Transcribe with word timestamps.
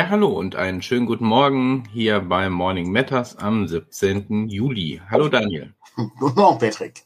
Ja, 0.00 0.08
hallo 0.08 0.28
und 0.28 0.56
einen 0.56 0.80
schönen 0.80 1.04
guten 1.04 1.26
Morgen 1.26 1.84
hier 1.92 2.20
bei 2.20 2.48
Morning 2.48 2.90
Matters 2.90 3.36
am 3.36 3.68
17. 3.68 4.48
Juli. 4.48 4.98
Hallo 5.10 5.28
Daniel. 5.28 5.74
Guten 6.18 6.40
Morgen, 6.40 6.58
Patrick. 6.58 7.02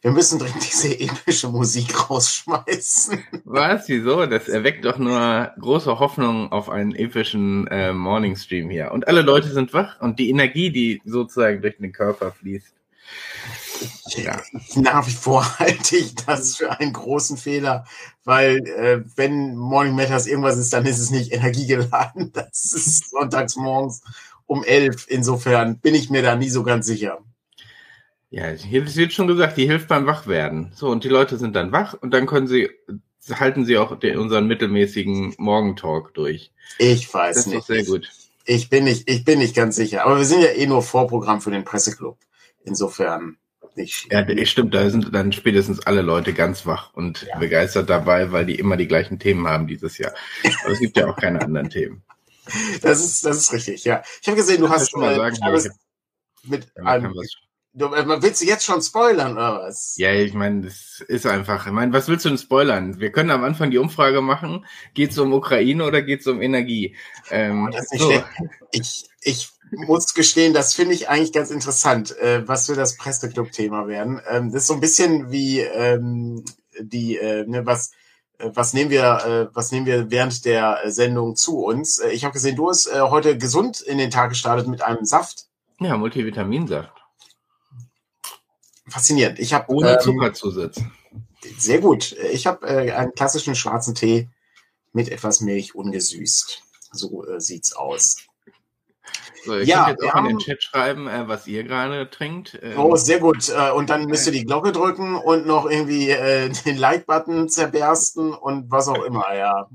Wir 0.00 0.10
müssen 0.10 0.38
dringend 0.38 0.64
diese 0.64 0.98
epische 0.98 1.48
Musik 1.50 2.08
rausschmeißen. 2.08 3.22
Was? 3.44 3.90
Wieso? 3.90 4.24
Das 4.24 4.48
erweckt 4.48 4.86
doch 4.86 4.96
nur 4.96 5.52
große 5.60 5.98
Hoffnung 5.98 6.50
auf 6.50 6.70
einen 6.70 6.94
epischen 6.94 7.66
äh, 7.66 7.92
Morning 7.92 8.36
Stream 8.36 8.70
hier. 8.70 8.90
Und 8.92 9.06
alle 9.06 9.20
Leute 9.20 9.48
sind 9.48 9.74
wach 9.74 10.00
und 10.00 10.18
die 10.18 10.30
Energie, 10.30 10.70
die 10.70 11.02
sozusagen 11.04 11.60
durch 11.60 11.76
den 11.76 11.92
Körper 11.92 12.32
fließt. 12.32 12.72
Ja. 14.16 14.40
Nach 14.76 15.06
wie 15.06 15.12
vor 15.12 15.44
halte 15.58 15.96
ich 15.96 16.14
das 16.14 16.56
für 16.56 16.70
einen 16.78 16.92
großen 16.92 17.36
Fehler, 17.36 17.84
weil 18.24 18.58
äh, 18.66 19.02
wenn 19.16 19.56
Morning 19.56 19.94
Matters 19.94 20.26
irgendwas 20.26 20.56
ist, 20.56 20.72
dann 20.72 20.86
ist 20.86 20.98
es 20.98 21.10
nicht 21.10 21.32
energiegeladen. 21.32 22.32
Das 22.52 22.72
ist 22.74 23.10
sonntags 23.10 23.56
morgens 23.56 24.02
um 24.46 24.64
elf. 24.64 25.06
Insofern 25.08 25.78
bin 25.78 25.94
ich 25.94 26.10
mir 26.10 26.22
da 26.22 26.36
nie 26.36 26.50
so 26.50 26.62
ganz 26.62 26.86
sicher. 26.86 27.18
Ja, 28.30 28.48
hier 28.48 28.86
wird 28.96 29.12
schon 29.12 29.26
gesagt, 29.26 29.58
die 29.58 29.66
hilft 29.66 29.88
beim 29.88 30.06
Wachwerden. 30.06 30.72
So, 30.74 30.88
und 30.88 31.04
die 31.04 31.08
Leute 31.08 31.36
sind 31.36 31.54
dann 31.54 31.70
wach 31.70 31.94
und 32.00 32.12
dann 32.12 32.26
können 32.26 32.46
sie, 32.46 32.70
halten 33.30 33.66
sie 33.66 33.76
auch 33.76 33.98
den, 33.98 34.18
unseren 34.18 34.46
mittelmäßigen 34.46 35.34
Morgentalk 35.36 36.14
durch. 36.14 36.50
Ich 36.78 37.12
weiß 37.12 37.36
das 37.36 37.46
nicht. 37.46 37.58
Ist 37.58 37.66
sehr 37.66 37.84
gut. 37.84 38.10
Ich 38.44 38.70
bin 38.70 38.84
nicht, 38.84 39.08
ich 39.08 39.24
bin 39.24 39.38
nicht 39.38 39.54
ganz 39.54 39.76
sicher. 39.76 40.04
Aber 40.04 40.16
wir 40.16 40.24
sind 40.24 40.40
ja 40.40 40.48
eh 40.48 40.66
nur 40.66 40.82
Vorprogramm 40.82 41.40
für 41.40 41.50
den 41.50 41.64
Presseclub. 41.64 42.18
Insofern 42.64 43.36
nicht. 43.76 44.12
Ja, 44.12 44.24
stimmt, 44.46 44.74
da 44.74 44.88
sind 44.90 45.14
dann 45.14 45.32
spätestens 45.32 45.80
alle 45.80 46.02
Leute 46.02 46.32
ganz 46.32 46.66
wach 46.66 46.92
und 46.94 47.22
ja. 47.22 47.38
begeistert 47.38 47.90
dabei, 47.90 48.32
weil 48.32 48.46
die 48.46 48.56
immer 48.56 48.76
die 48.76 48.88
gleichen 48.88 49.18
Themen 49.18 49.46
haben 49.46 49.66
dieses 49.66 49.98
Jahr. 49.98 50.12
Aber 50.64 50.72
es 50.72 50.80
gibt 50.80 50.96
ja 50.96 51.08
auch 51.08 51.16
keine 51.16 51.40
anderen 51.40 51.70
Themen. 51.70 52.02
Das 52.82 52.98
ist, 52.98 53.24
das 53.24 53.36
ist 53.36 53.52
richtig, 53.52 53.84
ja. 53.84 54.02
Ich 54.20 54.26
habe 54.26 54.36
gesehen, 54.36 54.60
du 54.60 54.68
hast 54.68 54.90
schon 54.90 55.00
mal 55.00 55.14
sagen, 55.14 55.36
äh, 55.36 55.70
mit 56.42 56.66
ja, 56.76 56.82
einem 56.82 57.14
Du, 57.74 57.86
äh, 57.86 58.22
willst 58.22 58.42
du 58.42 58.46
jetzt 58.46 58.66
schon 58.66 58.82
spoilern 58.82 59.32
oder 59.32 59.62
was? 59.62 59.96
Ja, 59.96 60.12
ich 60.12 60.34
meine, 60.34 60.62
das 60.62 61.02
ist 61.08 61.24
einfach. 61.24 61.66
Ich 61.66 61.72
meine, 61.72 61.92
was 61.94 62.06
willst 62.06 62.26
du 62.26 62.28
denn 62.28 62.36
spoilern? 62.36 63.00
Wir 63.00 63.10
können 63.10 63.30
am 63.30 63.44
Anfang 63.44 63.70
die 63.70 63.78
Umfrage 63.78 64.20
machen. 64.20 64.66
Geht 64.92 65.12
es 65.12 65.18
um 65.18 65.32
Ukraine 65.32 65.84
oder 65.84 66.02
geht 66.02 66.20
es 66.20 66.26
um 66.26 66.42
Energie? 66.42 66.96
Ähm, 67.30 67.70
oh, 67.72 67.96
so. 67.96 68.22
Ich, 68.72 69.08
ich 69.22 69.48
muss 69.72 70.14
gestehen, 70.14 70.52
das 70.52 70.74
finde 70.74 70.94
ich 70.94 71.08
eigentlich 71.08 71.32
ganz 71.32 71.50
interessant, 71.50 72.16
äh, 72.18 72.46
was 72.46 72.66
für 72.66 72.74
das 72.74 72.96
Presseclub-Thema 72.96 73.88
werden. 73.88 74.20
Ähm, 74.28 74.52
das 74.52 74.62
ist 74.62 74.68
so 74.68 74.74
ein 74.74 74.80
bisschen 74.80 75.30
wie 75.30 75.60
ähm, 75.60 76.44
die, 76.78 77.16
äh, 77.16 77.46
ne, 77.46 77.64
was 77.66 77.92
äh, 78.38 78.50
was 78.54 78.74
nehmen 78.74 78.90
wir, 78.90 79.48
äh, 79.50 79.54
was 79.54 79.72
nehmen 79.72 79.86
wir 79.86 80.10
während 80.10 80.44
der 80.44 80.80
Sendung 80.86 81.36
zu 81.36 81.58
uns? 81.58 81.98
Äh, 81.98 82.10
ich 82.10 82.24
habe 82.24 82.34
gesehen, 82.34 82.56
du 82.56 82.68
hast 82.68 82.92
heute 82.92 83.38
gesund 83.38 83.80
in 83.80 83.98
den 83.98 84.10
Tag 84.10 84.30
gestartet 84.30 84.68
mit 84.68 84.82
einem 84.82 85.04
Saft. 85.04 85.46
Ja, 85.80 85.96
Multivitaminsaft 85.96 87.02
faszinierend. 88.92 89.38
Ich 89.38 89.52
habe 89.52 89.72
ohne 89.72 89.94
ähm, 89.94 90.00
Zuckerzusatz. 90.00 90.80
Sehr 91.58 91.80
gut. 91.80 92.12
Ich 92.12 92.46
habe 92.46 92.66
äh, 92.66 92.92
einen 92.92 93.12
klassischen 93.14 93.54
schwarzen 93.54 93.94
Tee 93.94 94.28
mit 94.92 95.08
etwas 95.08 95.40
Milch 95.40 95.74
ungesüßt. 95.74 96.62
So 96.92 97.26
äh, 97.26 97.40
sieht's 97.40 97.72
aus. 97.72 98.16
So, 99.44 99.56
ihr 99.56 99.64
ja, 99.64 99.86
könnt 99.86 100.00
jetzt 100.00 100.14
auch 100.14 100.18
in 100.18 100.28
den 100.28 100.38
Chat 100.38 100.62
schreiben, 100.62 101.08
äh, 101.08 101.26
was 101.26 101.46
ihr 101.46 101.64
gerade 101.64 102.08
trinkt. 102.08 102.58
Ähm, 102.62 102.78
oh, 102.78 102.96
sehr 102.96 103.18
gut. 103.18 103.48
Äh, 103.48 103.72
und 103.72 103.90
dann 103.90 104.06
müsst 104.06 104.26
ihr 104.26 104.32
die 104.32 104.44
Glocke 104.44 104.72
drücken 104.72 105.16
und 105.16 105.46
noch 105.46 105.68
irgendwie 105.68 106.10
äh, 106.10 106.48
den 106.64 106.76
Like-Button 106.76 107.48
zerbersten 107.48 108.32
und 108.34 108.70
was 108.70 108.88
auch 108.88 109.02
immer. 109.02 109.34
Ja, 109.34 109.68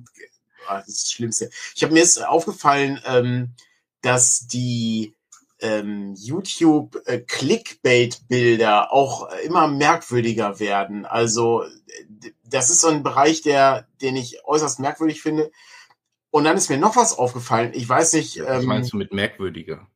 ah, 0.68 0.78
das 0.78 0.88
ist 0.88 1.04
das 1.04 1.12
Schlimmste. 1.12 1.50
Ich 1.76 1.84
habe 1.84 1.94
mir 1.94 2.04
ist 2.04 2.26
aufgefallen, 2.26 3.02
ähm, 3.06 3.54
dass 4.02 4.48
die 4.48 5.14
ähm, 5.60 6.14
YouTube 6.16 7.02
äh, 7.06 7.20
Clickbait-Bilder 7.20 8.94
auch 8.94 9.30
immer 9.44 9.68
merkwürdiger 9.68 10.60
werden. 10.60 11.06
Also 11.06 11.64
das 12.46 12.70
ist 12.70 12.82
so 12.82 12.88
ein 12.88 13.04
Bereich, 13.04 13.42
der, 13.42 13.88
den 14.02 14.16
ich 14.16 14.46
äußerst 14.46 14.80
merkwürdig 14.80 15.22
finde. 15.22 15.52
Und 16.38 16.44
dann 16.44 16.56
ist 16.56 16.70
mir 16.70 16.78
noch 16.78 16.96
was 16.96 17.18
aufgefallen. 17.18 17.72
Ich 17.74 17.90
weiß 17.90 18.14
nicht. 18.14 18.40
was 18.46 18.62
ähm, 18.62 18.70
meinst 18.70 18.94
du 18.94 18.98
mit 18.98 19.12
merkwürdiger? 19.12 19.88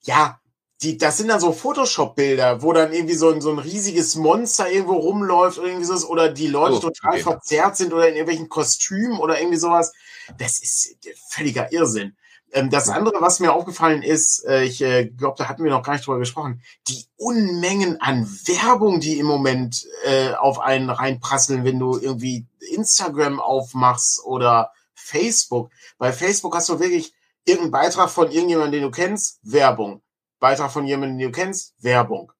Ja, 0.00 0.40
die, 0.80 0.96
das 0.96 1.18
sind 1.18 1.28
dann 1.28 1.40
so 1.40 1.52
Photoshop-Bilder, 1.52 2.62
wo 2.62 2.72
dann 2.72 2.94
irgendwie 2.94 3.16
so 3.16 3.28
ein, 3.28 3.42
so 3.42 3.50
ein 3.50 3.58
riesiges 3.58 4.14
Monster 4.14 4.70
irgendwo 4.70 4.94
rumläuft 4.94 5.58
oder 5.58 5.68
irgendwie 5.68 5.84
sowas, 5.84 6.08
oder 6.08 6.30
die 6.30 6.46
Leute 6.46 6.76
oh, 6.76 6.80
total 6.80 7.12
okay. 7.12 7.22
verzerrt 7.22 7.76
sind 7.76 7.92
oder 7.92 8.08
in 8.08 8.14
irgendwelchen 8.14 8.48
Kostümen 8.48 9.18
oder 9.18 9.38
irgendwie 9.38 9.58
sowas. 9.58 9.92
Das 10.38 10.60
ist 10.60 10.96
völliger 11.28 11.70
Irrsinn. 11.70 12.16
Ähm, 12.54 12.70
das 12.70 12.88
andere, 12.88 13.20
was 13.20 13.38
mir 13.38 13.52
aufgefallen 13.52 14.02
ist, 14.02 14.42
äh, 14.46 14.62
ich 14.64 14.80
äh, 14.80 15.04
glaube, 15.04 15.34
da 15.36 15.50
hatten 15.50 15.64
wir 15.64 15.70
noch 15.70 15.82
gar 15.82 15.92
nicht 15.92 16.06
drüber 16.06 16.18
gesprochen, 16.18 16.62
die 16.88 17.04
Unmengen 17.18 18.00
an 18.00 18.26
Werbung, 18.46 19.00
die 19.00 19.18
im 19.18 19.26
Moment 19.26 19.84
äh, 20.06 20.32
auf 20.32 20.60
einen 20.60 20.88
reinprasseln, 20.88 21.64
wenn 21.64 21.78
du 21.78 21.98
irgendwie 21.98 22.46
Instagram 22.72 23.38
aufmachst 23.38 24.24
oder 24.24 24.72
Facebook. 25.00 25.70
Bei 25.98 26.12
Facebook 26.12 26.54
hast 26.54 26.68
du 26.68 26.78
wirklich 26.78 27.14
irgendeinen 27.44 27.72
Beitrag 27.72 28.10
von 28.10 28.30
irgendjemandem, 28.30 28.72
den 28.72 28.82
du 28.82 28.90
kennst, 28.90 29.40
Werbung. 29.42 30.02
Beitrag 30.38 30.70
von 30.70 30.86
jemandem, 30.86 31.18
den 31.18 31.32
du 31.32 31.32
kennst, 31.32 31.74
Werbung. 31.78 32.32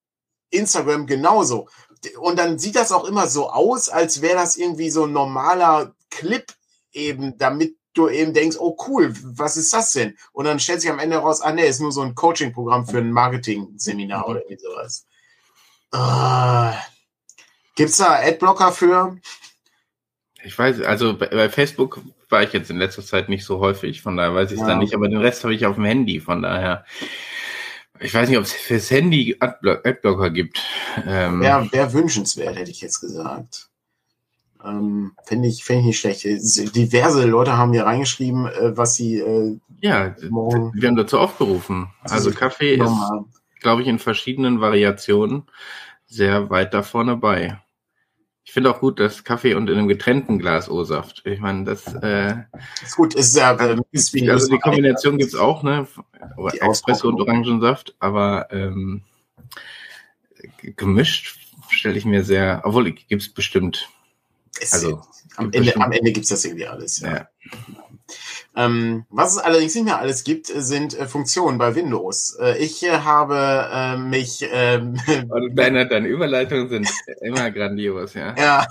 Instagram 0.50 1.06
genauso. 1.06 1.68
Und 2.18 2.38
dann 2.38 2.58
sieht 2.58 2.76
das 2.76 2.92
auch 2.92 3.04
immer 3.04 3.26
so 3.26 3.50
aus, 3.50 3.88
als 3.88 4.22
wäre 4.22 4.36
das 4.36 4.56
irgendwie 4.56 4.90
so 4.90 5.04
ein 5.04 5.12
normaler 5.12 5.94
Clip 6.10 6.44
eben, 6.92 7.36
damit 7.38 7.76
du 7.94 8.08
eben 8.08 8.32
denkst, 8.32 8.56
oh 8.58 8.76
cool, 8.86 9.14
was 9.22 9.56
ist 9.56 9.72
das 9.72 9.92
denn? 9.92 10.16
Und 10.32 10.44
dann 10.44 10.60
stellt 10.60 10.80
sich 10.80 10.90
am 10.90 10.98
Ende 10.98 11.18
raus, 11.18 11.40
ah 11.40 11.52
nee, 11.52 11.68
ist 11.68 11.80
nur 11.80 11.92
so 11.92 12.02
ein 12.02 12.14
Coaching-Programm 12.14 12.86
für 12.86 12.98
ein 12.98 13.12
Marketing-Seminar 13.12 14.28
oder 14.28 14.40
irgendwie 14.40 14.62
sowas. 14.62 15.06
Uh, 15.92 16.72
gibt's 17.74 17.98
da 17.98 18.14
Adblocker 18.14 18.72
für? 18.72 19.18
Ich 20.42 20.56
weiß, 20.58 20.80
also 20.82 21.18
bei, 21.18 21.48
Facebook 21.50 22.00
war 22.30 22.42
ich 22.42 22.52
jetzt 22.52 22.70
in 22.70 22.78
letzter 22.78 23.02
Zeit 23.02 23.28
nicht 23.28 23.44
so 23.44 23.60
häufig, 23.60 24.02
von 24.02 24.16
daher 24.16 24.34
weiß 24.34 24.50
ich 24.50 24.56
es 24.56 24.60
ja. 24.60 24.68
dann 24.68 24.78
nicht, 24.78 24.94
aber 24.94 25.08
den 25.08 25.20
Rest 25.20 25.44
habe 25.44 25.54
ich 25.54 25.66
auf 25.66 25.76
dem 25.76 25.84
Handy, 25.84 26.20
von 26.20 26.42
daher. 26.42 26.84
Ich 28.02 28.14
weiß 28.14 28.28
nicht, 28.28 28.38
ob 28.38 28.44
es 28.44 28.52
fürs 28.52 28.90
Handy 28.90 29.36
Adblocker 29.40 30.30
gibt. 30.30 30.62
Ähm, 31.06 31.42
ja, 31.42 31.70
wäre 31.70 31.92
wünschenswert, 31.92 32.56
hätte 32.56 32.70
ich 32.70 32.80
jetzt 32.80 33.00
gesagt. 33.00 33.68
Ähm, 34.64 35.12
Finde 35.24 35.48
ich, 35.48 35.64
find 35.64 35.80
ich 35.80 35.86
nicht 35.86 36.00
schlecht. 36.00 36.24
Diverse 36.24 37.26
Leute 37.26 37.56
haben 37.56 37.72
hier 37.72 37.84
reingeschrieben, 37.84 38.46
äh, 38.46 38.76
was 38.76 38.94
sie. 38.94 39.18
Äh, 39.18 39.58
ja, 39.80 40.14
morgen 40.28 40.72
wir 40.74 40.88
haben 40.88 40.96
dazu 40.96 41.18
aufgerufen. 41.18 41.90
Also 42.02 42.30
Kaffee 42.30 42.74
ist, 42.74 42.92
glaube 43.60 43.82
ich, 43.82 43.88
in 43.88 43.98
verschiedenen 43.98 44.60
Variationen 44.60 45.44
sehr 46.06 46.50
weit 46.50 46.74
da 46.74 46.82
vorne 46.82 47.16
bei. 47.16 47.58
Ich 48.50 48.54
finde 48.54 48.74
auch 48.74 48.80
gut, 48.80 48.98
dass 48.98 49.22
Kaffee 49.22 49.54
und 49.54 49.70
in 49.70 49.78
einem 49.78 49.86
getrennten 49.86 50.40
Glas 50.40 50.68
O-Saft. 50.68 51.22
Ich 51.24 51.38
meine, 51.38 51.62
das 51.62 51.94
äh, 52.02 52.34
ist 52.82 52.96
gut. 52.96 53.14
Ist 53.14 53.36
ja 53.36 53.52
äh, 53.54 53.76
ist 53.92 54.12
wie 54.12 54.28
also 54.28 54.48
die 54.48 54.58
Kombination 54.58 55.18
gibt's 55.18 55.36
auch, 55.36 55.62
ne? 55.62 55.86
Espresso 56.60 57.10
und 57.10 57.20
Orangensaft, 57.20 57.94
aber 58.00 58.48
ähm, 58.50 59.02
gemischt 60.74 61.38
stelle 61.68 61.96
ich 61.96 62.04
mir 62.04 62.24
sehr, 62.24 62.62
obwohl 62.64 62.90
gibt's 62.90 63.32
bestimmt 63.32 63.88
es 64.60 64.72
also 64.72 65.00
am 65.36 65.52
Ende, 65.52 65.76
am 65.76 65.92
Ende 65.92 66.10
gibt 66.10 66.24
es 66.24 66.30
das 66.30 66.44
irgendwie 66.44 66.66
alles. 66.66 66.98
Ja. 66.98 67.08
ja. 67.12 67.28
Ähm, 68.56 69.04
was 69.10 69.32
es 69.32 69.38
allerdings 69.38 69.74
nicht 69.74 69.84
mehr 69.84 69.98
alles 69.98 70.24
gibt, 70.24 70.48
sind 70.48 70.98
äh, 70.98 71.06
Funktionen 71.06 71.58
bei 71.58 71.74
Windows. 71.76 72.36
Äh, 72.40 72.58
ich 72.58 72.82
äh, 72.82 72.98
habe 72.98 73.68
äh, 73.72 73.96
mich. 73.96 74.44
Ähm, 74.50 74.98
deine, 75.54 75.86
deine 75.86 76.08
Überleitungen 76.08 76.68
sind 76.68 76.90
immer 77.20 77.50
grandios, 77.52 78.14
ja. 78.14 78.34
Ja, 78.36 78.66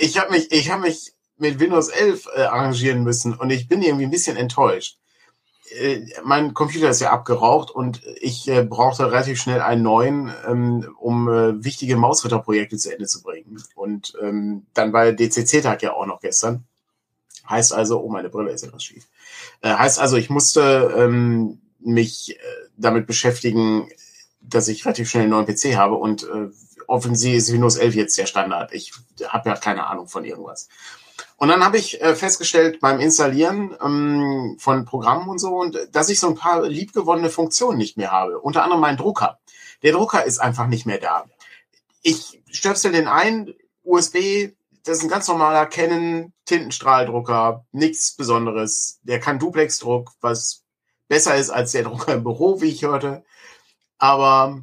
ich 0.00 0.18
habe 0.18 0.32
mich, 0.32 0.50
ich 0.50 0.70
habe 0.70 0.82
mich 0.82 1.12
mit 1.36 1.60
Windows 1.60 1.88
11 1.88 2.26
äh, 2.34 2.42
arrangieren 2.42 3.04
müssen 3.04 3.34
und 3.34 3.50
ich 3.50 3.68
bin 3.68 3.82
irgendwie 3.82 4.04
ein 4.04 4.10
bisschen 4.10 4.36
enttäuscht. 4.36 4.98
Äh, 5.70 6.06
mein 6.24 6.52
Computer 6.52 6.90
ist 6.90 7.00
ja 7.00 7.12
abgeraucht 7.12 7.70
und 7.70 8.02
ich 8.20 8.48
äh, 8.48 8.64
brauchte 8.64 9.10
relativ 9.10 9.40
schnell 9.40 9.60
einen 9.60 9.82
neuen, 9.82 10.32
ähm, 10.46 10.94
um 10.98 11.28
äh, 11.28 11.64
wichtige 11.64 11.96
Mausritterprojekte 11.96 12.76
zu 12.76 12.92
Ende 12.92 13.06
zu 13.06 13.22
bringen. 13.22 13.62
Und 13.74 14.14
ähm, 14.20 14.66
dann 14.74 14.92
war 14.92 15.04
der 15.04 15.14
DCC-Tag 15.14 15.82
ja 15.82 15.92
auch 15.92 16.06
noch 16.06 16.20
gestern. 16.20 16.64
Heißt 17.48 17.72
also, 17.72 18.00
oh, 18.00 18.08
meine 18.08 18.30
Brille 18.30 18.52
ist 18.52 18.62
etwas 18.62 18.82
schief. 18.82 19.06
Äh, 19.60 19.74
heißt 19.74 19.98
also, 19.98 20.16
ich 20.16 20.30
musste 20.30 20.94
ähm, 20.96 21.60
mich 21.80 22.36
äh, 22.36 22.42
damit 22.76 23.06
beschäftigen, 23.06 23.88
dass 24.40 24.68
ich 24.68 24.84
relativ 24.84 25.10
schnell 25.10 25.24
einen 25.24 25.32
neuen 25.32 25.46
PC 25.46 25.76
habe 25.76 25.94
und 25.94 26.24
äh, 26.24 26.48
offensichtlich 26.86 27.38
ist 27.38 27.52
Windows 27.52 27.76
11 27.76 27.94
jetzt 27.94 28.18
der 28.18 28.26
Standard. 28.26 28.72
Ich 28.72 28.92
habe 29.28 29.48
ja 29.48 29.56
keine 29.56 29.86
Ahnung 29.86 30.08
von 30.08 30.24
irgendwas. 30.24 30.68
Und 31.36 31.48
dann 31.48 31.64
habe 31.64 31.78
ich 31.78 32.00
äh, 32.00 32.14
festgestellt 32.14 32.80
beim 32.80 33.00
Installieren 33.00 33.76
ähm, 33.84 34.56
von 34.58 34.84
Programmen 34.84 35.28
und 35.28 35.38
so, 35.38 35.56
und 35.56 35.78
dass 35.92 36.08
ich 36.08 36.20
so 36.20 36.28
ein 36.28 36.36
paar 36.36 36.66
liebgewonnene 36.66 37.30
Funktionen 37.30 37.78
nicht 37.78 37.96
mehr 37.96 38.12
habe. 38.12 38.38
Unter 38.38 38.62
anderem 38.62 38.80
mein 38.80 38.96
Drucker. 38.96 39.38
Der 39.82 39.92
Drucker 39.92 40.24
ist 40.24 40.38
einfach 40.38 40.66
nicht 40.66 40.86
mehr 40.86 40.98
da. 40.98 41.24
Ich 42.02 42.42
stöpsel 42.50 42.92
den 42.92 43.08
ein, 43.08 43.52
USB 43.82 44.52
das 44.84 44.98
ist 44.98 45.04
ein 45.04 45.08
ganz 45.08 45.26
normaler 45.28 45.66
Canon 45.66 46.32
Tintenstrahldrucker, 46.44 47.64
nichts 47.72 48.14
Besonderes. 48.16 49.00
Der 49.02 49.18
kann 49.18 49.38
Duplexdruck, 49.38 50.12
was 50.20 50.62
besser 51.08 51.36
ist 51.36 51.50
als 51.50 51.72
der 51.72 51.84
Drucker 51.84 52.14
im 52.14 52.22
Büro, 52.22 52.60
wie 52.60 52.68
ich 52.68 52.82
hörte. 52.82 53.24
Aber 53.98 54.62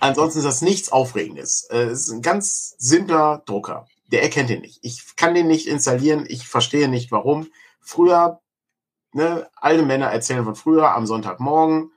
ansonsten 0.00 0.40
ist 0.40 0.44
das 0.44 0.62
nichts 0.62 0.90
Aufregendes. 0.90 1.64
Äh, 1.70 1.84
es 1.84 2.08
ist 2.08 2.10
ein 2.10 2.22
ganz 2.22 2.74
simpler 2.78 3.42
Drucker. 3.46 3.86
Der 4.10 4.22
erkennt 4.22 4.50
den 4.50 4.62
nicht. 4.62 4.80
Ich 4.82 5.14
kann 5.16 5.34
den 5.34 5.46
nicht 5.46 5.68
installieren. 5.68 6.24
Ich 6.28 6.48
verstehe 6.48 6.88
nicht, 6.88 7.12
warum. 7.12 7.48
Früher, 7.80 8.40
ne, 9.12 9.48
alte 9.54 9.84
Männer 9.84 10.06
erzählen 10.06 10.44
von 10.44 10.56
früher 10.56 10.94
am 10.94 11.06
Sonntagmorgen. 11.06 11.92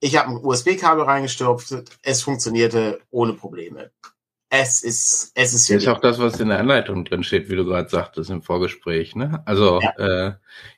Ich 0.00 0.16
habe 0.16 0.30
ein 0.30 0.44
USB-Kabel 0.44 1.04
reingestopft. 1.04 1.98
Es 2.02 2.22
funktionierte 2.22 3.02
ohne 3.10 3.34
Probleme. 3.34 3.90
Es 4.54 4.82
ist, 4.82 5.32
es 5.34 5.54
ist. 5.54 5.70
Das 5.70 5.76
ist 5.78 5.88
auch 5.88 6.00
das, 6.00 6.18
was 6.18 6.38
in 6.38 6.50
der 6.50 6.58
Anleitung 6.58 7.06
drin 7.06 7.24
steht, 7.24 7.48
wie 7.48 7.56
du 7.56 7.64
gerade 7.64 7.88
sagtest 7.88 8.28
im 8.28 8.42
Vorgespräch. 8.42 9.16
Ne? 9.16 9.42
Also 9.46 9.80
ja. 9.80 10.26
äh, 10.26 10.34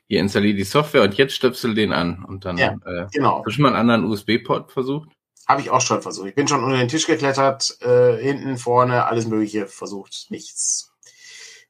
hier 0.07 0.21
installiert 0.21 0.57
die 0.57 0.63
Software 0.63 1.01
und 1.01 1.13
jetzt 1.15 1.33
stöpsel 1.33 1.75
den 1.75 1.91
an 1.91 2.23
und 2.23 2.45
dann. 2.45 2.57
Ja, 2.57 2.77
äh, 2.85 3.07
genau. 3.11 3.39
Hast 3.39 3.47
du 3.47 3.51
schon 3.51 3.63
mal 3.63 3.75
einen 3.75 3.89
anderen 3.89 4.05
USB-Port 4.05 4.71
versucht? 4.71 5.09
Habe 5.45 5.59
ich 5.59 5.71
auch 5.71 5.81
schon 5.81 6.01
versucht. 6.01 6.29
Ich 6.29 6.35
bin 6.35 6.47
schon 6.47 6.63
unter 6.63 6.77
den 6.77 6.87
Tisch 6.87 7.05
geklettert, 7.05 7.77
äh, 7.81 8.15
hinten, 8.15 8.57
vorne, 8.57 9.07
alles 9.07 9.27
Mögliche 9.27 9.67
versucht, 9.67 10.27
nichts. 10.29 10.93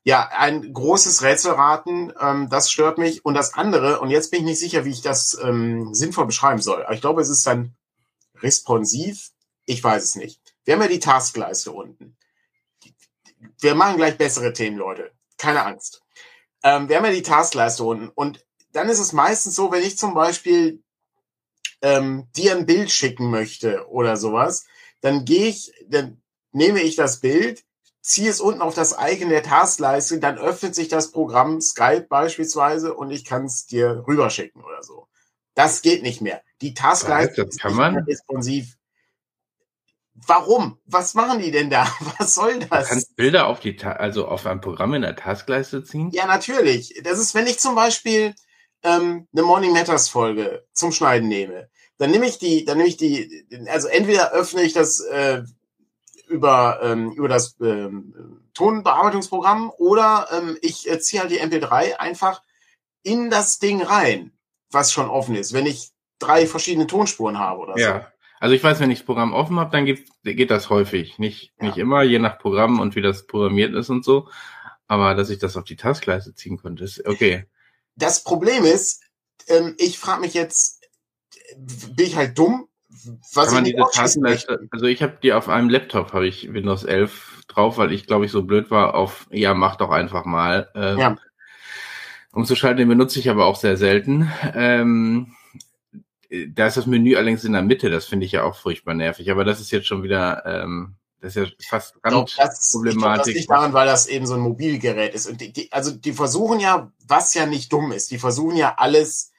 Ja, 0.04 0.30
ein 0.38 0.74
großes 0.74 1.24
Rätselraten, 1.24 2.13
ähm, 2.22 2.50
das 2.51 2.69
stört 2.69 3.00
mich. 3.00 3.25
Und 3.25 3.34
das 3.34 3.56
andere, 3.56 4.00
und 4.00 4.12
jetzt 4.12 4.30
bin 4.30 4.42
ich 4.42 4.46
nicht 4.46 4.60
sicher, 4.60 4.86
wie 4.86 4.92
ich 4.92 5.01
das 5.01 5.40
ähm, 5.44 5.96
sinnvoll 5.96 6.28
beschreiben 6.28 6.62
soll. 6.62 6.84
Aber 6.84 6.94
ich 6.94 7.01
glaube, 7.01 7.24
es 7.24 7.30
ist 7.30 7.48
dann 7.48 7.74
responsiv. 8.44 9.31
Ich 9.66 9.84
weiß 9.84 10.04
es 10.04 10.16
nicht. 10.16 10.45
Wir 10.66 10.74
haben 10.74 10.82
ja 10.82 10.88
die 10.88 11.00
Taskleiste 11.00 11.72
unten. 11.72 12.18
Wir 13.60 13.76
machen 13.76 13.98
gleich 13.98 14.18
bessere 14.18 14.52
Themen, 14.52 14.78
Leute. 14.78 15.12
Keine 15.38 15.64
Angst. 15.64 16.02
Ähm, 16.64 16.90
wir 16.90 16.98
haben 16.98 17.06
ja 17.06 17.12
die 17.12 17.22
Taskleiste 17.22 17.84
unten. 17.84 18.10
Und 18.10 18.46
dann 18.74 18.90
ist 18.90 19.00
es 19.00 19.14
meistens 19.14 19.56
so, 19.56 19.72
wenn 19.72 19.84
ich 19.84 19.98
zum 19.98 20.14
Beispiel 20.14 20.84
ähm, 21.82 22.28
dir 22.36 22.56
ein 22.56 22.66
Bild 22.66 22.92
schicken 22.92 23.30
möchte 23.30 23.88
oder 23.88 24.18
sowas, 24.18 24.66
dann 25.02 25.24
gehe 25.24 25.48
ich, 25.48 25.72
dann 25.88 26.22
nehme 26.52 26.82
ich 26.82 26.96
das 26.96 27.20
Bild, 27.20 27.64
ziehe 28.02 28.30
es 28.30 28.42
unten 28.42 28.62
auf 28.62 28.74
das 28.74 28.96
Icon 29.00 29.30
der 29.30 29.44
Taskleiste, 29.44 30.20
dann 30.20 30.38
öffnet 30.38 30.74
sich 30.74 30.88
das 30.88 31.12
Programm 31.12 31.62
Skype 31.62 32.08
beispielsweise 32.10 32.94
und 32.94 33.12
ich 33.12 33.26
kann 33.26 33.46
es 33.46 33.68
dir 33.68 34.04
rüberschicken 34.08 34.64
oder 34.64 34.84
so. 34.84 35.08
Das 35.54 35.82
geht 35.82 36.02
nicht 36.02 36.22
mehr. 36.22 36.42
Die 36.62 36.74
Taskleiste 36.74 37.44
ist 37.44 37.64
nicht 37.64 38.08
responsiv. 38.08 38.78
Warum? 40.16 40.80
Was 40.86 41.14
machen 41.14 41.40
die 41.40 41.52
denn 41.52 41.70
da? 41.70 41.88
Was 42.18 42.36
soll 42.36 42.60
das? 42.60 42.88
Du 42.88 42.90
kannst 42.94 43.16
Bilder 43.16 43.48
auf 43.48 43.60
die, 43.60 43.76
Ta 43.76 43.94
also 43.94 44.28
auf 44.28 44.46
ein 44.46 44.62
Programm 44.62 44.94
in 44.94 45.02
der 45.02 45.16
Taskleiste 45.16 45.84
ziehen? 45.84 46.10
Ja, 46.12 46.26
natürlich. 46.26 47.00
Das 47.04 47.20
ist, 47.20 47.36
wenn 47.36 47.48
ich 47.48 47.60
zum 47.60 47.76
Beispiel 47.76 48.34
ähm, 48.84 49.28
eine 49.34 49.44
Morning 49.44 49.74
Matters 49.74 50.08
Folge 50.08 50.66
zum 50.74 50.92
Schneiden 50.92 51.28
nehme, 51.28 51.70
dann 51.98 52.12
nehme 52.12 52.28
ich 52.28 52.40
die, 52.40 52.66
dann 52.66 52.78
nehme 52.78 52.90
ich 52.90 52.98
die, 52.98 53.46
also 53.68 53.88
entweder 53.88 54.32
öffne 54.32 54.64
ich 54.64 54.74
das 54.74 55.02
äh, 55.02 55.44
über 56.28 56.80
ähm, 56.82 57.12
über 57.12 57.28
das 57.28 57.56
ähm, 57.62 58.42
Tonbearbeitungsprogramm 58.54 59.72
oder 59.78 60.28
ähm, 60.32 60.58
ich 60.62 60.90
äh, 60.90 61.00
ziehe 61.00 61.22
halt 61.22 61.32
die 61.32 61.42
MP3 61.42 61.98
einfach 61.98 62.42
in 63.04 63.30
das 63.30 63.60
Ding 63.60 63.82
rein, 63.82 64.32
was 64.72 64.92
schon 64.92 65.10
offen 65.10 65.36
ist, 65.36 65.54
wenn 65.54 65.66
ich 65.66 65.92
drei 66.20 66.48
verschiedene 66.48 66.88
Tonspuren 66.88 67.38
habe 67.38 67.60
oder 67.60 67.78
ja. 67.78 68.00
so. 68.00 68.15
Also 68.46 68.54
ich 68.54 68.64
weiß, 68.64 68.80
wenn 68.80 68.92
ich 68.92 69.00
das 69.00 69.06
Programm 69.08 69.34
offen 69.34 69.60
habe, 69.60 69.72
dann 69.72 69.86
geht, 69.86 70.52
das 70.52 70.70
häufig. 70.70 71.18
Nicht, 71.18 71.52
ja. 71.58 71.66
nicht 71.66 71.80
immer, 71.80 72.04
je 72.04 72.20
nach 72.20 72.38
Programm 72.38 72.80
und 72.80 72.96
wie 72.96 73.02
das 73.02 73.26
programmiert 73.26 73.74
ist 73.74 73.90
und 73.90 74.06
so. 74.06 74.30
Aber 74.86 75.16
dass 75.16 75.32
ich 75.32 75.40
das 75.40 75.58
auf 75.58 75.64
die 75.64 75.76
Taskleiste 75.76 76.36
ziehen 76.36 76.58
konnte, 76.58 76.84
ist 76.84 77.08
okay. 77.08 77.48
Das 77.96 78.24
Problem 78.24 78.64
ist, 78.64 79.02
ähm, 79.48 79.74
ich 79.80 79.98
frage 79.98 80.22
mich 80.22 80.36
jetzt, 80.36 80.88
bin 81.58 82.06
ich 82.06 82.18
halt 82.18 82.38
dumm? 82.38 82.68
Was 83.34 83.48
Kann 83.48 83.56
man 83.56 83.64
diese 83.64 83.84
Taskleiste, 83.92 84.68
also 84.70 84.86
ich 84.86 85.02
habe 85.02 85.18
die 85.24 85.34
auf 85.34 85.50
einem 85.50 85.72
Laptop, 85.72 86.14
habe 86.14 86.28
ich 86.28 86.54
Windows 86.54 86.84
11 86.84 87.46
drauf, 87.48 87.80
weil 87.80 87.92
ich 87.92 88.06
glaube 88.06 88.26
ich 88.26 88.32
so 88.32 88.44
blöd 88.44 88.70
war 88.70 88.94
auf, 88.94 89.26
ja 89.32 89.56
mach 89.56 89.76
doch 89.76 89.90
einfach 89.90 90.26
mal. 90.26 90.70
Äh, 90.76 91.00
ja. 91.00 91.16
Umzuschalten, 92.32 92.78
den 92.78 92.90
benutze 92.90 93.18
ich 93.18 93.28
aber 93.28 93.48
auch 93.48 93.56
sehr 93.56 93.76
selten. 93.76 94.32
Ähm, 94.54 95.36
da 96.54 96.68
ist 96.68 96.78
das 96.78 96.86
Menü 96.86 97.16
allerdings 97.16 97.44
in 97.44 97.54
der 97.54 97.62
Mitte, 97.62 97.90
das 97.90 98.06
finde 98.06 98.26
ich 98.26 98.32
ja 98.32 98.44
auch 98.44 98.56
furchtbar 98.56 98.94
nervig, 98.94 99.30
aber 99.32 99.44
das 99.44 99.60
ist 99.60 99.72
jetzt 99.72 99.88
schon 99.88 100.04
wieder, 100.04 100.44
ähm, 100.46 100.96
das 101.22 101.36
ist 101.36 101.44
ja 101.44 101.66
fast 101.70 102.02
ganz 102.02 102.36
das, 102.36 102.72
problematisch. 102.72 103.26
das 103.26 103.34
liegt 103.34 103.50
daran, 103.50 103.74
weil 103.74 103.88
das 103.88 104.08
eben 104.08 104.28
so 104.28 104.36
ein 104.36 104.42
Mobilgerät 104.42 105.14
ist. 105.14 105.28
Und 105.28 105.42
die, 105.42 105.52
die, 105.52 105.72
also 105.72 105.92
die 105.92 106.14
versuchen 106.14 106.60
ja, 106.60 106.92
was 107.08 107.34
ja 107.34 107.46
nicht 107.46 107.72
dumm 107.74 107.92
ist, 107.92 108.12
die 108.12 108.18
versuchen 108.18 108.56
ja 108.56 108.76
alles 108.78 109.32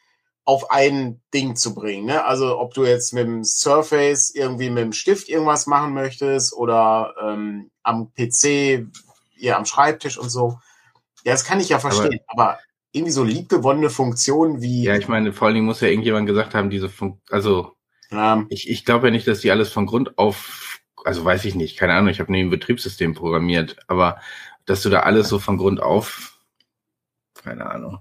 auf 0.45 0.71
ein 0.71 1.21
Ding 1.35 1.57
zu 1.57 1.75
bringen. 1.75 2.07
Ne? 2.07 2.25
Also 2.25 2.59
ob 2.59 2.73
du 2.73 2.85
jetzt 2.85 3.13
mit 3.13 3.27
dem 3.27 3.43
Surface 3.43 4.31
irgendwie 4.31 4.71
mit 4.71 4.85
dem 4.85 4.93
Stift 4.93 5.29
irgendwas 5.29 5.67
machen 5.67 5.93
möchtest 5.93 6.53
oder 6.53 7.15
ähm, 7.21 7.71
am 7.83 8.13
PC, 8.13 8.87
ja, 9.37 9.57
am 9.57 9.67
Schreibtisch 9.67 10.19
und 10.19 10.31
so. 10.31 10.59
Ja, 11.25 11.33
das 11.33 11.45
kann 11.45 11.59
ich 11.59 11.69
ja 11.69 11.81
verstehen. 11.81 12.21
Aber, 12.29 12.51
aber 12.51 12.59
irgendwie 12.97 13.13
so 13.13 13.25
liebgewonnene 13.25 13.91
Funktionen 13.91 14.63
wie. 14.63 14.85
Ja, 14.85 14.97
ich 14.97 15.09
meine, 15.09 15.33
vor 15.33 15.47
allen 15.47 15.55
Dingen 15.55 15.67
muss 15.67 15.81
ja 15.81 15.89
irgendjemand 15.89 16.27
gesagt 16.27 16.55
haben, 16.55 16.71
diese 16.71 16.89
Funk 16.89 17.21
also 17.31 17.77
ja. 18.11 18.45
ich, 18.49 18.69
ich 18.69 18.85
glaube 18.85 19.09
ja 19.09 19.11
nicht, 19.11 19.29
dass 19.29 19.41
die 19.41 19.51
alles 19.51 19.71
von 19.71 19.87
Grund 19.87 20.19
auf, 20.19 20.81
also 21.05 21.25
weiß 21.25 21.45
ich 21.45 21.55
nicht, 21.55 21.79
keine 21.79 21.95
Ahnung, 21.95 22.09
ich 22.09 22.21
habe 22.21 22.33
nie 22.33 22.41
ein 22.41 22.51
Betriebssystem 22.51 23.15
programmiert, 23.15 23.77
aber 23.87 24.21
dass 24.65 24.83
du 24.83 24.91
da 24.91 25.01
alles 25.01 25.29
so 25.29 25.39
von 25.39 25.59
Grund 25.59 25.81
auf, 25.81 26.39
keine 27.35 27.71
Ahnung. 27.71 27.99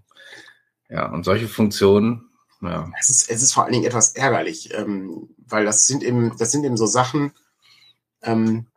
Ja, 0.89 1.12
und 1.12 1.24
solche 1.24 1.47
Funktionen, 1.47 2.30
ja. 2.62 2.89
Es 3.00 3.09
ist, 3.09 3.30
es 3.30 3.42
ist 3.44 3.53
vor 3.53 3.63
allen 3.63 3.74
Dingen 3.74 3.86
etwas 3.86 4.15
ärgerlich, 4.15 4.74
ähm, 4.74 5.30
weil 5.38 5.65
das 5.65 5.88
sind 5.88 6.03
eben, 6.03 6.36
das 6.38 6.51
sind 6.51 6.63
eben 6.63 6.77
so 6.77 6.86
Sachen, 6.86 7.31
ähm, 8.21 8.68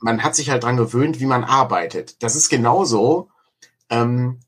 man 0.00 0.22
hat 0.22 0.34
sich 0.36 0.50
halt 0.50 0.62
dran 0.62 0.76
gewöhnt, 0.76 1.20
wie 1.20 1.26
man 1.26 1.44
arbeitet. 1.44 2.22
Das 2.22 2.36
ist 2.36 2.48
genauso, 2.48 3.30
ähm, 3.90 4.40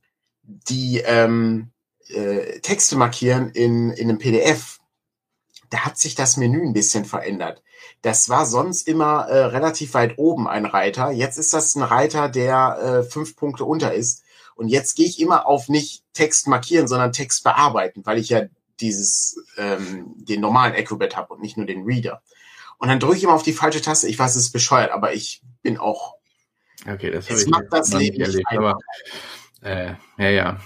die 0.46 0.98
ähm, 1.04 1.70
äh, 2.08 2.60
Texte 2.60 2.96
markieren 2.96 3.50
in, 3.50 3.90
in 3.90 4.08
einem 4.08 4.18
PDF, 4.18 4.78
da 5.70 5.80
hat 5.80 5.98
sich 5.98 6.14
das 6.14 6.36
Menü 6.36 6.62
ein 6.62 6.72
bisschen 6.72 7.04
verändert. 7.04 7.62
Das 8.02 8.28
war 8.28 8.46
sonst 8.46 8.86
immer 8.86 9.26
äh, 9.28 9.46
relativ 9.46 9.94
weit 9.94 10.18
oben 10.18 10.46
ein 10.46 10.64
Reiter. 10.64 11.10
Jetzt 11.10 11.38
ist 11.38 11.52
das 11.52 11.74
ein 11.74 11.82
Reiter, 11.82 12.28
der 12.28 12.78
äh, 12.78 13.10
fünf 13.10 13.36
Punkte 13.36 13.64
unter 13.64 13.92
ist. 13.94 14.22
Und 14.54 14.68
jetzt 14.68 14.94
gehe 14.94 15.06
ich 15.06 15.20
immer 15.20 15.46
auf 15.46 15.68
nicht 15.68 16.04
Text 16.14 16.46
markieren, 16.46 16.88
sondern 16.88 17.12
Text 17.12 17.44
bearbeiten, 17.44 18.06
weil 18.06 18.18
ich 18.18 18.30
ja 18.30 18.42
dieses 18.80 19.38
ähm, 19.58 20.14
den 20.16 20.40
normalen 20.40 20.74
Acrobat 20.74 21.16
habe 21.16 21.34
und 21.34 21.42
nicht 21.42 21.56
nur 21.56 21.66
den 21.66 21.84
Reader. 21.84 22.22
Und 22.78 22.88
dann 22.88 23.00
drücke 23.00 23.16
ich 23.16 23.24
immer 23.24 23.34
auf 23.34 23.42
die 23.42 23.52
falsche 23.52 23.80
Taste. 23.80 24.08
Ich 24.08 24.18
weiß, 24.18 24.36
es 24.36 24.44
ist 24.44 24.52
bescheuert, 24.52 24.90
aber 24.92 25.14
ich 25.14 25.42
bin 25.62 25.78
auch. 25.78 26.16
Okay, 26.86 27.10
das 27.10 27.28
habe 27.28 27.40
ich 27.40 27.46
macht 27.48 27.64
das 27.70 27.92
Leben 27.92 28.18
nicht 28.18 28.28
erlebt, 28.28 28.46
aber 28.52 28.78
äh, 29.62 29.94
ja, 30.18 30.28
ja. 30.28 30.60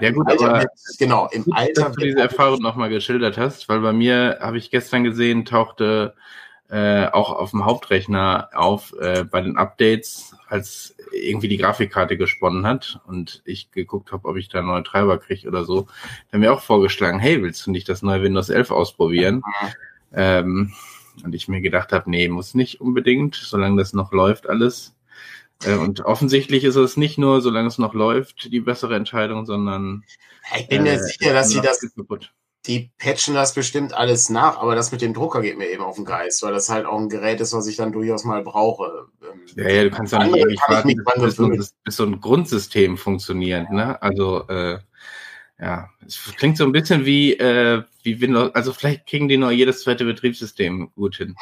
Ja, 0.00 0.10
gut, 0.12 0.26
Alter 0.28 0.48
aber 0.48 0.66
genau, 0.98 1.28
im 1.30 1.44
gut, 1.44 1.54
Alter. 1.54 1.82
Dass 1.84 1.92
du 1.92 2.00
diese 2.00 2.20
Erfahrung 2.20 2.62
nochmal 2.62 2.88
geschildert 2.88 3.36
hast, 3.36 3.68
weil 3.68 3.80
bei 3.80 3.92
mir 3.92 4.38
habe 4.40 4.56
ich 4.56 4.70
gestern 4.70 5.04
gesehen, 5.04 5.44
tauchte 5.44 6.14
äh, 6.70 7.06
auch 7.08 7.30
auf 7.32 7.50
dem 7.50 7.66
Hauptrechner 7.66 8.48
auf 8.54 8.94
äh, 8.98 9.24
bei 9.24 9.42
den 9.42 9.56
Updates, 9.56 10.34
als 10.48 10.96
irgendwie 11.12 11.48
die 11.48 11.58
Grafikkarte 11.58 12.16
gesponnen 12.16 12.66
hat 12.66 13.00
und 13.06 13.42
ich 13.44 13.70
geguckt 13.70 14.12
habe, 14.12 14.26
ob 14.26 14.36
ich 14.36 14.48
da 14.48 14.62
neue 14.62 14.82
Treiber 14.82 15.18
kriege 15.18 15.46
oder 15.46 15.64
so. 15.64 15.82
Da 15.82 16.34
haben 16.34 16.40
mir 16.40 16.52
auch 16.52 16.62
vorgeschlagen, 16.62 17.18
hey, 17.18 17.42
willst 17.42 17.66
du 17.66 17.70
nicht 17.70 17.88
das 17.88 18.02
neue 18.02 18.22
Windows 18.22 18.48
11 18.48 18.70
ausprobieren? 18.70 19.36
Mhm. 19.36 19.68
Ähm, 20.14 20.72
und 21.22 21.34
ich 21.34 21.46
mir 21.46 21.60
gedacht 21.60 21.92
habe, 21.92 22.10
nee, 22.10 22.28
muss 22.28 22.54
nicht 22.54 22.80
unbedingt, 22.80 23.36
solange 23.36 23.76
das 23.76 23.92
noch 23.92 24.12
läuft 24.12 24.48
alles. 24.48 24.96
Äh, 25.64 25.76
und 25.76 26.04
offensichtlich 26.04 26.64
ist 26.64 26.76
es 26.76 26.96
nicht 26.96 27.18
nur, 27.18 27.40
solange 27.40 27.68
es 27.68 27.78
noch 27.78 27.94
läuft, 27.94 28.52
die 28.52 28.60
bessere 28.60 28.96
Entscheidung, 28.96 29.46
sondern. 29.46 30.04
Ich 30.58 30.68
bin 30.68 30.82
mir 30.82 30.94
äh, 30.94 30.98
sicher, 30.98 31.32
dass 31.32 31.50
sie 31.50 31.60
das. 31.60 31.80
Die 32.66 32.90
patchen 32.96 33.34
das 33.34 33.52
bestimmt 33.52 33.92
alles 33.92 34.30
nach, 34.30 34.56
aber 34.56 34.74
das 34.74 34.90
mit 34.90 35.02
dem 35.02 35.12
Drucker 35.12 35.42
geht 35.42 35.58
mir 35.58 35.68
eben 35.68 35.82
auf 35.82 35.96
den 35.96 36.06
Geist, 36.06 36.42
weil 36.42 36.54
das 36.54 36.70
halt 36.70 36.86
auch 36.86 36.98
ein 36.98 37.10
Gerät 37.10 37.38
ist, 37.42 37.52
was 37.52 37.66
ich 37.66 37.76
dann 37.76 37.92
durchaus 37.92 38.24
mal 38.24 38.42
brauche. 38.42 39.08
Ähm, 39.22 39.40
ja, 39.54 39.68
ja, 39.68 39.84
du 39.84 39.90
kannst 39.90 40.14
ja 40.14 40.24
nicht 40.24 40.36
ewig 40.36 40.58
warten, 40.66 40.94
bis, 41.20 41.36
bis, 41.36 41.74
bis, 41.84 41.96
so 41.96 42.04
ein 42.04 42.20
Grundsystem 42.22 42.96
funktioniert, 42.96 43.70
ne? 43.70 44.00
Also, 44.00 44.48
äh, 44.48 44.78
ja, 45.60 45.90
es 46.06 46.18
klingt 46.36 46.56
so 46.56 46.64
ein 46.64 46.72
bisschen 46.72 47.04
wie, 47.04 47.34
äh, 47.34 47.82
wie 48.02 48.20
Windows, 48.20 48.54
also 48.54 48.72
vielleicht 48.72 49.06
kriegen 49.06 49.28
die 49.28 49.36
nur 49.36 49.50
jedes 49.50 49.82
zweite 49.82 50.04
Betriebssystem 50.04 50.90
gut 50.94 51.16
hin. 51.16 51.36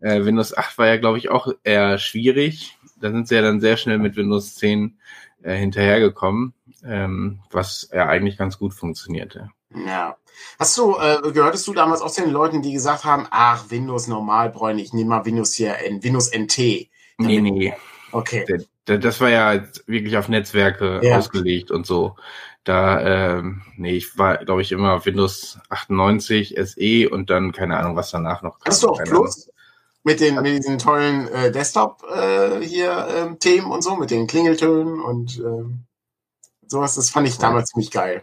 Äh, 0.00 0.24
Windows 0.24 0.56
8 0.56 0.78
war 0.78 0.86
ja, 0.86 0.96
glaube 0.96 1.18
ich, 1.18 1.28
auch 1.28 1.48
eher 1.64 1.98
schwierig 1.98 2.77
da 3.00 3.10
sind 3.10 3.28
sie 3.28 3.34
ja 3.34 3.42
dann 3.42 3.60
sehr 3.60 3.76
schnell 3.76 3.98
mit 3.98 4.16
Windows 4.16 4.54
10 4.56 4.98
äh, 5.42 5.56
hinterhergekommen, 5.56 6.54
ähm, 6.84 7.40
was 7.50 7.88
ja 7.92 8.06
eigentlich 8.06 8.36
ganz 8.36 8.58
gut 8.58 8.74
funktionierte. 8.74 9.50
Ja. 9.86 10.16
Hast 10.58 10.78
du, 10.78 10.96
äh, 10.96 11.32
gehörtest 11.32 11.66
du 11.66 11.74
damals 11.74 12.00
auch 12.00 12.10
zu 12.10 12.22
den 12.22 12.30
Leuten, 12.30 12.62
die 12.62 12.72
gesagt 12.72 13.04
haben, 13.04 13.26
ach, 13.30 13.70
Windows 13.70 14.06
normal 14.06 14.50
bräuchte 14.50 14.82
ich 14.82 14.92
nehme 14.92 15.10
mal 15.10 15.24
Windows 15.24 15.54
hier, 15.54 15.76
Windows 16.00 16.30
NT. 16.32 16.88
Nee, 17.18 17.40
nee. 17.40 17.74
Okay. 18.12 18.46
das 18.84 19.20
war 19.20 19.28
ja 19.28 19.62
wirklich 19.86 20.16
auf 20.16 20.28
Netzwerke 20.28 21.00
ja. 21.02 21.18
ausgelegt 21.18 21.70
und 21.70 21.86
so. 21.86 22.16
Da, 22.64 23.38
ähm, 23.38 23.62
nee, 23.76 23.96
ich 23.96 24.18
war, 24.18 24.38
glaube 24.38 24.62
ich, 24.62 24.72
immer 24.72 25.04
Windows 25.04 25.58
98 25.68 26.56
SE 26.62 27.08
und 27.10 27.30
dann 27.30 27.52
keine 27.52 27.78
Ahnung, 27.78 27.96
was 27.96 28.10
danach 28.10 28.42
noch 28.42 28.58
kam. 28.58 28.70
Hast 28.70 28.82
du 28.82 28.88
auch 28.88 29.02
Plus? 29.04 29.50
Mit 30.04 30.20
den 30.20 30.36
mit 30.36 30.46
diesen 30.46 30.78
tollen 30.78 31.28
äh, 31.28 31.50
Desktop 31.50 32.02
äh, 32.04 32.60
hier 32.60 33.08
ähm, 33.14 33.38
Themen 33.38 33.70
und 33.70 33.82
so, 33.82 33.96
mit 33.96 34.10
den 34.10 34.26
Klingeltönen 34.26 35.00
und 35.00 35.38
ähm, 35.38 35.84
sowas, 36.66 36.94
das 36.94 37.10
fand 37.10 37.28
ich 37.28 37.38
damals 37.38 37.70
ziemlich 37.70 37.90
geil. 37.90 38.22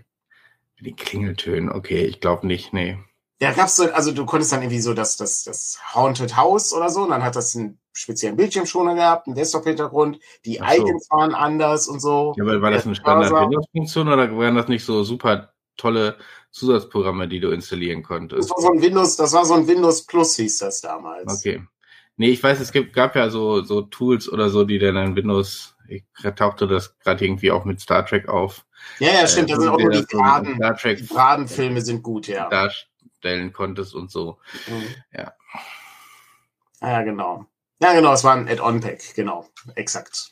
Mit 0.77 0.85
den 0.87 0.95
Klingeltönen, 0.95 1.69
okay, 1.69 2.05
ich 2.05 2.21
glaube 2.21 2.47
nicht, 2.47 2.73
nee. 2.73 2.97
Ja, 3.41 3.51
gab's 3.51 3.75
so, 3.75 3.91
also 3.91 4.13
du 4.13 4.25
konntest 4.25 4.53
dann 4.53 4.61
irgendwie 4.61 4.79
so 4.79 4.93
das, 4.93 5.17
das, 5.17 5.43
das 5.43 5.79
Haunted 5.93 6.37
House 6.37 6.73
oder 6.73 6.89
so, 6.89 7.03
und 7.03 7.09
dann 7.09 7.23
hat 7.23 7.35
das 7.35 7.55
einen 7.55 7.79
speziellen 7.91 8.37
Bildschirmschoner 8.37 8.95
gehabt, 8.95 9.27
einen 9.27 9.35
Desktop-Hintergrund, 9.35 10.19
die 10.45 10.55
so. 10.55 10.63
Icons 10.63 11.07
waren 11.09 11.35
anders 11.35 11.87
und 11.87 11.99
so. 11.99 12.33
Ja, 12.37 12.43
aber 12.43 12.61
war 12.61 12.71
das 12.71 12.85
eine 12.85 12.95
Standard-Windows-Funktion 12.95 14.07
oder 14.07 14.37
waren 14.37 14.55
das 14.55 14.67
nicht 14.67 14.85
so 14.85 15.03
super 15.03 15.53
tolle 15.77 16.17
Zusatzprogramme, 16.55 17.27
die 17.27 17.41
du 17.41 17.51
installieren 17.51 18.01
konntest? 18.01 18.49
Das 18.49 18.49
war 18.49 18.61
so 18.61 18.71
ein 18.71 18.81
Windows, 18.81 19.17
das 19.17 19.33
war 19.33 19.45
so 19.45 19.55
ein 19.55 19.67
Windows 19.67 20.05
Plus 20.05 20.37
hieß 20.37 20.59
das 20.59 20.79
damals. 20.79 21.39
Okay. 21.39 21.61
Nee, 22.15 22.29
ich 22.29 22.41
weiß, 22.41 22.61
es 22.61 22.71
gibt, 22.71 22.93
gab 22.93 23.13
ja 23.17 23.29
so, 23.29 23.61
so 23.61 23.81
Tools 23.81 24.31
oder 24.31 24.49
so, 24.49 24.63
die 24.63 24.79
dann 24.79 24.95
in 24.95 25.15
Windows, 25.17 25.75
ich 25.89 26.05
tauchte 26.37 26.65
das 26.65 26.97
gerade 26.99 27.25
irgendwie 27.25 27.51
auch 27.51 27.65
mit 27.65 27.81
Star 27.81 28.05
Trek 28.05 28.29
auf. 28.29 28.65
Ja, 28.99 29.09
ja, 29.09 29.27
stimmt, 29.27 29.49
äh, 29.49 29.53
das 29.53 29.63
sind 29.63 29.73
auch 29.73 29.79
nur 29.79 29.91
die 29.91 30.05
Graden. 30.05 30.57
Die 30.57 31.07
Gradenfilme 31.07 31.81
sind 31.81 32.03
gut, 32.03 32.27
ja. 32.27 32.47
Da 32.47 32.69
stellen 33.17 33.51
konntest 33.51 33.93
und 33.93 34.09
so. 34.09 34.37
Mhm. 34.67 34.85
Ja. 35.11 35.33
Ja, 36.79 37.01
genau. 37.01 37.45
Ja, 37.81 37.91
genau, 37.93 38.13
es 38.13 38.23
war 38.23 38.33
ein 38.33 38.47
Add-on-Pack, 38.47 39.13
genau, 39.13 39.49
exakt. 39.75 40.31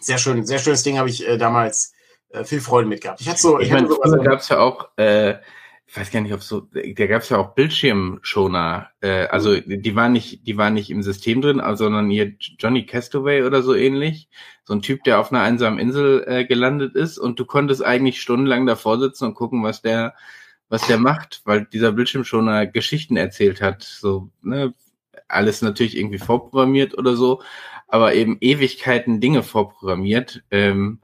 Sehr 0.00 0.16
schön, 0.16 0.46
sehr 0.46 0.58
schönes 0.58 0.84
Ding 0.84 0.96
habe 0.96 1.10
ich 1.10 1.28
äh, 1.28 1.36
damals 1.36 1.92
äh, 2.30 2.44
viel 2.44 2.60
Freude 2.60 2.88
mit 2.88 3.00
gehabt. 3.00 3.20
Ich 3.20 3.28
hatte 3.28 3.40
so, 3.40 3.58
ich, 3.58 3.68
ich 3.68 3.72
meine, 3.72 3.88
früher 3.88 4.22
gab 4.22 4.40
es 4.40 4.48
ja 4.48 4.58
auch, 4.58 4.88
äh, 4.96 5.36
ich 5.86 5.96
weiß 5.96 6.10
gar 6.10 6.20
nicht, 6.20 6.34
ob 6.34 6.42
so, 6.42 6.60
da 6.60 7.06
gab 7.06 7.22
es 7.22 7.30
ja 7.30 7.38
auch 7.38 7.54
Bildschirmschoner, 7.54 8.90
äh, 9.00 9.26
also 9.28 9.58
die 9.58 9.96
waren 9.96 10.12
nicht, 10.12 10.46
die 10.46 10.58
waren 10.58 10.74
nicht 10.74 10.90
im 10.90 11.02
System 11.02 11.40
drin, 11.40 11.62
sondern 11.74 12.10
hier 12.10 12.34
Johnny 12.58 12.84
Castaway 12.84 13.42
oder 13.42 13.62
so 13.62 13.74
ähnlich, 13.74 14.28
so 14.64 14.74
ein 14.74 14.82
Typ, 14.82 15.02
der 15.04 15.18
auf 15.18 15.32
einer 15.32 15.42
einsamen 15.42 15.78
Insel 15.78 16.24
äh, 16.26 16.44
gelandet 16.44 16.94
ist 16.94 17.16
und 17.16 17.40
du 17.40 17.46
konntest 17.46 17.82
eigentlich 17.82 18.20
stundenlang 18.20 18.66
davor 18.66 18.98
sitzen 18.98 19.24
und 19.24 19.34
gucken, 19.34 19.62
was 19.62 19.80
der 19.80 20.14
was 20.68 20.86
der 20.86 20.98
macht, 20.98 21.40
weil 21.44 21.64
dieser 21.64 21.92
Bildschirmschoner 21.92 22.66
Geschichten 22.66 23.16
erzählt 23.16 23.60
hat. 23.60 23.82
So, 23.82 24.30
ne, 24.42 24.74
alles 25.28 25.62
natürlich 25.62 25.96
irgendwie 25.96 26.18
vorprogrammiert 26.18 26.96
oder 26.96 27.16
so, 27.16 27.42
aber 27.86 28.14
eben 28.14 28.36
Ewigkeiten 28.40 29.20
Dinge 29.20 29.42
vorprogrammiert. 29.42 30.42
Ähm, 30.50 31.00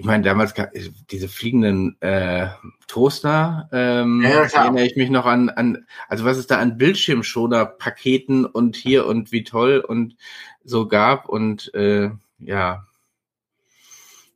ich 0.00 0.06
meine, 0.06 0.24
damals 0.24 0.54
gab 0.54 0.74
es 0.74 0.90
diese 1.10 1.28
fliegenden 1.28 2.00
äh, 2.00 2.48
Toaster, 2.86 3.68
ähm, 3.70 4.22
ja, 4.22 4.44
erinnere 4.44 4.86
ich 4.86 4.96
mich 4.96 5.10
noch 5.10 5.26
an, 5.26 5.50
an, 5.50 5.86
also 6.08 6.24
was 6.24 6.38
es 6.38 6.46
da 6.46 6.58
an 6.58 6.78
Bildschirmschoner-Paketen 6.78 8.46
und 8.46 8.76
hier 8.76 9.06
und 9.06 9.30
wie 9.30 9.44
toll 9.44 9.84
und 9.86 10.16
so 10.64 10.88
gab 10.88 11.28
und 11.28 11.74
äh, 11.74 12.08
ja, 12.38 12.86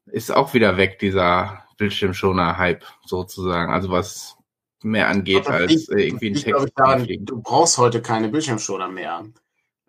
ist 0.05 0.31
auch 0.31 0.53
wieder 0.53 0.77
weg, 0.77 0.99
dieser 0.99 1.65
Bildschirmschoner-Hype 1.79 2.85
sozusagen. 3.07 3.73
Also 3.73 3.89
was 3.89 4.37
mehr 4.83 5.09
angeht 5.09 5.49
als 5.49 5.73
liegt, 5.73 5.89
äh, 5.93 6.07
irgendwie 6.09 6.29
ein 6.29 6.35
Text. 6.35 6.73
Daran, 6.77 7.09
du 7.09 7.41
brauchst 7.41 7.79
heute 7.79 8.03
keine 8.03 8.29
Bildschirmschoner 8.29 8.89
mehr. 8.89 9.25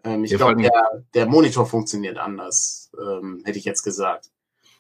Ähm, 0.06 0.24
ich 0.24 0.32
ja, 0.32 0.38
glaube, 0.38 0.62
der, 0.62 1.04
der 1.14 1.26
Monitor 1.26 1.66
funktioniert 1.66 2.18
anders, 2.18 2.90
ähm, 2.98 3.42
hätte 3.44 3.60
ich 3.60 3.66
jetzt 3.66 3.84
gesagt. 3.84 4.30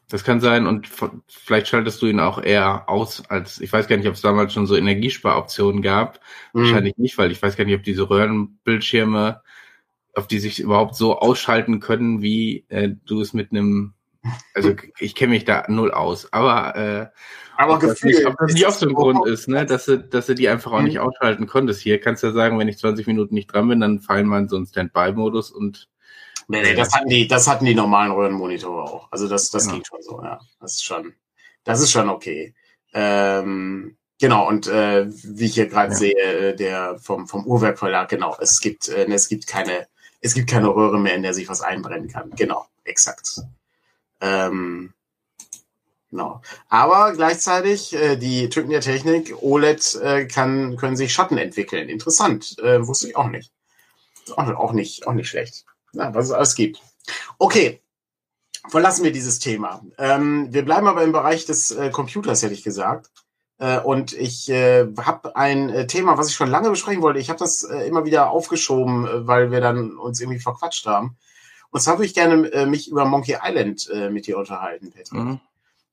Das 0.09 0.23
kann 0.23 0.39
sein 0.39 0.67
und 0.67 0.87
vielleicht 1.27 1.67
schaltest 1.67 1.99
du 2.01 2.05
ihn 2.05 2.19
auch 2.19 2.41
eher 2.41 2.87
aus 2.87 3.27
als, 3.27 3.59
ich 3.59 3.73
weiß 3.73 3.87
gar 3.87 3.97
nicht, 3.97 4.07
ob 4.07 4.13
es 4.13 4.21
damals 4.21 4.53
schon 4.53 4.67
so 4.67 4.75
Energiesparoptionen 4.75 5.81
gab. 5.81 6.19
Mhm. 6.53 6.61
Wahrscheinlich 6.61 6.97
nicht, 6.97 7.17
weil 7.17 7.31
ich 7.31 7.41
weiß 7.41 7.57
gar 7.57 7.65
nicht, 7.65 7.75
ob 7.75 7.83
diese 7.83 8.07
Röhrenbildschirme, 8.07 9.41
ob 10.13 10.27
die 10.27 10.39
sich 10.39 10.59
überhaupt 10.59 10.95
so 10.95 11.17
ausschalten 11.17 11.79
können, 11.79 12.21
wie 12.21 12.65
äh, 12.69 12.89
du 13.05 13.19
es 13.19 13.33
mit 13.33 13.51
einem, 13.51 13.93
also 14.53 14.75
ich 14.99 15.15
kenne 15.15 15.33
mich 15.33 15.45
da 15.45 15.65
null 15.69 15.91
aus, 15.91 16.31
aber 16.31 16.75
äh, 16.75 17.07
aber 17.57 17.79
Gefühl. 17.79 18.11
Nicht, 18.11 18.25
ob 18.25 18.37
das 18.37 18.53
nicht 18.53 18.65
auch 18.65 18.71
so 18.71 18.87
ein 18.87 18.93
Grund 18.93 19.25
ist, 19.27 19.47
ne? 19.47 19.65
dass, 19.65 19.85
du, 19.85 19.97
dass 19.97 20.25
du 20.25 20.35
die 20.35 20.49
einfach 20.49 20.71
auch 20.71 20.79
mhm. 20.79 20.85
nicht 20.85 20.99
ausschalten 20.99 21.47
konntest. 21.47 21.81
Hier 21.81 21.99
kannst 21.99 22.23
du 22.23 22.27
ja 22.27 22.33
sagen, 22.33 22.59
wenn 22.59 22.67
ich 22.67 22.77
20 22.77 23.07
Minuten 23.07 23.33
nicht 23.33 23.47
dran 23.47 23.67
bin, 23.67 23.79
dann 23.79 24.01
fallen 24.01 24.27
wir 24.27 24.37
in 24.37 24.49
so 24.49 24.57
einen 24.57 24.67
Standby-Modus 24.67 25.51
und. 25.51 25.87
Nee, 26.47 26.61
nee, 26.61 26.75
das 26.75 26.93
hatten 26.93 27.09
die, 27.09 27.27
das 27.27 27.47
hatten 27.47 27.65
die 27.65 27.75
normalen 27.75 28.11
Röhrenmonitore 28.11 28.83
auch. 28.83 29.07
Also 29.11 29.27
das, 29.27 29.49
das 29.49 29.63
genau. 29.63 29.75
ging 29.75 29.85
schon 29.85 30.01
so, 30.01 30.21
ja. 30.23 30.39
Das 30.59 30.75
ist 30.75 30.83
schon, 30.83 31.13
das 31.63 31.81
ist 31.81 31.91
schon 31.91 32.09
okay. 32.09 32.53
Ähm, 32.93 33.97
genau, 34.19 34.47
und 34.47 34.67
äh, 34.67 35.07
wie 35.07 35.45
ich 35.45 35.55
hier 35.55 35.67
gerade 35.67 35.91
ja. 35.93 35.97
sehe, 35.97 36.15
äh, 36.15 36.55
der 36.55 36.99
vom, 36.99 37.27
vom 37.27 37.45
Uhrwerk 37.45 37.79
Verlag, 37.79 38.09
genau, 38.09 38.35
es 38.39 38.59
gibt, 38.61 38.87
äh, 38.87 39.05
es 39.05 39.27
gibt 39.27 39.47
keine, 39.47 39.87
es 40.21 40.33
gibt 40.33 40.49
keine 40.49 40.67
Röhre 40.67 40.99
mehr, 40.99 41.15
in 41.15 41.23
der 41.23 41.33
sich 41.33 41.49
was 41.49 41.61
einbrennen 41.61 42.07
kann. 42.07 42.31
Genau, 42.35 42.67
exakt. 42.83 43.41
Ähm, 44.21 44.93
Genau. 46.15 46.41
Aber 46.69 47.11
gleichzeitig 47.11 47.93
äh, 47.93 48.15
die 48.15 48.47
Tücken 48.47 48.69
der 48.69 48.79
Technik, 48.79 49.35
OLED 49.41 49.95
äh, 49.95 50.25
kann, 50.27 50.77
können 50.77 50.95
sich 50.95 51.11
Schatten 51.11 51.37
entwickeln. 51.37 51.89
Interessant. 51.89 52.57
Äh, 52.59 52.87
wusste 52.87 53.09
ich 53.09 53.17
auch 53.17 53.27
nicht. 53.27 53.51
Auch, 54.37 54.47
auch 54.47 54.71
nicht, 54.71 55.07
auch 55.07 55.13
nicht 55.13 55.27
schlecht. 55.27 55.65
Ja, 55.95 56.13
was 56.13 56.25
es 56.25 56.31
alles 56.31 56.55
gibt. 56.55 56.81
Okay. 57.37 57.81
Verlassen 58.67 59.03
wir 59.03 59.11
dieses 59.11 59.39
Thema. 59.39 59.81
Ähm, 59.97 60.47
wir 60.51 60.65
bleiben 60.65 60.87
aber 60.87 61.03
im 61.03 61.11
Bereich 61.11 61.45
des 61.45 61.71
äh, 61.71 61.91
Computers, 61.91 62.41
hätte 62.41 62.53
ich 62.53 62.63
gesagt. 62.63 63.11
Äh, 63.57 63.79
und 63.79 64.13
ich 64.13 64.49
äh, 64.49 64.87
habe 64.97 65.35
ein 65.35 65.69
äh, 65.69 65.87
Thema, 65.87 66.17
was 66.17 66.29
ich 66.29 66.35
schon 66.35 66.49
lange 66.49 66.69
besprechen 66.69 67.01
wollte. 67.01 67.19
Ich 67.19 67.29
habe 67.29 67.39
das 67.39 67.63
äh, 67.63 67.87
immer 67.87 68.05
wieder 68.05 68.31
aufgeschoben, 68.31 69.07
äh, 69.07 69.27
weil 69.27 69.51
wir 69.51 69.61
dann 69.61 69.95
uns 69.97 70.19
irgendwie 70.19 70.39
verquatscht 70.39 70.85
haben. 70.87 71.15
Und 71.69 71.81
zwar 71.81 71.95
würde 71.95 72.05
ich 72.05 72.13
gerne 72.13 72.65
mich 72.67 72.89
über 72.89 73.03
Monkey 73.03 73.35
Island 73.43 73.89
mit 74.09 74.27
dir 74.27 74.37
unterhalten, 74.37 74.93
Peter. 74.93 75.13
Mhm. 75.13 75.39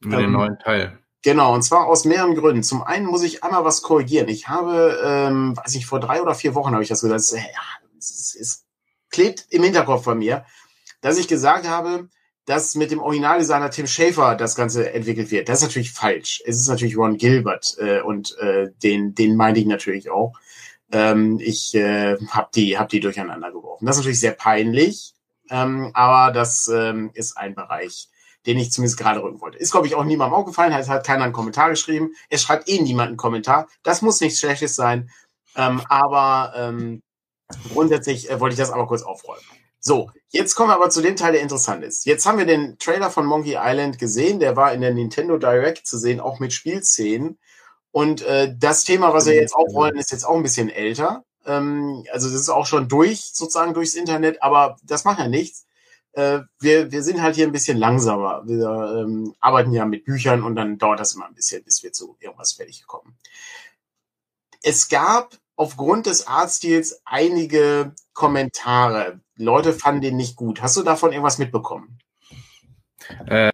Über 0.00 0.16
den 0.18 0.26
ähm, 0.26 0.32
neuen 0.32 0.58
Teil. 0.60 0.96
Genau, 1.22 1.54
und 1.54 1.62
zwar 1.62 1.86
aus 1.86 2.04
mehreren 2.04 2.36
Gründen. 2.36 2.62
Zum 2.62 2.82
einen 2.82 3.06
muss 3.06 3.22
ich 3.22 3.42
einmal 3.42 3.64
was 3.64 3.82
korrigieren. 3.82 4.28
Ich 4.28 4.48
habe, 4.48 5.00
ähm, 5.04 5.56
weiß 5.56 5.74
ich, 5.74 5.86
vor 5.86 5.98
drei 5.98 6.22
oder 6.22 6.36
vier 6.36 6.54
Wochen 6.54 6.72
habe 6.72 6.84
ich 6.84 6.88
das 6.88 7.00
gesagt. 7.00 7.20
Es, 7.20 7.32
ja, 7.32 7.40
es, 7.98 8.36
es 8.38 8.61
klebt 9.12 9.46
im 9.50 9.62
Hinterkopf 9.62 10.04
bei 10.04 10.14
mir, 10.14 10.44
dass 11.00 11.18
ich 11.18 11.28
gesagt 11.28 11.68
habe, 11.68 12.08
dass 12.46 12.74
mit 12.74 12.90
dem 12.90 13.00
Originaldesigner 13.00 13.70
Tim 13.70 13.86
Schafer 13.86 14.34
das 14.34 14.56
Ganze 14.56 14.92
entwickelt 14.92 15.30
wird. 15.30 15.48
Das 15.48 15.58
ist 15.58 15.68
natürlich 15.68 15.92
falsch. 15.92 16.42
Es 16.44 16.58
ist 16.58 16.68
natürlich 16.68 16.96
Ron 16.96 17.16
Gilbert 17.16 17.76
äh, 17.78 18.00
und 18.00 18.36
äh, 18.38 18.70
den, 18.82 19.14
den 19.14 19.36
meine 19.36 19.58
ich 19.58 19.66
natürlich 19.66 20.10
auch. 20.10 20.32
Ähm, 20.90 21.38
ich 21.40 21.74
äh, 21.74 22.16
habe 22.28 22.48
die, 22.54 22.78
hab 22.78 22.88
die 22.88 23.00
durcheinander 23.00 23.52
geworfen. 23.52 23.86
Das 23.86 23.96
ist 23.96 24.00
natürlich 24.00 24.20
sehr 24.20 24.32
peinlich, 24.32 25.14
ähm, 25.50 25.90
aber 25.94 26.32
das 26.32 26.68
ähm, 26.68 27.10
ist 27.14 27.36
ein 27.36 27.54
Bereich, 27.54 28.08
den 28.44 28.58
ich 28.58 28.72
zumindest 28.72 28.98
gerade 28.98 29.22
rücken 29.22 29.40
wollte. 29.40 29.58
Ist, 29.58 29.70
glaube 29.70 29.86
ich, 29.86 29.94
auch 29.94 30.04
niemandem 30.04 30.34
aufgefallen, 30.34 30.74
hat, 30.74 30.88
hat 30.88 31.06
keiner 31.06 31.24
einen 31.24 31.32
Kommentar 31.32 31.70
geschrieben. 31.70 32.10
Es 32.28 32.42
schreibt 32.42 32.68
eh 32.68 32.80
niemand 32.80 33.08
einen 33.08 33.16
Kommentar. 33.16 33.68
Das 33.84 34.02
muss 34.02 34.20
nichts 34.20 34.40
Schlechtes 34.40 34.74
sein. 34.74 35.10
Ähm, 35.54 35.80
aber 35.88 36.52
ähm, 36.56 37.02
grundsätzlich 37.72 38.30
äh, 38.30 38.40
wollte 38.40 38.54
ich 38.54 38.60
das 38.60 38.70
aber 38.70 38.86
kurz 38.86 39.02
aufräumen. 39.02 39.42
So, 39.80 40.10
jetzt 40.30 40.54
kommen 40.54 40.70
wir 40.70 40.76
aber 40.76 40.90
zu 40.90 41.02
dem 41.02 41.16
Teil, 41.16 41.32
der 41.32 41.42
interessant 41.42 41.82
ist. 41.82 42.06
Jetzt 42.06 42.24
haben 42.24 42.38
wir 42.38 42.46
den 42.46 42.78
Trailer 42.78 43.10
von 43.10 43.26
Monkey 43.26 43.56
Island 43.60 43.98
gesehen, 43.98 44.38
der 44.38 44.56
war 44.56 44.72
in 44.72 44.80
der 44.80 44.94
Nintendo 44.94 45.38
Direct 45.38 45.86
zu 45.86 45.98
sehen, 45.98 46.20
auch 46.20 46.38
mit 46.38 46.52
Spielszenen. 46.52 47.38
Und 47.90 48.22
äh, 48.22 48.54
das 48.56 48.84
Thema, 48.84 49.12
was 49.12 49.26
wir 49.26 49.34
jetzt 49.34 49.54
aufrollen, 49.54 49.96
ist 49.96 50.12
jetzt 50.12 50.24
auch 50.24 50.36
ein 50.36 50.42
bisschen 50.42 50.70
älter. 50.70 51.24
Ähm, 51.44 52.04
also 52.12 52.28
das 52.28 52.40
ist 52.40 52.48
auch 52.48 52.66
schon 52.66 52.88
durch, 52.88 53.32
sozusagen 53.32 53.74
durchs 53.74 53.94
Internet, 53.94 54.42
aber 54.42 54.76
das 54.84 55.04
macht 55.04 55.18
ja 55.18 55.28
nichts 55.28 55.66
äh, 56.12 56.40
wir, 56.60 56.92
wir 56.92 57.02
sind 57.02 57.22
halt 57.22 57.36
hier 57.36 57.46
ein 57.46 57.52
bisschen 57.52 57.78
langsamer. 57.78 58.42
Wir 58.46 59.02
ähm, 59.02 59.34
arbeiten 59.40 59.72
ja 59.72 59.84
mit 59.84 60.04
Büchern 60.04 60.42
und 60.42 60.56
dann 60.56 60.78
dauert 60.78 61.00
das 61.00 61.14
immer 61.14 61.26
ein 61.26 61.34
bisschen, 61.34 61.64
bis 61.64 61.82
wir 61.82 61.92
zu 61.92 62.16
irgendwas 62.20 62.52
fertig 62.52 62.86
kommen. 62.86 63.16
Es 64.62 64.88
gab 64.88 65.36
aufgrund 65.56 66.06
des 66.06 66.26
Artstils 66.26 67.00
einige 67.04 67.94
Kommentare. 68.12 69.20
Leute 69.36 69.72
fanden 69.72 70.02
den 70.02 70.16
nicht 70.16 70.36
gut. 70.36 70.62
Hast 70.62 70.76
du 70.76 70.82
davon 70.82 71.12
irgendwas 71.12 71.38
mitbekommen? 71.38 71.98
Äh, 73.26 73.50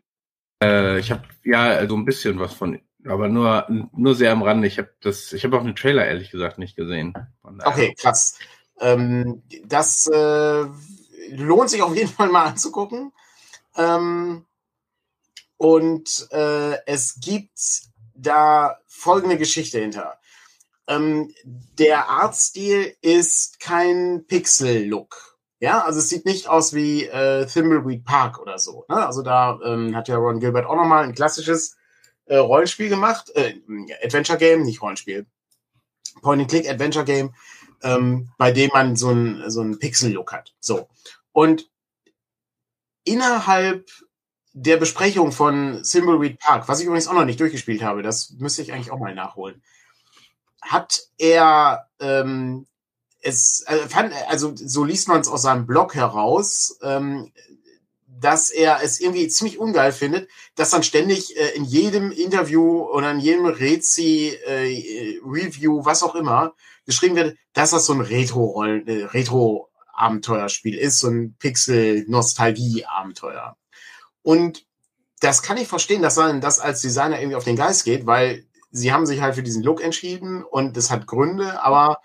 äh, 0.62 0.98
ich 0.98 1.10
habe 1.10 1.22
ja 1.44 1.64
also 1.64 1.96
ein 1.96 2.04
bisschen 2.04 2.38
was 2.38 2.54
von, 2.54 2.80
aber 3.06 3.28
nur 3.28 3.66
nur 3.92 4.14
sehr 4.14 4.32
am 4.32 4.42
Rande. 4.42 4.66
Ich 4.66 4.78
habe 4.78 4.90
das, 5.00 5.32
ich 5.32 5.44
habe 5.44 5.58
auch 5.58 5.64
den 5.64 5.76
Trailer 5.76 6.06
ehrlich 6.06 6.30
gesagt 6.30 6.58
nicht 6.58 6.76
gesehen. 6.76 7.14
Okay, 7.64 7.94
krass. 7.94 8.38
Ähm, 8.80 9.42
das 9.64 10.06
äh, 10.06 10.66
lohnt 11.30 11.70
sich 11.70 11.82
auf 11.82 11.94
jeden 11.94 12.10
Fall 12.10 12.28
mal 12.28 12.46
anzugucken. 12.46 13.12
Ähm, 13.76 14.44
und 15.56 16.28
äh, 16.30 16.84
es 16.86 17.18
gibt 17.20 17.58
da 18.14 18.78
folgende 18.86 19.38
Geschichte 19.38 19.80
hinter. 19.80 20.17
Ähm, 20.88 21.32
der 21.44 22.08
Artstil 22.08 22.96
ist 23.02 23.60
kein 23.60 24.24
Pixel-Look. 24.26 25.38
Ja, 25.60 25.82
also 25.82 25.98
es 25.98 26.08
sieht 26.08 26.24
nicht 26.24 26.48
aus 26.48 26.72
wie 26.72 27.04
äh, 27.04 27.44
Thimbleweed 27.46 28.04
Park 28.04 28.38
oder 28.38 28.58
so. 28.58 28.84
Ne? 28.88 29.06
Also 29.06 29.22
da 29.22 29.58
ähm, 29.64 29.94
hat 29.94 30.08
ja 30.08 30.16
Ron 30.16 30.40
Gilbert 30.40 30.66
auch 30.66 30.76
nochmal 30.76 31.04
ein 31.04 31.14
klassisches 31.14 31.76
äh, 32.26 32.36
Rollenspiel 32.36 32.88
gemacht, 32.88 33.30
äh, 33.34 33.54
Adventure 34.02 34.38
Game, 34.38 34.62
nicht 34.62 34.80
Rollenspiel, 34.80 35.26
Point-and-Click 36.22 36.68
Adventure 36.68 37.04
Game, 37.04 37.34
ähm, 37.82 38.30
bei 38.38 38.50
dem 38.52 38.70
man 38.72 38.96
so 38.96 39.10
ein 39.10 39.50
so 39.50 39.60
ein 39.60 39.78
Pixel-Look 39.78 40.32
hat. 40.32 40.54
So 40.60 40.88
und 41.32 41.70
innerhalb 43.04 43.88
der 44.52 44.76
Besprechung 44.76 45.32
von 45.32 45.82
Thimbleweed 45.82 46.38
Park, 46.38 46.68
was 46.68 46.80
ich 46.80 46.86
übrigens 46.86 47.08
auch 47.08 47.14
noch 47.14 47.24
nicht 47.24 47.40
durchgespielt 47.40 47.82
habe, 47.82 48.02
das 48.02 48.30
müsste 48.38 48.62
ich 48.62 48.72
eigentlich 48.72 48.90
auch 48.90 48.98
mal 48.98 49.14
nachholen, 49.14 49.62
hat 50.62 51.02
er 51.18 51.86
ähm, 52.00 52.66
es 53.20 53.64
äh, 53.66 53.88
fand, 53.88 54.14
also 54.28 54.52
so 54.54 54.84
liest 54.84 55.08
man 55.08 55.20
es 55.20 55.28
aus 55.28 55.42
seinem 55.42 55.66
Blog 55.66 55.94
heraus, 55.94 56.78
ähm, 56.82 57.32
dass 58.20 58.50
er 58.50 58.82
es 58.82 59.00
irgendwie 59.00 59.28
ziemlich 59.28 59.58
ungeil 59.58 59.92
findet, 59.92 60.28
dass 60.56 60.70
dann 60.70 60.82
ständig 60.82 61.36
äh, 61.36 61.50
in 61.50 61.64
jedem 61.64 62.10
Interview 62.10 62.82
oder 62.82 63.12
in 63.12 63.20
jedem 63.20 63.46
Rezi, 63.46 64.36
äh, 64.46 65.20
Review, 65.24 65.84
was 65.84 66.02
auch 66.02 66.14
immer, 66.14 66.54
geschrieben 66.84 67.16
wird, 67.16 67.36
dass 67.52 67.70
das 67.70 67.86
so 67.86 67.92
ein 67.92 68.00
Retro-Rollen, 68.00 68.86
äh, 68.88 69.04
Retro-Abenteuerspiel 69.04 70.76
ist, 70.76 70.98
so 70.98 71.08
ein 71.08 71.36
Pixel-Nostalgie-Abenteuer. 71.38 73.56
Und 74.22 74.66
das 75.20 75.42
kann 75.42 75.56
ich 75.56 75.68
verstehen, 75.68 76.02
dass 76.02 76.16
man 76.16 76.40
das 76.40 76.60
als 76.60 76.80
Designer 76.80 77.20
irgendwie 77.20 77.36
auf 77.36 77.44
den 77.44 77.56
Geist 77.56 77.84
geht, 77.84 78.06
weil 78.06 78.46
sie 78.70 78.92
haben 78.92 79.06
sich 79.06 79.20
halt 79.20 79.34
für 79.34 79.42
diesen 79.42 79.62
Look 79.62 79.82
entschieden 79.82 80.44
und 80.44 80.76
das 80.76 80.90
hat 80.90 81.06
Gründe, 81.06 81.62
aber 81.62 82.00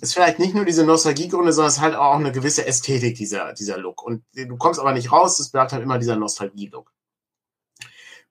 ist 0.00 0.14
vielleicht 0.14 0.38
nicht 0.38 0.54
nur 0.54 0.64
diese 0.64 0.84
Nostalgiegründe, 0.84 1.52
sondern 1.52 1.68
es 1.68 1.76
ist 1.76 1.82
halt 1.82 1.94
auch 1.94 2.14
eine 2.14 2.32
gewisse 2.32 2.66
Ästhetik, 2.66 3.16
dieser, 3.16 3.52
dieser 3.52 3.78
Look. 3.78 4.02
Und 4.02 4.24
du 4.34 4.56
kommst 4.56 4.80
aber 4.80 4.92
nicht 4.92 5.12
raus, 5.12 5.38
es 5.38 5.50
bleibt 5.50 5.72
halt 5.72 5.82
immer 5.82 5.98
dieser 5.98 6.16
Nostalgie-Look. 6.16 6.90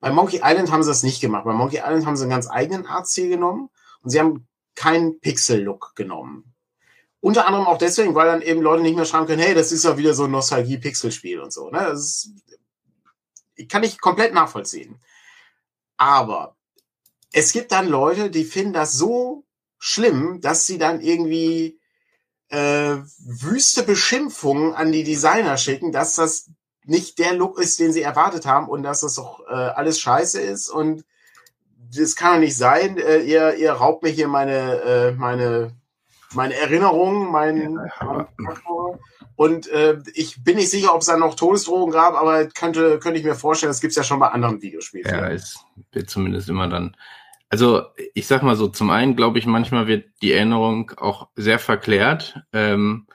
Bei 0.00 0.10
Monkey 0.10 0.40
Island 0.44 0.70
haben 0.70 0.82
sie 0.82 0.90
das 0.90 1.02
nicht 1.02 1.20
gemacht. 1.20 1.44
Bei 1.44 1.52
Monkey 1.52 1.78
Island 1.78 2.06
haben 2.06 2.16
sie 2.16 2.24
einen 2.24 2.30
ganz 2.30 2.50
eigenen 2.50 2.86
Artstil 2.86 3.28
genommen 3.28 3.70
und 4.02 4.10
sie 4.10 4.20
haben 4.20 4.46
keinen 4.74 5.20
Pixel-Look 5.20 5.92
genommen. 5.94 6.54
Unter 7.20 7.46
anderem 7.46 7.66
auch 7.66 7.78
deswegen, 7.78 8.14
weil 8.14 8.26
dann 8.26 8.42
eben 8.42 8.60
Leute 8.60 8.82
nicht 8.82 8.96
mehr 8.96 9.06
schreiben 9.06 9.26
können, 9.26 9.40
hey, 9.40 9.54
das 9.54 9.72
ist 9.72 9.84
ja 9.84 9.96
wieder 9.96 10.12
so 10.12 10.24
ein 10.24 10.30
Nostalgie-Pixel-Spiel 10.32 11.40
und 11.40 11.52
so. 11.52 11.70
Ne? 11.70 11.78
Das 11.78 12.00
ist, 12.00 13.68
kann 13.68 13.82
ich 13.82 14.00
komplett 14.00 14.34
nachvollziehen. 14.34 15.00
Aber 15.96 16.53
es 17.34 17.52
gibt 17.52 17.72
dann 17.72 17.88
Leute, 17.88 18.30
die 18.30 18.44
finden 18.44 18.72
das 18.72 18.92
so 18.92 19.44
schlimm, 19.78 20.40
dass 20.40 20.66
sie 20.66 20.78
dann 20.78 21.00
irgendwie 21.00 21.80
äh, 22.48 22.96
wüste 23.18 23.82
Beschimpfungen 23.82 24.72
an 24.72 24.92
die 24.92 25.02
Designer 25.02 25.56
schicken, 25.56 25.90
dass 25.90 26.14
das 26.14 26.50
nicht 26.84 27.18
der 27.18 27.34
Look 27.34 27.58
ist, 27.58 27.80
den 27.80 27.92
sie 27.92 28.02
erwartet 28.02 28.46
haben 28.46 28.68
und 28.68 28.84
dass 28.84 29.00
das 29.00 29.16
doch 29.16 29.40
äh, 29.48 29.52
alles 29.52 29.98
scheiße 30.00 30.40
ist 30.40 30.68
und 30.68 31.04
das 31.96 32.14
kann 32.14 32.34
doch 32.34 32.40
nicht 32.40 32.56
sein. 32.56 32.98
Äh, 32.98 33.22
ihr, 33.22 33.56
ihr 33.56 33.72
raubt 33.72 34.04
mir 34.04 34.10
hier 34.10 34.28
meine, 34.28 34.80
äh, 34.82 35.12
meine, 35.12 35.72
meine 36.34 36.54
Erinnerungen, 36.54 37.32
mein, 37.32 37.80
ja, 38.00 38.28
und 39.36 39.66
äh, 39.68 39.98
ich 40.14 40.44
bin 40.44 40.56
nicht 40.56 40.70
sicher, 40.70 40.94
ob 40.94 41.00
es 41.00 41.08
da 41.08 41.16
noch 41.16 41.34
Todesdrohungen 41.34 41.92
gab, 41.92 42.14
aber 42.14 42.46
könnte, 42.46 43.00
könnte 43.00 43.18
ich 43.18 43.24
mir 43.24 43.34
vorstellen, 43.34 43.70
das 43.70 43.80
gibt's 43.80 43.96
ja 43.96 44.04
schon 44.04 44.20
bei 44.20 44.28
anderen 44.28 44.62
Videospielen. 44.62 45.10
Ja, 45.10 45.28
es 45.28 45.58
wird 45.90 46.08
zumindest 46.08 46.48
immer 46.48 46.68
dann 46.68 46.96
also 47.54 47.84
ich 48.14 48.26
sag 48.26 48.42
mal 48.42 48.56
so, 48.56 48.66
zum 48.66 48.90
einen 48.90 49.14
glaube 49.14 49.38
ich, 49.38 49.46
manchmal 49.46 49.86
wird 49.86 50.10
die 50.22 50.32
Erinnerung 50.32 50.90
auch 50.96 51.28
sehr 51.36 51.60
verklärt. 51.60 52.40
Ähm, 52.52 53.06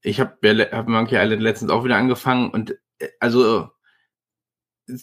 ich 0.00 0.18
habe 0.18 0.70
hab 0.72 0.88
Monkey 0.88 1.16
Island 1.16 1.42
letztens 1.42 1.70
auch 1.70 1.84
wieder 1.84 1.96
angefangen 1.96 2.48
und 2.48 2.70
äh, 3.00 3.08
also 3.20 3.68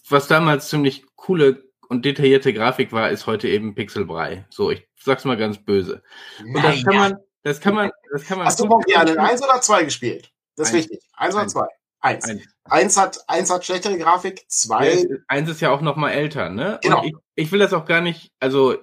was 0.10 0.28
damals 0.28 0.70
ziemlich 0.70 1.06
coole 1.16 1.66
und 1.88 2.04
detaillierte 2.04 2.52
Grafik 2.52 2.92
war, 2.92 3.12
ist 3.12 3.28
heute 3.28 3.48
eben 3.48 3.76
Pixelbrei. 3.76 4.48
So, 4.50 4.72
ich 4.72 4.88
sag's 5.00 5.24
mal 5.24 5.38
ganz 5.38 5.64
böse. 5.64 6.02
Und 6.44 6.54
das 6.56 6.84
kann 6.84 6.96
man, 6.96 7.18
das 7.44 7.62
kann 7.62 7.76
man, 7.76 7.92
das 8.12 8.26
kann 8.26 8.40
man. 8.40 8.48
Hast 8.48 8.60
du 8.60 8.66
Monkey 8.66 8.94
Island 8.94 9.20
1 9.20 9.44
oder 9.44 9.62
2 9.62 9.84
gespielt? 9.84 10.32
Das 10.56 10.70
ist 10.70 10.74
wichtig. 10.74 11.08
Eins 11.14 11.36
oder 11.36 11.48
zwei? 11.48 11.68
Eins. 12.00 12.28
eins. 12.28 12.53
Eins 12.65 12.97
hat, 12.97 13.19
eins 13.28 13.52
hat 13.52 13.65
schlechtere 13.65 13.97
Grafik, 13.97 14.45
zwei. 14.47 15.06
Eins 15.28 15.49
ist 15.49 15.60
ja 15.60 15.71
auch 15.71 15.82
noch 15.82 15.97
mal 15.97 16.12
älter, 16.12 16.49
ne? 16.49 16.80
Genau. 16.82 17.04
Ich, 17.04 17.13
ich, 17.36 17.52
will 17.52 17.60
das 17.60 17.73
auch 17.73 17.86
gar 17.86 17.99
nicht, 17.99 18.32
also 18.39 18.78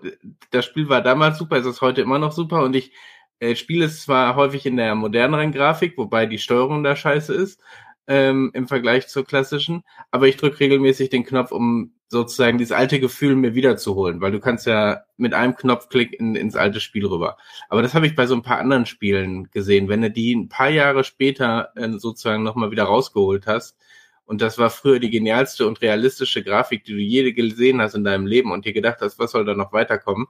das 0.51 0.67
Spiel 0.67 0.89
war 0.91 1.01
damals 1.01 1.39
super, 1.39 1.57
es 1.57 1.67
ist 1.67 1.81
heute 1.81 2.03
immer 2.03 2.19
noch 2.19 2.33
super 2.33 2.63
und 2.63 2.77
ich 2.77 2.93
äh, 3.39 3.57
spiele 3.57 3.87
es 3.87 4.03
zwar 4.03 4.37
häufig 4.37 4.67
in 4.67 4.77
der 4.77 4.95
moderneren 4.95 5.53
Grafik, 5.53 5.97
wobei 5.97 6.27
die 6.27 6.39
Steuerung 6.39 6.85
da 6.85 6.95
scheiße 6.95 7.33
ist, 7.33 7.63
ähm, 8.07 8.51
im 8.53 8.69
Vergleich 8.69 9.09
zur 9.09 9.25
klassischen, 9.25 9.83
aber 10.11 10.29
ich 10.29 10.37
drücke 10.37 10.61
regelmäßig 10.61 11.09
den 11.09 11.25
Knopf, 11.25 11.51
um 11.51 11.95
sozusagen 12.11 12.59
dieses 12.59 12.73
alte 12.73 12.99
Gefühl 12.99 13.37
mir 13.37 13.55
wiederzuholen, 13.55 14.21
weil 14.21 14.33
du 14.33 14.41
kannst 14.41 14.67
ja 14.67 15.05
mit 15.17 15.33
einem 15.33 15.55
Knopfklick 15.55 16.13
in, 16.13 16.35
ins 16.35 16.57
alte 16.57 16.81
Spiel 16.81 17.07
rüber. 17.07 17.37
Aber 17.69 17.83
das 17.83 17.95
habe 17.95 18.07
ich 18.07 18.17
bei 18.17 18.27
so 18.27 18.35
ein 18.35 18.43
paar 18.43 18.59
anderen 18.59 18.85
Spielen 18.85 19.49
gesehen. 19.53 19.89
Wenn 19.89 20.03
du 20.03 20.11
die 20.11 20.35
ein 20.35 20.49
paar 20.49 20.71
Jahre 20.71 21.05
später 21.05 21.71
äh, 21.77 21.89
sozusagen 21.99 22.43
nochmal 22.43 22.73
wieder 22.73 22.85
rausgeholt 22.85 23.47
hast, 23.47 23.77
und 24.25 24.41
das 24.43 24.59
war 24.59 24.71
früher 24.71 25.01
die 25.01 25.11
genialste 25.11 25.67
und 25.67 25.83
realistische 25.83 26.45
Grafik, 26.45 26.85
die 26.85 26.93
du 26.93 26.99
je 26.99 27.33
gesehen 27.33 27.81
hast 27.81 27.95
in 27.95 28.05
deinem 28.05 28.27
Leben 28.27 28.53
und 28.53 28.65
dir 28.65 28.73
gedacht 28.73 28.99
hast, 29.01 29.19
was 29.19 29.33
soll 29.33 29.45
da 29.45 29.55
noch 29.55 29.73
weiterkommen? 29.73 30.27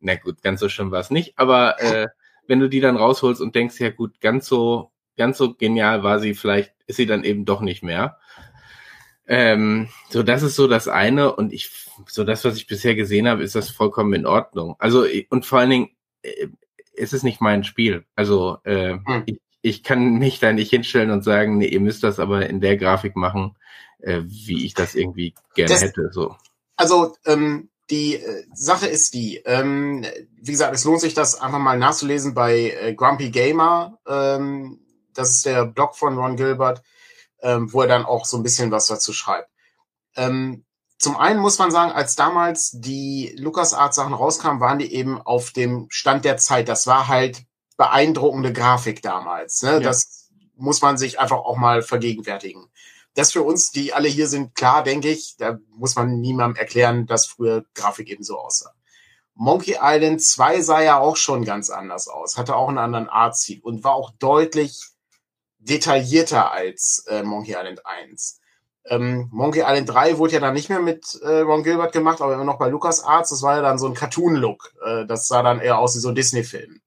Na 0.00 0.16
gut, 0.16 0.42
ganz 0.42 0.60
so 0.60 0.68
schlimm 0.68 0.90
war 0.90 1.00
es 1.00 1.10
nicht, 1.10 1.38
aber 1.38 1.80
äh, 1.80 2.08
wenn 2.46 2.60
du 2.60 2.68
die 2.68 2.80
dann 2.80 2.96
rausholst 2.96 3.40
und 3.40 3.54
denkst, 3.54 3.80
ja 3.80 3.90
gut, 3.90 4.20
ganz 4.20 4.46
so, 4.46 4.90
ganz 5.16 5.38
so 5.38 5.54
genial 5.54 6.02
war 6.02 6.20
sie, 6.20 6.34
vielleicht 6.34 6.74
ist 6.86 6.96
sie 6.96 7.06
dann 7.06 7.24
eben 7.24 7.44
doch 7.44 7.60
nicht 7.60 7.82
mehr. 7.82 8.18
Ähm, 9.30 9.88
so, 10.08 10.22
das 10.22 10.42
ist 10.42 10.56
so 10.56 10.66
das 10.66 10.88
eine 10.88 11.36
und 11.36 11.52
ich, 11.52 11.70
so 12.06 12.24
das, 12.24 12.44
was 12.44 12.56
ich 12.56 12.66
bisher 12.66 12.94
gesehen 12.94 13.28
habe, 13.28 13.42
ist 13.42 13.54
das 13.54 13.68
vollkommen 13.68 14.14
in 14.14 14.26
Ordnung. 14.26 14.74
Also, 14.78 15.04
und 15.28 15.44
vor 15.44 15.58
allen 15.58 15.70
Dingen, 15.70 15.90
äh, 16.22 16.48
ist 16.94 17.12
es 17.12 17.22
nicht 17.22 17.40
mein 17.40 17.62
Spiel. 17.62 18.04
Also, 18.16 18.58
äh, 18.64 18.94
hm. 19.04 19.22
ich, 19.26 19.40
ich 19.60 19.82
kann 19.82 20.14
mich 20.14 20.40
da 20.40 20.52
nicht 20.52 20.70
hinstellen 20.70 21.10
und 21.10 21.22
sagen, 21.22 21.58
nee, 21.58 21.66
ihr 21.66 21.80
müsst 21.80 22.02
das 22.02 22.18
aber 22.18 22.48
in 22.48 22.60
der 22.60 22.78
Grafik 22.78 23.16
machen, 23.16 23.56
äh, 24.00 24.22
wie 24.24 24.64
ich 24.64 24.72
das 24.72 24.94
irgendwie 24.94 25.34
gerne 25.54 25.74
das, 25.74 25.82
hätte, 25.82 26.08
so. 26.10 26.34
Also, 26.76 27.14
ähm, 27.26 27.68
die 27.90 28.16
äh, 28.16 28.44
Sache 28.54 28.86
ist 28.86 29.14
die, 29.14 29.42
ähm, 29.44 30.06
wie 30.40 30.52
gesagt, 30.52 30.74
es 30.74 30.84
lohnt 30.84 31.00
sich, 31.00 31.14
das 31.14 31.40
einfach 31.40 31.58
mal 31.58 31.78
nachzulesen 31.78 32.34
bei 32.34 32.70
äh, 32.80 32.94
Grumpy 32.94 33.30
Gamer. 33.30 33.98
Ähm, 34.06 34.80
das 35.14 35.30
ist 35.30 35.46
der 35.46 35.66
Blog 35.66 35.96
von 35.96 36.16
Ron 36.16 36.36
Gilbert 36.36 36.82
ähm, 37.42 37.72
wo 37.72 37.82
er 37.82 37.88
dann 37.88 38.04
auch 38.04 38.24
so 38.24 38.36
ein 38.36 38.42
bisschen 38.42 38.70
was 38.70 38.86
dazu 38.86 39.12
schreibt. 39.12 39.50
Ähm, 40.16 40.64
zum 40.98 41.16
einen 41.16 41.38
muss 41.38 41.58
man 41.58 41.70
sagen, 41.70 41.92
als 41.92 42.16
damals 42.16 42.72
die 42.72 43.32
LucasArts-Sachen 43.38 44.14
rauskamen, 44.14 44.60
waren 44.60 44.80
die 44.80 44.92
eben 44.92 45.22
auf 45.22 45.52
dem 45.52 45.86
Stand 45.90 46.24
der 46.24 46.38
Zeit. 46.38 46.68
Das 46.68 46.88
war 46.88 47.06
halt 47.06 47.44
beeindruckende 47.76 48.52
Grafik 48.52 49.00
damals. 49.02 49.62
Ne? 49.62 49.74
Ja. 49.74 49.80
Das 49.80 50.30
muss 50.56 50.82
man 50.82 50.98
sich 50.98 51.20
einfach 51.20 51.38
auch 51.38 51.56
mal 51.56 51.82
vergegenwärtigen. 51.82 52.66
Das 53.14 53.32
für 53.32 53.42
uns, 53.42 53.70
die 53.70 53.92
alle 53.92 54.08
hier 54.08 54.28
sind, 54.28 54.54
klar, 54.54 54.82
denke 54.82 55.08
ich, 55.08 55.36
da 55.38 55.58
muss 55.70 55.94
man 55.94 56.20
niemandem 56.20 56.60
erklären, 56.60 57.06
dass 57.06 57.26
früher 57.26 57.64
Grafik 57.74 58.08
eben 58.08 58.24
so 58.24 58.38
aussah. 58.38 58.72
Monkey 59.34 59.76
Island 59.80 60.20
2 60.20 60.62
sah 60.62 60.82
ja 60.82 60.98
auch 60.98 61.16
schon 61.16 61.44
ganz 61.44 61.70
anders 61.70 62.08
aus, 62.08 62.36
hatte 62.36 62.56
auch 62.56 62.68
einen 62.68 62.78
anderen 62.78 63.08
Artstil 63.08 63.60
und 63.62 63.84
war 63.84 63.94
auch 63.94 64.10
deutlich 64.18 64.88
detaillierter 65.58 66.52
als 66.52 67.04
äh, 67.08 67.22
Monkey 67.22 67.52
Island 67.52 67.84
1. 67.84 68.40
Ähm, 68.86 69.28
Monkey 69.30 69.60
Island 69.60 69.88
3 69.88 70.18
wurde 70.18 70.34
ja 70.34 70.40
dann 70.40 70.54
nicht 70.54 70.68
mehr 70.68 70.80
mit 70.80 71.18
äh, 71.22 71.40
Ron 71.40 71.62
Gilbert 71.62 71.92
gemacht, 71.92 72.20
aber 72.20 72.34
immer 72.34 72.44
noch 72.44 72.58
bei 72.58 72.68
Lucas 72.68 73.02
Arts. 73.02 73.30
Das 73.30 73.42
war 73.42 73.56
ja 73.56 73.62
dann 73.62 73.78
so 73.78 73.86
ein 73.86 73.94
Cartoon-Look. 73.94 74.72
Äh, 74.84 75.06
das 75.06 75.28
sah 75.28 75.42
dann 75.42 75.60
eher 75.60 75.78
aus 75.78 75.94
wie 75.96 76.00
so 76.00 76.08
ein 76.08 76.14
Disney-Film. 76.14 76.80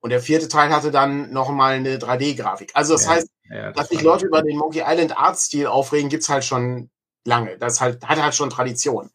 Und 0.00 0.10
der 0.10 0.20
vierte 0.20 0.48
Teil 0.48 0.74
hatte 0.74 0.90
dann 0.90 1.30
noch 1.32 1.50
mal 1.50 1.74
eine 1.74 1.98
3D-Grafik. 1.98 2.70
Also 2.74 2.94
das 2.94 3.04
ja, 3.04 3.10
heißt, 3.10 3.28
ja, 3.50 3.66
das 3.72 3.76
dass 3.76 3.88
sich 3.90 4.02
Leute 4.02 4.26
über 4.26 4.42
den 4.42 4.56
Monkey 4.56 4.82
Island 4.84 5.16
Art-Stil 5.16 5.66
aufregen, 5.66 6.08
gibt's 6.08 6.28
halt 6.28 6.44
schon 6.44 6.90
lange. 7.24 7.58
Das 7.58 7.80
halt, 7.80 8.04
hat 8.06 8.20
halt 8.20 8.34
schon 8.34 8.50
Tradition. 8.50 9.10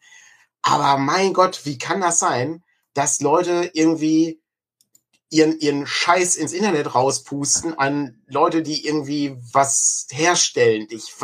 Aber 0.62 0.96
mein 0.98 1.32
Gott, 1.32 1.62
wie 1.64 1.78
kann 1.78 2.00
das 2.00 2.20
sein, 2.20 2.62
dass 2.94 3.20
Leute 3.20 3.70
irgendwie 3.74 4.40
ihren, 5.30 5.58
ihren 5.58 5.86
Scheiß 5.86 6.36
ins 6.36 6.52
Internet 6.52 6.94
rauspusten 6.94 7.78
an 7.78 8.22
Leute, 8.26 8.62
die 8.62 8.86
irgendwie 8.86 9.36
was 9.52 10.06
herstellen. 10.10 10.86
Ich, 10.90 11.14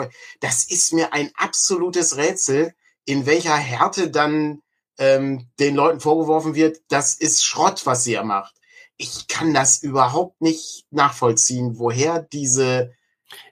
das 0.41 0.65
ist 0.65 0.93
mir 0.93 1.13
ein 1.13 1.31
absolutes 1.37 2.17
Rätsel, 2.17 2.75
in 3.05 3.27
welcher 3.27 3.57
Härte 3.57 4.11
dann 4.11 4.63
ähm, 4.99 5.49
den 5.59 5.75
Leuten 5.75 6.01
vorgeworfen 6.01 6.55
wird, 6.55 6.81
das 6.89 7.15
ist 7.15 7.45
Schrott, 7.45 7.87
was 7.87 8.05
sie 8.05 8.13
ja 8.13 8.23
macht. 8.23 8.55
Ich 8.97 9.27
kann 9.27 9.55
das 9.55 9.83
überhaupt 9.83 10.41
nicht 10.41 10.87
nachvollziehen, 10.91 11.79
woher 11.79 12.21
diese 12.21 12.93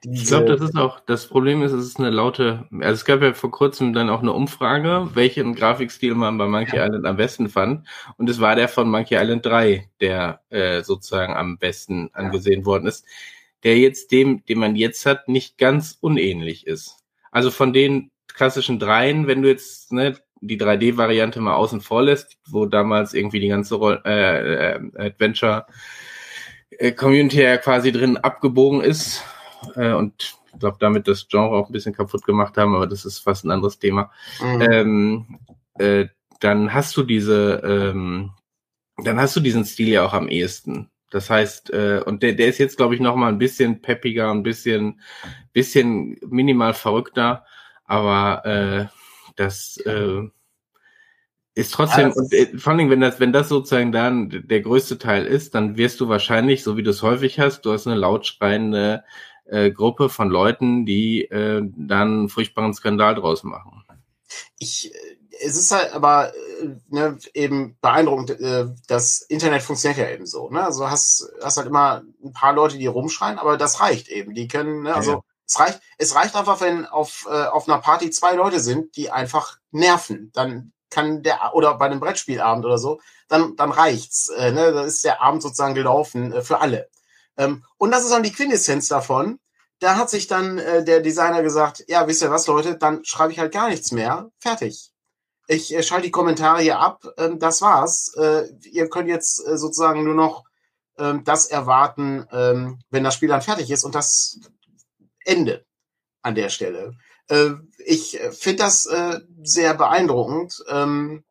ich 0.03 0.25
glaube, 0.25 0.45
das 0.45 0.61
ist 0.61 0.75
auch, 0.75 0.99
das 0.99 1.27
Problem 1.27 1.61
ist, 1.61 1.71
es 1.71 1.85
ist 1.85 1.99
eine 1.99 2.09
laute, 2.09 2.65
also 2.71 2.93
es 2.93 3.05
gab 3.05 3.21
ja 3.21 3.33
vor 3.33 3.51
kurzem 3.51 3.93
dann 3.93 4.09
auch 4.09 4.21
eine 4.21 4.33
Umfrage, 4.33 5.09
welchen 5.13 5.55
Grafikstil 5.55 6.15
man 6.15 6.37
bei 6.37 6.47
Monkey 6.47 6.75
ja. 6.75 6.85
Island 6.85 7.05
am 7.05 7.17
besten 7.17 7.49
fand. 7.49 7.87
Und 8.17 8.29
es 8.29 8.39
war 8.39 8.55
der 8.55 8.67
von 8.67 8.89
Monkey 8.89 9.15
Island 9.15 9.45
3, 9.45 9.89
der 9.99 10.41
äh, 10.49 10.81
sozusagen 10.81 11.33
am 11.33 11.57
besten 11.57 12.09
angesehen 12.13 12.61
ja. 12.61 12.65
worden 12.65 12.87
ist. 12.87 13.05
der 13.63 13.77
jetzt 13.77 14.11
dem, 14.11 14.43
den 14.45 14.57
man 14.57 14.75
jetzt 14.75 15.05
hat, 15.05 15.27
nicht 15.27 15.57
ganz 15.59 15.97
unähnlich 16.01 16.65
ist. 16.65 16.97
Also 17.31 17.51
von 17.51 17.73
den 17.73 18.09
klassischen 18.33 18.79
dreien, 18.79 19.27
wenn 19.27 19.43
du 19.43 19.49
jetzt 19.49 19.91
ne, 19.91 20.17
die 20.41 20.59
3D-Variante 20.59 21.39
mal 21.39 21.53
außen 21.53 21.81
vor 21.81 22.03
lässt, 22.03 22.37
wo 22.49 22.65
damals 22.65 23.13
irgendwie 23.13 23.39
die 23.39 23.49
ganze 23.49 23.75
Roll 23.75 24.01
äh, 24.03 24.73
äh, 24.73 24.79
Adventure 24.97 25.67
äh, 26.71 26.91
Community 26.91 27.41
ja 27.41 27.57
quasi 27.57 27.91
drin 27.91 28.17
abgebogen 28.17 28.81
ist 28.81 29.23
äh, 29.75 29.93
und 29.93 30.37
ich 30.53 30.59
glaube 30.59 30.77
damit 30.79 31.07
das 31.07 31.27
Genre 31.27 31.55
auch 31.55 31.69
ein 31.69 31.73
bisschen 31.73 31.93
kaputt 31.93 32.23
gemacht 32.23 32.57
haben, 32.57 32.75
aber 32.75 32.87
das 32.87 33.05
ist 33.05 33.19
fast 33.19 33.45
ein 33.45 33.51
anderes 33.51 33.79
Thema. 33.79 34.11
Mhm. 34.41 34.61
Ähm, 34.61 35.39
äh, 35.75 36.07
dann 36.39 36.73
hast 36.73 36.97
du 36.97 37.03
diese, 37.03 37.61
ähm, 37.63 38.31
dann 38.97 39.19
hast 39.19 39.35
du 39.35 39.39
diesen 39.39 39.65
Stil 39.65 39.89
ja 39.89 40.05
auch 40.05 40.13
am 40.13 40.27
ehesten. 40.27 40.89
Das 41.11 41.29
heißt, 41.29 41.71
äh, 41.71 42.01
und 42.05 42.23
der, 42.23 42.33
der 42.33 42.47
ist 42.47 42.57
jetzt, 42.57 42.77
glaube 42.77 42.95
ich, 42.95 43.01
noch 43.01 43.15
mal 43.15 43.29
ein 43.29 43.37
bisschen 43.37 43.81
peppiger, 43.81 44.31
ein 44.31 44.43
bisschen, 44.43 45.01
bisschen 45.53 46.17
minimal 46.25 46.73
verrückter, 46.73 47.45
aber 47.83 48.45
äh, 48.45 48.85
das 49.35 49.77
äh, 49.85 50.21
ist 51.53 51.73
trotzdem, 51.73 52.05
also, 52.05 52.21
und 52.21 52.33
äh, 52.33 52.57
vor 52.57 52.73
allem, 52.73 52.89
wenn 52.89 53.01
das, 53.01 53.19
wenn 53.19 53.33
das 53.33 53.49
sozusagen 53.49 53.91
dann 53.91 54.29
der 54.47 54.61
größte 54.61 54.97
Teil 54.97 55.25
ist, 55.25 55.53
dann 55.53 55.75
wirst 55.75 55.99
du 55.99 56.07
wahrscheinlich, 56.07 56.63
so 56.63 56.77
wie 56.77 56.83
du 56.83 56.91
es 56.91 57.03
häufig 57.03 57.39
hast, 57.39 57.63
du 57.63 57.73
hast 57.73 57.87
eine 57.87 57.97
laut 57.97 58.25
schreiende 58.25 59.03
äh, 59.45 59.71
Gruppe 59.71 60.09
von 60.09 60.29
Leuten, 60.29 60.85
die 60.85 61.23
äh, 61.23 61.61
dann 61.75 62.07
einen 62.07 62.29
furchtbaren 62.29 62.73
Skandal 62.73 63.15
draus 63.15 63.43
machen. 63.43 63.83
Ich, 64.57 64.93
äh, 64.93 64.97
es 65.43 65.57
ist 65.57 65.71
halt 65.71 65.93
aber 65.93 66.33
äh, 66.33 66.69
ne, 66.89 67.17
eben 67.33 67.77
beeindruckend, 67.81 68.37
das 68.87 69.21
Internet 69.21 69.63
funktioniert 69.63 69.99
ja 69.99 70.09
eben 70.09 70.25
so. 70.25 70.49
Ne? 70.49 70.63
Also 70.63 70.89
hast, 70.89 71.31
hast 71.43 71.57
halt 71.57 71.67
immer 71.67 72.03
ein 72.23 72.33
paar 72.33 72.53
Leute, 72.53 72.77
die 72.77 72.87
rumschreien, 72.87 73.39
aber 73.39 73.57
das 73.57 73.81
reicht 73.81 74.07
eben. 74.07 74.33
Die 74.33 74.47
können, 74.47 74.83
ne, 74.83 74.95
also 74.95 75.11
ja. 75.11 75.21
es 75.47 75.59
reicht, 75.59 75.81
es 75.97 76.15
reicht 76.15 76.35
einfach, 76.35 76.61
wenn 76.61 76.85
auf, 76.85 77.25
auf 77.25 77.67
einer 77.67 77.79
Party 77.79 78.09
zwei 78.11 78.35
Leute 78.35 78.59
sind, 78.59 78.95
die 78.95 79.09
einfach 79.09 79.57
nerven. 79.71 80.31
Dann 80.33 80.71
kann 80.89 81.23
der, 81.23 81.55
oder 81.55 81.77
bei 81.77 81.87
einem 81.87 81.99
Brettspielabend 81.99 82.65
oder 82.65 82.77
so, 82.77 82.99
dann, 83.27 83.55
dann 83.55 83.71
reicht's. 83.71 84.29
Ne? 84.29 84.71
Dann 84.73 84.85
ist 84.85 85.03
der 85.03 85.21
Abend 85.21 85.41
sozusagen 85.41 85.73
gelaufen 85.73 86.41
für 86.43 86.59
alle. 86.59 86.89
Ähm, 87.37 87.63
und 87.77 87.91
das 87.91 88.03
ist 88.03 88.11
dann 88.11 88.23
die 88.23 88.31
Quintessenz 88.31 88.87
davon. 88.87 89.39
Da 89.79 89.95
hat 89.95 90.09
sich 90.09 90.27
dann 90.27 90.57
äh, 90.59 90.83
der 90.83 91.01
Designer 91.01 91.41
gesagt, 91.41 91.83
ja, 91.87 92.07
wisst 92.07 92.21
ihr 92.21 92.31
was, 92.31 92.47
Leute, 92.47 92.77
dann 92.77 93.03
schreibe 93.03 93.31
ich 93.31 93.39
halt 93.39 93.51
gar 93.51 93.69
nichts 93.69 93.91
mehr. 93.91 94.29
Fertig. 94.39 94.91
Ich 95.47 95.73
äh, 95.73 95.83
schalte 95.83 96.05
die 96.05 96.11
Kommentare 96.11 96.61
hier 96.61 96.79
ab. 96.79 97.03
Ähm, 97.17 97.39
das 97.39 97.61
war's. 97.61 98.13
Äh, 98.15 98.47
ihr 98.71 98.89
könnt 98.89 99.09
jetzt 99.09 99.45
äh, 99.45 99.57
sozusagen 99.57 100.03
nur 100.03 100.13
noch 100.13 100.43
ähm, 100.97 101.23
das 101.23 101.47
erwarten, 101.47 102.27
ähm, 102.31 102.79
wenn 102.89 103.03
das 103.03 103.15
Spiel 103.15 103.29
dann 103.29 103.41
fertig 103.41 103.71
ist 103.71 103.83
und 103.83 103.95
das 103.95 104.39
Ende 105.25 105.65
an 106.21 106.35
der 106.35 106.49
Stelle. 106.49 106.95
Äh, 107.27 107.51
ich 107.79 108.19
finde 108.31 108.63
das 108.63 108.85
äh, 108.85 109.19
sehr 109.43 109.73
beeindruckend, 109.73 110.63
ähm, 110.69 111.23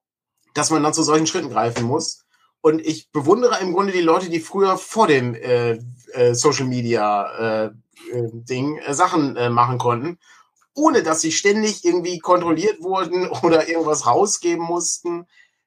dass 0.55 0.71
man 0.71 0.83
dann 0.83 0.95
zu 0.95 1.03
solchen 1.03 1.27
Schritten 1.27 1.51
greifen 1.51 1.85
muss. 1.85 2.25
Und 2.63 2.81
ich 2.81 3.11
bewundere 3.11 3.59
im 3.61 3.73
Grunde 3.73 3.93
die 3.93 4.01
Leute, 4.01 4.29
die 4.29 4.41
früher 4.41 4.77
vor 4.77 5.07
dem 5.07 5.35
äh, 5.35 5.79
äh, 6.13 6.35
Social 6.35 6.67
Media 6.67 7.67
äh, 7.67 7.71
äh, 8.13 8.29
Ding 8.33 8.79
äh, 8.79 8.95
Sachen 8.95 9.37
äh, 9.37 9.49
machen 9.49 9.79
konnten, 9.79 10.19
ohne 10.75 11.03
dass 11.03 11.21
sie 11.21 11.33
ständig 11.33 11.85
irgendwie 11.85 12.19
kontrolliert 12.19 12.83
wurden 12.83 13.29
oder 13.43 13.69
irgendwas 13.69 14.07
rausgeben 14.07 14.65
mussten. 14.65 15.27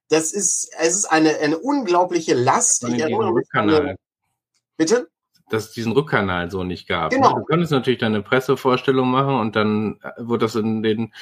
Das 0.10 0.32
ist, 0.32 0.70
es 0.78 0.96
ist 0.96 1.06
eine, 1.06 1.38
eine 1.40 1.58
unglaubliche 1.58 2.36
Last. 2.36 2.84
Ich 2.88 3.00
erinnere 3.00 3.34
mich 3.34 3.48
Bitte? 4.78 5.10
Dass 5.54 5.66
es 5.66 5.72
diesen 5.72 5.92
Rückkanal 5.92 6.50
so 6.50 6.64
nicht 6.64 6.88
gab. 6.88 7.12
Ne? 7.12 7.20
Genau. 7.20 7.36
Du 7.36 7.46
konntest 7.46 7.72
natürlich 7.72 8.00
deine 8.00 8.24
Pressevorstellung 8.24 9.10
machen 9.10 9.36
und 9.36 9.56
dann 9.56 10.00
äh, 10.02 10.10
wurde 10.18 10.46
das 10.46 10.56
in 10.56 10.82
den 10.82 11.14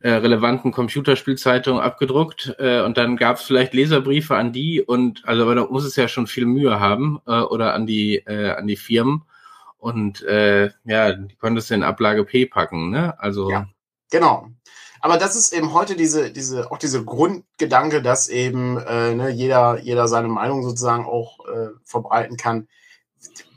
äh, 0.00 0.10
relevanten 0.10 0.72
Computerspielzeitungen 0.72 1.82
abgedruckt 1.82 2.56
äh, 2.58 2.80
und 2.80 2.96
dann 2.96 3.16
gab 3.16 3.36
es 3.36 3.42
vielleicht 3.42 3.74
Leserbriefe 3.74 4.34
an 4.34 4.52
die 4.52 4.80
und 4.80 5.28
also 5.28 5.42
aber 5.42 5.54
da 5.54 5.66
muss 5.66 5.84
es 5.84 5.96
ja 5.96 6.08
schon 6.08 6.26
viel 6.26 6.46
Mühe 6.46 6.80
haben 6.80 7.20
äh, 7.26 7.40
oder 7.40 7.74
an 7.74 7.86
die 7.86 8.16
äh, 8.16 8.52
an 8.52 8.66
die 8.66 8.76
Firmen 8.76 9.24
und 9.76 10.22
äh, 10.22 10.70
ja, 10.84 11.12
die 11.12 11.36
konntest 11.36 11.70
du 11.70 11.74
in 11.74 11.82
Ablage 11.82 12.24
P 12.24 12.46
packen, 12.46 12.90
ne? 12.90 13.20
Also 13.20 13.50
ja, 13.50 13.68
genau. 14.10 14.48
Aber 15.02 15.16
das 15.16 15.34
ist 15.34 15.54
eben 15.54 15.72
heute 15.72 15.96
diese, 15.96 16.30
diese, 16.30 16.70
auch 16.70 16.76
diese 16.76 17.02
Grundgedanke, 17.02 18.02
dass 18.02 18.28
eben 18.28 18.76
äh, 18.76 19.14
ne, 19.14 19.30
jeder, 19.30 19.80
jeder 19.80 20.08
seine 20.08 20.28
Meinung 20.28 20.62
sozusagen 20.62 21.06
auch 21.06 21.38
äh, 21.46 21.68
verbreiten 21.84 22.36
kann 22.36 22.68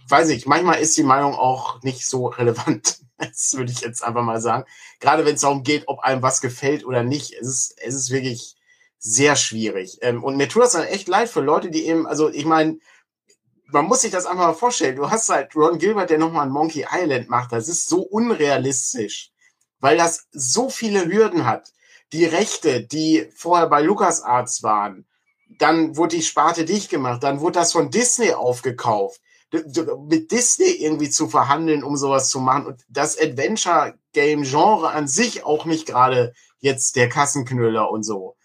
weiß 0.09 0.29
ich, 0.29 0.45
manchmal 0.45 0.79
ist 0.79 0.97
die 0.97 1.03
Meinung 1.03 1.35
auch 1.35 1.81
nicht 1.83 2.05
so 2.05 2.27
relevant. 2.27 2.99
Das 3.17 3.53
würde 3.53 3.71
ich 3.71 3.79
jetzt 3.79 4.03
einfach 4.03 4.23
mal 4.23 4.41
sagen. 4.41 4.65
Gerade 4.99 5.23
wenn 5.25 5.35
es 5.35 5.41
darum 5.41 5.63
geht, 5.63 5.83
ob 5.87 5.99
einem 5.99 6.21
was 6.21 6.41
gefällt 6.41 6.83
oder 6.83 7.03
nicht. 7.03 7.31
Es 7.31 7.47
ist, 7.47 7.75
es 7.77 7.93
ist 7.93 8.09
wirklich 8.09 8.57
sehr 8.97 9.37
schwierig. 9.37 9.99
Ähm, 10.01 10.23
und 10.23 10.35
mir 10.35 10.49
tut 10.49 10.63
das 10.63 10.73
dann 10.73 10.83
echt 10.83 11.07
leid 11.07 11.29
für 11.29 11.39
Leute, 11.39 11.69
die 11.69 11.85
eben, 11.85 12.05
also 12.05 12.29
ich 12.29 12.43
meine, 12.43 12.79
man 13.67 13.85
muss 13.85 14.01
sich 14.01 14.11
das 14.11 14.25
einfach 14.25 14.47
mal 14.47 14.53
vorstellen. 14.53 14.95
Du 14.95 15.09
hast 15.09 15.29
halt 15.29 15.55
Ron 15.55 15.77
Gilbert, 15.77 16.09
der 16.09 16.17
nochmal 16.17 16.47
ein 16.47 16.51
Monkey 16.51 16.85
Island 16.91 17.29
macht. 17.29 17.51
Das 17.53 17.69
ist 17.69 17.87
so 17.87 18.01
unrealistisch, 18.01 19.31
weil 19.79 19.95
das 19.95 20.27
so 20.31 20.69
viele 20.69 21.05
Hürden 21.05 21.45
hat. 21.45 21.71
Die 22.11 22.25
Rechte, 22.25 22.83
die 22.83 23.29
vorher 23.35 23.67
bei 23.67 23.81
LucasArts 23.81 24.63
waren, 24.63 25.05
dann 25.59 25.97
wurde 25.97 26.17
die 26.17 26.23
Sparte 26.23 26.65
dicht 26.65 26.89
gemacht, 26.89 27.23
dann 27.23 27.39
wurde 27.41 27.59
das 27.59 27.71
von 27.71 27.89
Disney 27.89 28.33
aufgekauft 28.33 29.21
mit 30.07 30.31
Disney 30.31 30.71
irgendwie 30.79 31.09
zu 31.09 31.27
verhandeln, 31.27 31.83
um 31.83 31.95
sowas 31.95 32.29
zu 32.29 32.39
machen. 32.39 32.65
Und 32.65 32.81
das 32.89 33.17
Adventure-Game-Genre 33.19 34.89
an 34.89 35.07
sich 35.07 35.45
auch 35.45 35.65
nicht 35.65 35.85
gerade 35.85 36.33
jetzt 36.59 36.95
der 36.95 37.09
Kassenknüller 37.09 37.91
und 37.91 38.03
so. 38.03 38.35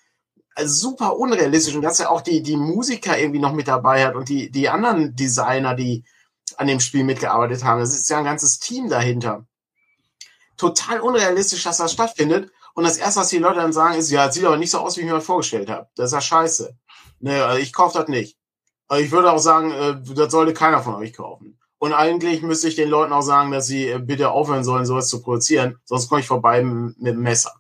Also 0.54 0.90
super 0.90 1.16
unrealistisch. 1.16 1.74
Und 1.74 1.82
dass 1.82 2.00
er 2.00 2.10
auch 2.10 2.20
die, 2.20 2.42
die 2.42 2.56
Musiker 2.56 3.18
irgendwie 3.18 3.40
noch 3.40 3.52
mit 3.52 3.68
dabei 3.68 4.04
hat 4.04 4.16
und 4.16 4.28
die, 4.28 4.50
die 4.50 4.68
anderen 4.68 5.14
Designer, 5.14 5.74
die 5.74 6.04
an 6.56 6.66
dem 6.66 6.80
Spiel 6.80 7.04
mitgearbeitet 7.04 7.64
haben. 7.64 7.80
Es 7.80 7.94
ist 7.94 8.10
ja 8.10 8.18
ein 8.18 8.24
ganzes 8.24 8.58
Team 8.58 8.88
dahinter. 8.88 9.46
Total 10.56 11.00
unrealistisch, 11.00 11.62
dass 11.62 11.78
das 11.78 11.92
stattfindet. 11.92 12.50
Und 12.74 12.84
das 12.84 12.96
erste, 12.96 13.20
was 13.20 13.28
die 13.28 13.38
Leute 13.38 13.60
dann 13.60 13.72
sagen, 13.72 13.98
ist, 13.98 14.10
ja, 14.10 14.30
sieht 14.30 14.44
aber 14.44 14.56
nicht 14.56 14.70
so 14.70 14.78
aus, 14.78 14.96
wie 14.96 15.00
ich 15.00 15.06
mir 15.06 15.14
das 15.14 15.24
vorgestellt 15.24 15.68
habe. 15.68 15.88
Das 15.94 16.06
ist 16.06 16.14
ja 16.14 16.20
scheiße. 16.20 16.76
Nee, 17.20 17.40
also 17.40 17.58
ich 17.60 17.72
kaufe 17.72 17.98
das 17.98 18.08
nicht. 18.08 18.37
Also 18.88 19.04
ich 19.04 19.10
würde 19.10 19.30
auch 19.30 19.38
sagen, 19.38 19.70
äh, 19.70 20.14
das 20.14 20.32
sollte 20.32 20.54
keiner 20.54 20.82
von 20.82 20.94
euch 20.94 21.12
kaufen. 21.12 21.58
Und 21.78 21.92
eigentlich 21.92 22.42
müsste 22.42 22.68
ich 22.68 22.74
den 22.74 22.88
Leuten 22.88 23.12
auch 23.12 23.22
sagen, 23.22 23.52
dass 23.52 23.66
sie 23.66 23.88
äh, 23.88 23.98
bitte 23.98 24.30
aufhören 24.30 24.64
sollen, 24.64 24.86
sowas 24.86 25.08
zu 25.08 25.22
produzieren, 25.22 25.78
sonst 25.84 26.08
komme 26.08 26.20
ich 26.20 26.26
vorbei 26.26 26.62
mit, 26.62 26.96
dem 26.98 27.20
Messer. 27.20 27.52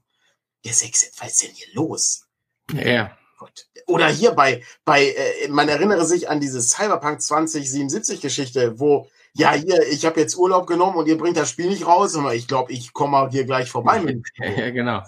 Der 0.64 0.72
Sex, 0.72 1.12
was 1.20 1.32
ist 1.32 1.42
denn 1.42 1.54
hier 1.54 1.68
los? 1.74 2.26
Ja. 2.72 3.16
Gott. 3.38 3.68
Oder 3.86 4.08
hier 4.08 4.32
bei, 4.32 4.62
bei 4.84 5.06
äh, 5.06 5.48
man 5.48 5.68
erinnere 5.68 6.04
sich 6.04 6.28
an 6.28 6.40
diese 6.40 6.60
Cyberpunk 6.60 7.22
2077 7.22 8.20
Geschichte, 8.20 8.78
wo 8.78 9.08
ja, 9.34 9.52
hier, 9.52 9.86
ich 9.88 10.04
habe 10.04 10.20
jetzt 10.20 10.36
Urlaub 10.36 10.66
genommen 10.66 10.96
und 10.96 11.06
ihr 11.06 11.16
bringt 11.16 11.36
das 11.36 11.50
Spiel 11.50 11.68
nicht 11.68 11.86
raus, 11.86 12.16
aber 12.16 12.34
ich 12.34 12.48
glaube, 12.48 12.72
ich 12.72 12.92
komme 12.92 13.12
mal 13.12 13.30
hier 13.30 13.44
gleich 13.44 13.70
vorbei 13.70 14.00
mit. 14.00 14.26
Ja, 14.36 14.50
ja 14.56 14.70
genau. 14.70 15.02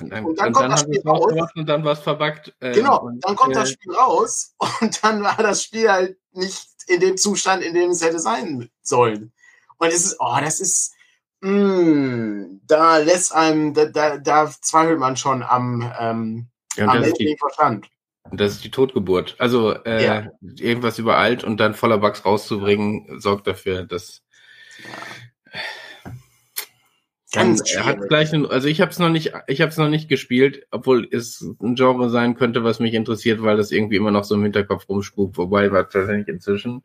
Und 0.00 0.10
dann, 0.10 0.24
und 0.24 0.40
dann 0.40 0.48
und 0.48 0.52
kommt 0.52 0.64
dann 0.64 0.70
das 0.72 0.80
Spiel 0.80 1.00
raus. 1.02 1.50
Und 1.54 1.68
dann 1.68 1.84
war 1.84 1.92
es 1.92 2.00
verbuggt. 2.00 2.54
Äh, 2.58 2.72
genau, 2.72 3.08
dann 3.20 3.36
kommt 3.36 3.52
äh, 3.52 3.60
das 3.60 3.70
Spiel 3.70 3.94
raus 3.94 4.54
und 4.80 5.04
dann 5.04 5.22
war 5.22 5.36
das 5.36 5.62
Spiel 5.62 5.90
halt 5.90 6.18
nicht 6.32 6.68
in 6.88 7.00
dem 7.00 7.16
Zustand, 7.16 7.62
in 7.62 7.74
dem 7.74 7.90
es 7.90 8.02
hätte 8.02 8.18
sein 8.18 8.68
sollen. 8.82 9.32
Und 9.78 9.88
es 9.88 10.06
ist, 10.06 10.16
oh, 10.18 10.36
das 10.40 10.58
ist, 10.60 10.94
mh, 11.40 11.50
mm, 11.52 12.60
da 12.66 12.96
lässt 12.98 13.32
einem, 13.32 13.74
da, 13.74 13.84
da, 13.86 14.16
da 14.18 14.50
zweifelt 14.60 14.98
man 14.98 15.16
schon 15.16 15.44
am, 15.44 15.92
ähm, 16.00 16.48
ja, 16.78 16.86
am 16.86 17.00
menschlichen 17.00 17.38
Verstand. 17.38 17.86
Das 18.32 18.52
ist 18.52 18.64
die 18.64 18.70
Totgeburt. 18.70 19.36
Also 19.38 19.72
äh, 19.84 20.04
ja. 20.04 20.30
irgendwas 20.40 20.98
überalt 20.98 21.44
und 21.44 21.58
dann 21.58 21.74
voller 21.74 21.98
Bugs 21.98 22.24
rauszubringen, 22.24 23.20
sorgt 23.20 23.46
dafür, 23.46 23.84
dass 23.84 24.22
Ganz 27.30 27.70
er 27.70 27.84
hat 27.84 28.08
gleich, 28.08 28.32
einen, 28.32 28.46
also 28.46 28.68
ich 28.68 28.80
habe 28.80 28.90
es 28.90 28.98
noch 28.98 29.10
nicht, 29.10 29.32
ich 29.48 29.60
habe 29.60 29.70
es 29.70 29.76
noch 29.76 29.90
nicht 29.90 30.08
gespielt, 30.08 30.66
obwohl 30.70 31.06
es 31.10 31.42
ein 31.60 31.74
Genre 31.74 32.08
sein 32.08 32.34
könnte, 32.34 32.64
was 32.64 32.80
mich 32.80 32.94
interessiert, 32.94 33.42
weil 33.42 33.58
das 33.58 33.70
irgendwie 33.70 33.96
immer 33.96 34.10
noch 34.10 34.24
so 34.24 34.34
im 34.34 34.42
Hinterkopf 34.44 34.88
rumspukt. 34.88 35.36
Wobei 35.36 35.68
tatsächlich 35.68 36.28
inzwischen 36.28 36.82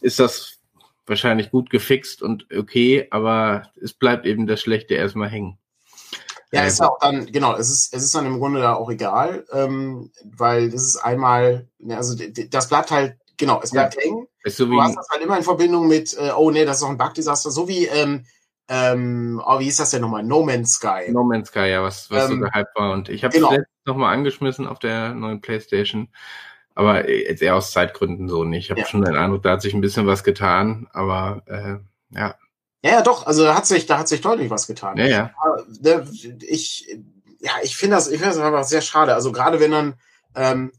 ist 0.00 0.18
das 0.18 0.60
wahrscheinlich 1.04 1.50
gut 1.50 1.68
gefixt 1.68 2.22
und 2.22 2.46
okay, 2.56 3.06
aber 3.10 3.70
es 3.82 3.92
bleibt 3.92 4.24
eben 4.24 4.46
das 4.46 4.62
Schlechte 4.62 4.94
erstmal 4.94 5.28
hängen. 5.28 5.58
Ja, 6.52 6.64
ist 6.64 6.80
ja 6.80 6.88
auch 6.88 6.98
dann, 6.98 7.26
genau, 7.26 7.56
es 7.56 7.70
ist, 7.70 7.94
es 7.94 8.04
ist 8.04 8.14
dann 8.14 8.26
im 8.26 8.38
Grunde 8.38 8.60
da 8.60 8.74
auch 8.74 8.90
egal, 8.90 9.44
ähm, 9.52 10.10
weil 10.22 10.70
das 10.70 10.82
ist 10.82 10.96
einmal, 10.98 11.66
ne, 11.78 11.96
also 11.96 12.14
das 12.50 12.68
bleibt 12.68 12.90
halt, 12.90 13.16
genau, 13.38 13.60
es 13.62 13.70
bleibt 13.70 13.94
ja. 13.96 14.02
hängen. 14.02 14.26
Ist 14.44 14.58
so 14.58 14.66
du 14.66 14.80
hast 14.80 14.96
das 14.96 15.08
halt 15.10 15.22
immer 15.22 15.38
in 15.38 15.44
Verbindung 15.44 15.88
mit, 15.88 16.14
äh, 16.18 16.30
oh 16.36 16.50
nee, 16.50 16.64
das 16.64 16.76
ist 16.76 16.82
doch 16.82 16.90
ein 16.90 16.98
Bug-Desaster, 16.98 17.50
so 17.50 17.68
wie, 17.68 17.86
ähm, 17.86 18.26
ähm, 18.68 19.42
oh, 19.44 19.58
wie 19.60 19.68
ist 19.68 19.80
das 19.80 19.90
denn 19.90 20.02
nochmal? 20.02 20.22
No 20.22 20.42
Man's 20.42 20.72
Sky. 20.72 21.10
No 21.10 21.24
Man's 21.24 21.48
Sky, 21.48 21.66
ja, 21.70 21.82
was, 21.82 22.10
was 22.10 22.30
ähm, 22.30 22.40
so 22.40 22.44
gehypt 22.46 22.70
war. 22.74 22.92
Und 22.92 23.08
ich 23.08 23.24
habe 23.24 23.32
es 23.32 23.36
genau. 23.36 23.50
letztens 23.50 23.86
nochmal 23.86 24.14
angeschmissen 24.14 24.66
auf 24.66 24.78
der 24.78 25.14
neuen 25.14 25.40
Playstation. 25.40 26.08
Aber 26.74 27.08
jetzt 27.10 27.42
eher 27.42 27.56
aus 27.56 27.72
Zeitgründen 27.72 28.28
so 28.28 28.44
nicht. 28.44 28.64
Ich 28.64 28.70
habe 28.70 28.80
ja. 28.80 28.86
schon 28.86 29.02
den 29.02 29.16
Eindruck, 29.16 29.42
da 29.42 29.50
hat 29.52 29.62
sich 29.62 29.74
ein 29.74 29.80
bisschen 29.80 30.06
was 30.06 30.24
getan, 30.24 30.88
aber 30.92 31.42
äh, 31.46 32.16
Ja. 32.18 32.34
Ja, 32.82 32.90
ja, 32.90 33.02
doch, 33.02 33.26
also 33.26 33.44
da 33.44 33.54
hat 33.54 33.66
sich, 33.66 33.86
da 33.86 33.98
hat 33.98 34.08
sich 34.08 34.20
deutlich 34.20 34.50
was 34.50 34.66
getan. 34.66 34.96
Ja, 34.96 35.06
ja. 35.06 35.30
Ne, 35.80 36.06
ich, 36.40 36.98
ja, 37.40 37.52
ich 37.62 37.76
finde 37.76 37.96
das, 37.96 38.08
ich 38.08 38.18
finde 38.18 38.34
das 38.34 38.44
einfach 38.44 38.64
sehr 38.64 38.82
schade. 38.82 39.14
Also 39.14 39.30
gerade 39.30 39.60
wenn 39.60 39.70
dann, 39.70 39.94
ähm, 40.34 40.72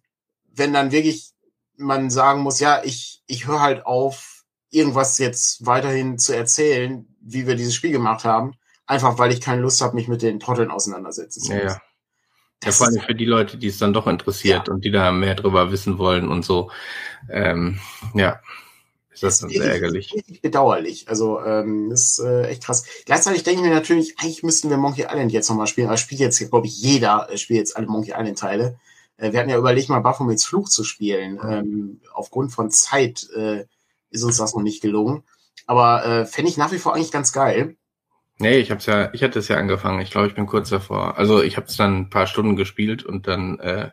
wenn 0.53 0.73
dann 0.73 0.91
wirklich 0.91 1.31
man 1.77 2.09
sagen 2.09 2.41
muss, 2.41 2.59
ja, 2.59 2.81
ich, 2.83 3.23
ich 3.27 3.47
höre 3.47 3.61
halt 3.61 3.85
auf, 3.85 4.43
irgendwas 4.69 5.17
jetzt 5.17 5.65
weiterhin 5.65 6.17
zu 6.17 6.35
erzählen, 6.35 7.07
wie 7.21 7.47
wir 7.47 7.55
dieses 7.55 7.75
Spiel 7.75 7.91
gemacht 7.91 8.25
haben, 8.25 8.55
einfach 8.85 9.17
weil 9.17 9.31
ich 9.31 9.39
keine 9.39 9.61
Lust 9.61 9.81
habe, 9.81 9.95
mich 9.95 10.07
mit 10.07 10.21
den 10.21 10.39
Trotteln 10.39 10.71
auseinandersetzen 10.71 11.41
zu 11.41 11.53
müssen. 11.53 11.67
Ja, 11.67 11.73
ja. 11.73 11.81
Ja, 12.63 12.71
vor 12.71 12.87
allem 12.87 13.01
für 13.01 13.15
die 13.15 13.25
Leute, 13.25 13.57
die 13.57 13.67
es 13.67 13.77
dann 13.77 13.91
doch 13.91 14.07
interessiert 14.07 14.67
ja. 14.67 14.73
und 14.73 14.85
die 14.85 14.91
da 14.91 15.11
mehr 15.11 15.35
drüber 15.35 15.71
wissen 15.71 15.97
wollen 15.97 16.29
und 16.29 16.43
so. 16.45 16.71
Ähm, 17.29 17.79
ja, 18.13 18.39
das, 19.21 19.39
das 19.39 19.51
ist 19.51 19.57
sehr 19.57 19.73
ärgerlich. 19.73 20.13
Richtig 20.13 20.41
bedauerlich. 20.41 21.07
Also, 21.07 21.41
ähm, 21.41 21.91
ist 21.91 22.19
äh, 22.19 22.47
echt 22.47 22.63
krass. 22.63 22.85
Gleichzeitig 23.05 23.43
denke 23.43 23.61
ich 23.61 23.67
mir 23.67 23.73
natürlich, 23.73 24.15
eigentlich 24.19 24.43
müssten 24.43 24.69
wir 24.69 24.77
Monkey 24.77 25.03
Island 25.03 25.31
jetzt 25.31 25.49
nochmal 25.49 25.67
spielen. 25.67 25.87
Aber 25.87 25.97
spielt 25.97 26.21
jetzt, 26.21 26.39
glaube 26.49 26.67
ich, 26.67 26.81
jeder 26.81 27.29
äh, 27.31 27.37
spielt 27.37 27.59
jetzt 27.59 27.77
alle 27.77 27.87
Monkey 27.87 28.11
Island 28.11 28.39
Teile. 28.39 28.77
Äh, 29.17 29.31
wir 29.31 29.39
hatten 29.39 29.49
ja 29.49 29.57
überlegt, 29.57 29.89
mal 29.89 29.99
Baphomets 29.99 30.45
Fluch 30.45 30.69
zu 30.69 30.83
spielen. 30.83 31.39
Ähm, 31.47 32.01
aufgrund 32.13 32.51
von 32.51 32.69
Zeit 32.69 33.27
äh, 33.35 33.65
ist 34.09 34.23
uns 34.23 34.37
das 34.37 34.55
noch 34.55 34.63
nicht 34.63 34.81
gelungen. 34.81 35.23
Aber 35.65 36.05
äh, 36.05 36.25
fände 36.25 36.49
ich 36.49 36.57
nach 36.57 36.71
wie 36.71 36.79
vor 36.79 36.93
eigentlich 36.93 37.11
ganz 37.11 37.31
geil. 37.31 37.75
Nee, 38.39 38.57
ich 38.57 38.71
hab's 38.71 38.87
ja, 38.87 39.13
ich 39.13 39.23
hatte 39.23 39.39
es 39.39 39.47
ja 39.47 39.57
angefangen. 39.57 40.01
Ich 40.01 40.11
glaube, 40.11 40.27
ich 40.27 40.35
bin 40.35 40.47
kurz 40.47 40.69
davor. 40.69 41.17
Also 41.17 41.41
ich 41.41 41.55
habe 41.55 41.67
es 41.67 41.77
dann 41.77 41.99
ein 41.99 42.09
paar 42.09 42.27
Stunden 42.27 42.55
gespielt 42.55 43.03
und 43.03 43.27
dann, 43.27 43.59
äh, 43.59 43.91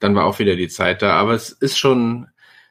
dann 0.00 0.14
war 0.14 0.24
auch 0.24 0.38
wieder 0.38 0.56
die 0.56 0.68
Zeit 0.68 1.02
da. 1.02 1.14
Aber 1.14 1.34
es 1.34 1.50
ist 1.50 1.78
schon 1.78 2.26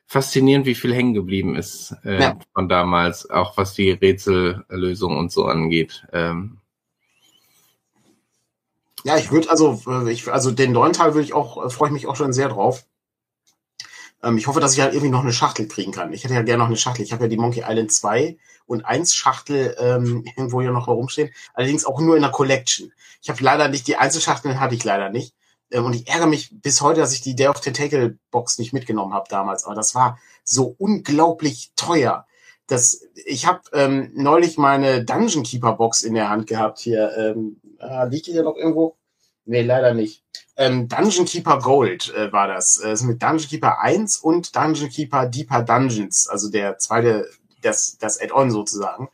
faszinierend, 0.07 0.65
wie 0.65 0.75
viel 0.75 0.93
hängen 0.93 1.13
geblieben 1.13 1.55
ist 1.55 1.95
äh, 2.03 2.21
ja. 2.21 2.39
von 2.53 2.69
damals, 2.69 3.29
auch 3.29 3.57
was 3.57 3.73
die 3.73 3.91
Rätsellösung 3.91 5.17
und 5.17 5.31
so 5.31 5.45
angeht. 5.45 6.05
Ähm, 6.13 6.59
ja, 9.03 9.17
ich 9.17 9.31
würde 9.31 9.49
also, 9.49 9.81
äh, 9.87 10.11
ich, 10.11 10.31
also 10.31 10.51
den 10.51 10.71
neuen 10.71 10.93
Teil 10.93 11.13
würde 11.13 11.25
ich 11.25 11.33
auch, 11.33 11.63
äh, 11.63 11.69
freue 11.69 11.89
ich 11.89 11.93
mich 11.93 12.07
auch 12.07 12.15
schon 12.15 12.33
sehr 12.33 12.49
drauf. 12.49 12.85
Ähm, 14.23 14.37
ich 14.37 14.47
hoffe, 14.47 14.59
dass 14.59 14.73
ich 14.73 14.81
halt 14.81 14.93
irgendwie 14.93 15.11
noch 15.11 15.21
eine 15.21 15.33
Schachtel 15.33 15.67
kriegen 15.67 15.91
kann. 15.91 16.11
Ich 16.11 16.23
hätte 16.23 16.33
ja 16.33 16.41
gerne 16.41 16.59
noch 16.59 16.67
eine 16.67 16.77
Schachtel. 16.77 17.03
Ich 17.03 17.13
habe 17.13 17.25
ja 17.25 17.29
die 17.29 17.37
Monkey 17.37 17.63
Island 17.67 17.91
2 17.91 18.37
und 18.65 18.85
1 18.85 19.15
Schachtel 19.15 19.75
ähm, 19.79 20.25
irgendwo 20.35 20.61
hier 20.61 20.71
noch 20.71 20.87
herumstehen. 20.87 21.29
Allerdings 21.53 21.85
auch 21.85 21.99
nur 21.99 22.15
in 22.15 22.23
der 22.23 22.31
Collection. 22.31 22.91
Ich 23.21 23.29
habe 23.29 23.43
leider 23.43 23.67
nicht, 23.67 23.87
die 23.87 23.97
Einzelschachteln 23.97 24.59
hatte 24.59 24.75
ich 24.75 24.83
leider 24.83 25.09
nicht. 25.09 25.33
Ähm, 25.75 25.85
und 25.85 25.93
ich 25.93 26.07
ärgere 26.07 26.27
mich 26.27 26.49
bis 26.61 26.81
heute, 26.81 27.01
dass 27.01 27.13
ich 27.13 27.21
die 27.21 27.35
Day 27.35 27.49
of 27.49 27.59
Tentacle 27.59 28.17
Box 28.31 28.57
nicht 28.57 28.71
mitgenommen 28.71 29.13
habe 29.13 29.27
damals. 29.29 29.65
Aber 29.65 29.75
das 29.75 29.93
war 29.93 30.17
so 30.43 30.73
unglaublich 30.77 31.73
teuer. 31.75 32.25
Das, 32.67 33.01
ich 33.25 33.45
habe 33.45 33.61
ähm, 33.73 34.11
neulich 34.15 34.57
meine 34.57 35.03
Dungeon 35.03 35.43
Keeper 35.43 35.73
Box 35.73 36.01
in 36.01 36.13
der 36.13 36.29
Hand 36.29 36.47
gehabt 36.47 36.79
hier. 36.79 37.11
Ähm, 37.17 37.59
äh, 37.79 38.07
liegt 38.07 38.27
die 38.27 38.31
hier 38.31 38.43
noch 38.43 38.55
irgendwo? 38.55 38.95
Nee, 39.43 39.63
leider 39.63 39.93
nicht. 39.93 40.23
Ähm, 40.55 40.87
Dungeon 40.87 41.25
Keeper 41.25 41.59
Gold 41.59 42.13
äh, 42.15 42.31
war 42.31 42.47
das. 42.47 42.77
Äh, 42.77 42.93
ist 42.93 43.03
mit 43.03 43.21
Dungeon 43.21 43.49
Keeper 43.49 43.81
1 43.81 44.17
und 44.17 44.55
Dungeon 44.55 44.89
Keeper 44.89 45.25
Deeper 45.25 45.61
Dungeons, 45.61 46.27
also 46.27 46.49
der 46.49 46.77
zweite, 46.77 47.29
das, 47.61 47.97
das 47.99 48.19
Add-on 48.19 48.49
sozusagen. 48.49 49.09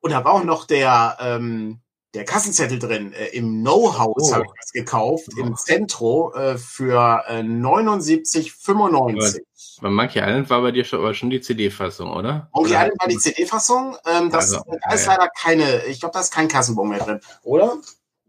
Und 0.00 0.10
da 0.10 0.24
war 0.24 0.32
auch 0.32 0.44
noch 0.44 0.66
der, 0.66 1.16
ähm, 1.20 1.80
der 2.14 2.24
Kassenzettel 2.24 2.78
drin. 2.78 3.12
Äh, 3.12 3.26
Im 3.28 3.62
No-House 3.62 4.30
oh. 4.30 4.34
habe 4.34 4.44
ich 4.44 4.50
das 4.60 4.72
gekauft, 4.72 5.28
oh. 5.36 5.40
im 5.40 5.56
Zentro 5.56 6.34
äh, 6.34 6.58
für 6.58 7.24
äh, 7.28 7.40
79,95. 7.40 9.42
Bei 9.80 9.90
Monkey 9.90 10.18
Island 10.18 10.50
war 10.50 10.60
bei 10.62 10.72
dir 10.72 10.84
schon, 10.84 10.98
aber 11.00 11.14
schon 11.14 11.30
die 11.30 11.40
CD-Fassung, 11.40 12.10
oder? 12.10 12.50
Monkey 12.52 12.72
Island 12.72 12.94
war 12.98 13.08
die 13.08 13.18
CD-Fassung. 13.18 13.96
Ähm, 14.06 14.30
das 14.30 14.52
also, 14.52 14.64
da 14.82 14.94
ist 14.94 15.06
ja. 15.06 15.12
leider 15.12 15.28
keine, 15.28 15.84
ich 15.86 16.00
glaube, 16.00 16.12
da 16.12 16.20
ist 16.20 16.32
kein 16.32 16.48
Kassenbon 16.48 16.88
mehr 16.88 16.98
drin, 16.98 17.20
oder? 17.42 17.78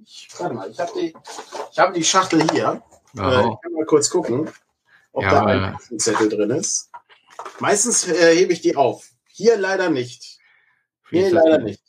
Ich, 0.04 0.30
warte 0.38 0.56
mal, 0.56 0.70
ich 0.70 0.80
habe 0.80 0.92
die, 0.96 1.14
ich 1.72 1.80
hab 1.80 1.94
die 1.94 2.04
Schachtel 2.04 2.48
hier. 2.52 2.82
Oh. 3.18 3.22
Äh, 3.22 3.42
ich 3.42 3.62
kann 3.62 3.74
mal 3.74 3.86
kurz 3.86 4.10
gucken, 4.10 4.50
ob 5.12 5.24
ja, 5.24 5.32
da 5.32 5.46
ein 5.46 5.74
Kassenzettel 5.74 6.30
drin 6.30 6.52
ist. 6.52 6.90
Meistens 7.60 8.08
äh, 8.08 8.36
hebe 8.36 8.54
ich 8.54 8.62
die 8.62 8.76
auf. 8.76 9.10
Hier 9.28 9.58
leider 9.58 9.90
nicht. 9.90 10.40
Hier 11.10 11.32
leider 11.32 11.58
nicht. 11.60 11.81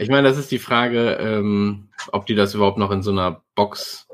Ich 0.00 0.08
meine, 0.08 0.26
das 0.26 0.38
ist 0.38 0.50
die 0.50 0.58
Frage, 0.58 1.18
ähm, 1.20 1.90
ob 2.12 2.24
die 2.24 2.34
das 2.34 2.54
überhaupt 2.54 2.78
noch 2.78 2.90
in 2.90 3.02
so 3.02 3.10
einer 3.10 3.42
Box. 3.54 4.08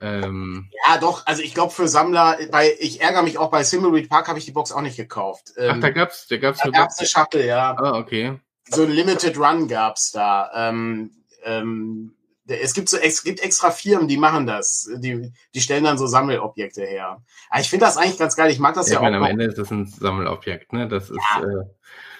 Ähm 0.00 0.68
ja, 0.86 0.98
doch. 0.98 1.26
Also 1.26 1.42
ich 1.42 1.54
glaube 1.54 1.72
für 1.72 1.88
Sammler, 1.88 2.36
bei 2.50 2.74
ich 2.78 3.00
ärgere 3.00 3.22
mich 3.22 3.38
auch 3.38 3.50
bei 3.50 3.64
Simulate 3.64 4.08
Park 4.08 4.28
habe 4.28 4.38
ich 4.38 4.44
die 4.44 4.52
Box 4.52 4.70
auch 4.70 4.82
nicht 4.82 4.98
gekauft. 4.98 5.52
Ähm, 5.56 5.76
Ach, 5.76 5.80
da 5.80 5.90
gab's, 5.90 6.26
da 6.28 6.36
gab's 6.36 6.58
da 6.58 6.64
eine 6.64 6.72
gab's 6.72 6.98
Box. 6.98 6.98
eine 6.98 7.24
Shuttle, 7.24 7.46
ja. 7.46 7.74
Ah, 7.78 7.98
okay. 7.98 8.38
So 8.68 8.82
ein 8.82 8.90
Limited 8.90 9.38
Run 9.38 9.66
gab's 9.66 10.12
da. 10.12 10.50
Ähm, 10.54 11.10
ähm, 11.44 12.14
es 12.46 12.74
gibt 12.74 12.90
so 12.90 12.98
es 12.98 13.24
gibt 13.24 13.40
extra 13.40 13.70
Firmen, 13.70 14.08
die 14.08 14.18
machen 14.18 14.46
das. 14.46 14.90
Die, 14.96 15.32
die 15.54 15.60
stellen 15.62 15.84
dann 15.84 15.96
so 15.96 16.06
Sammelobjekte 16.06 16.84
her. 16.84 17.22
Aber 17.48 17.60
ich 17.60 17.70
finde 17.70 17.86
das 17.86 17.96
eigentlich 17.96 18.18
ganz 18.18 18.36
geil. 18.36 18.50
Ich 18.50 18.58
mag 18.58 18.74
das 18.74 18.88
ja, 18.88 18.94
ja 18.94 18.98
ich 18.98 19.02
meine, 19.02 19.18
auch. 19.18 19.24
Am 19.24 19.30
Ende 19.30 19.46
ist 19.46 19.56
das 19.56 19.70
ein 19.70 19.86
Sammelobjekt, 19.86 20.74
ne? 20.74 20.86
Das 20.86 21.08
ist 21.08 21.18
ja. 21.34 21.42
Äh, 21.42 21.64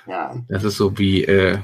ja. 0.06 0.34
das 0.48 0.64
ist 0.64 0.78
so 0.78 0.96
wie 0.98 1.24
äh, 1.24 1.58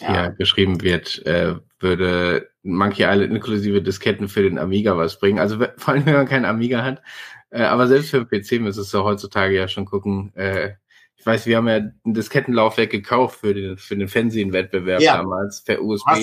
ja. 0.00 0.14
ja 0.14 0.28
geschrieben 0.28 0.82
wird, 0.82 1.24
äh, 1.26 1.54
würde 1.78 2.50
Monkey 2.62 3.02
Island 3.02 3.32
inklusive 3.32 3.82
Disketten 3.82 4.28
für 4.28 4.42
den 4.42 4.58
Amiga 4.58 4.96
was 4.96 5.18
bringen. 5.18 5.38
Also 5.38 5.58
vor 5.76 5.94
allem, 5.94 6.06
wenn 6.06 6.14
man 6.14 6.28
keinen 6.28 6.44
Amiga 6.44 6.82
hat. 6.82 7.02
Äh, 7.50 7.62
aber 7.62 7.86
selbst 7.86 8.10
für 8.10 8.24
PC 8.24 8.60
müsstest 8.60 8.92
du 8.92 9.02
heutzutage 9.02 9.54
ja 9.54 9.68
schon 9.68 9.84
gucken. 9.84 10.34
Äh, 10.34 10.74
ich 11.16 11.24
weiß, 11.24 11.46
wir 11.46 11.56
haben 11.56 11.68
ja 11.68 11.76
ein 11.76 11.94
Diskettenlaufwerk 12.04 12.90
gekauft 12.90 13.40
für 13.40 13.54
den, 13.54 13.78
für 13.78 13.96
den 13.96 14.08
Fernsehwettbewerb 14.08 15.00
ja. 15.00 15.16
damals 15.16 15.64
per 15.64 15.82
USB. 15.82 16.06
Was 16.06 16.18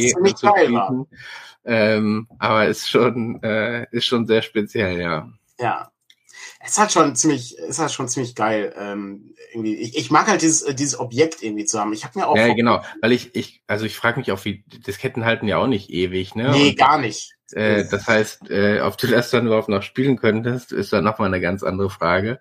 ähm, 1.66 2.28
aber 2.40 2.68
ist 2.68 2.90
schon, 2.90 3.42
äh, 3.42 3.88
ist 3.92 4.06
schon 4.06 4.28
sehr 4.28 4.42
speziell, 4.42 5.00
ja. 5.00 5.30
Ja, 5.60 5.93
es 6.66 6.78
hat 6.78 6.94
schon 6.94 7.16
ziemlich, 7.16 7.58
es 7.60 7.78
hat 7.80 7.92
schon 7.92 8.08
ziemlich 8.08 8.36
geil. 8.36 8.74
Ähm, 8.78 9.36
irgendwie. 9.52 9.76
Ich, 9.76 9.98
ich 9.98 10.12
mag 10.12 10.28
halt 10.28 10.42
dieses, 10.42 10.62
äh, 10.62 10.74
dieses 10.74 10.98
Objekt 10.98 11.44
irgendwie 11.44 11.66
zu 11.66 11.80
haben. 11.80 11.92
Ich 11.92 12.06
habe 12.06 12.18
mir 12.18 12.28
auch. 12.28 12.38
Ja, 12.38 12.54
genau, 12.54 12.82
weil 13.02 13.12
ich, 13.12 13.36
ich, 13.36 13.62
also 13.68 13.86
ich 13.86 13.98
frage 13.98 14.20
mich 14.20 14.32
auch, 14.32 14.44
wie 14.46 14.64
Disketten 14.68 15.26
halten 15.26 15.48
ja 15.48 15.58
auch 15.58 15.68
nicht 15.68 15.90
ewig, 15.90 16.36
ne? 16.36 16.52
Nee, 16.52 16.70
Und, 16.70 16.78
gar 16.78 16.98
nicht. 16.98 17.34
Äh, 17.52 17.86
das 17.90 18.08
heißt, 18.08 18.50
äh, 18.50 18.80
ob 18.82 18.98
du 18.98 19.08
das 19.08 19.30
dann 19.30 19.46
überhaupt 19.46 19.70
noch 19.70 19.84
spielen 19.84 20.18
könntest, 20.18 20.72
ist 20.72 20.94
dann 20.94 21.04
nochmal 21.04 21.28
eine 21.28 21.42
ganz 21.42 21.64
andere 21.64 21.90
Frage. 21.90 22.40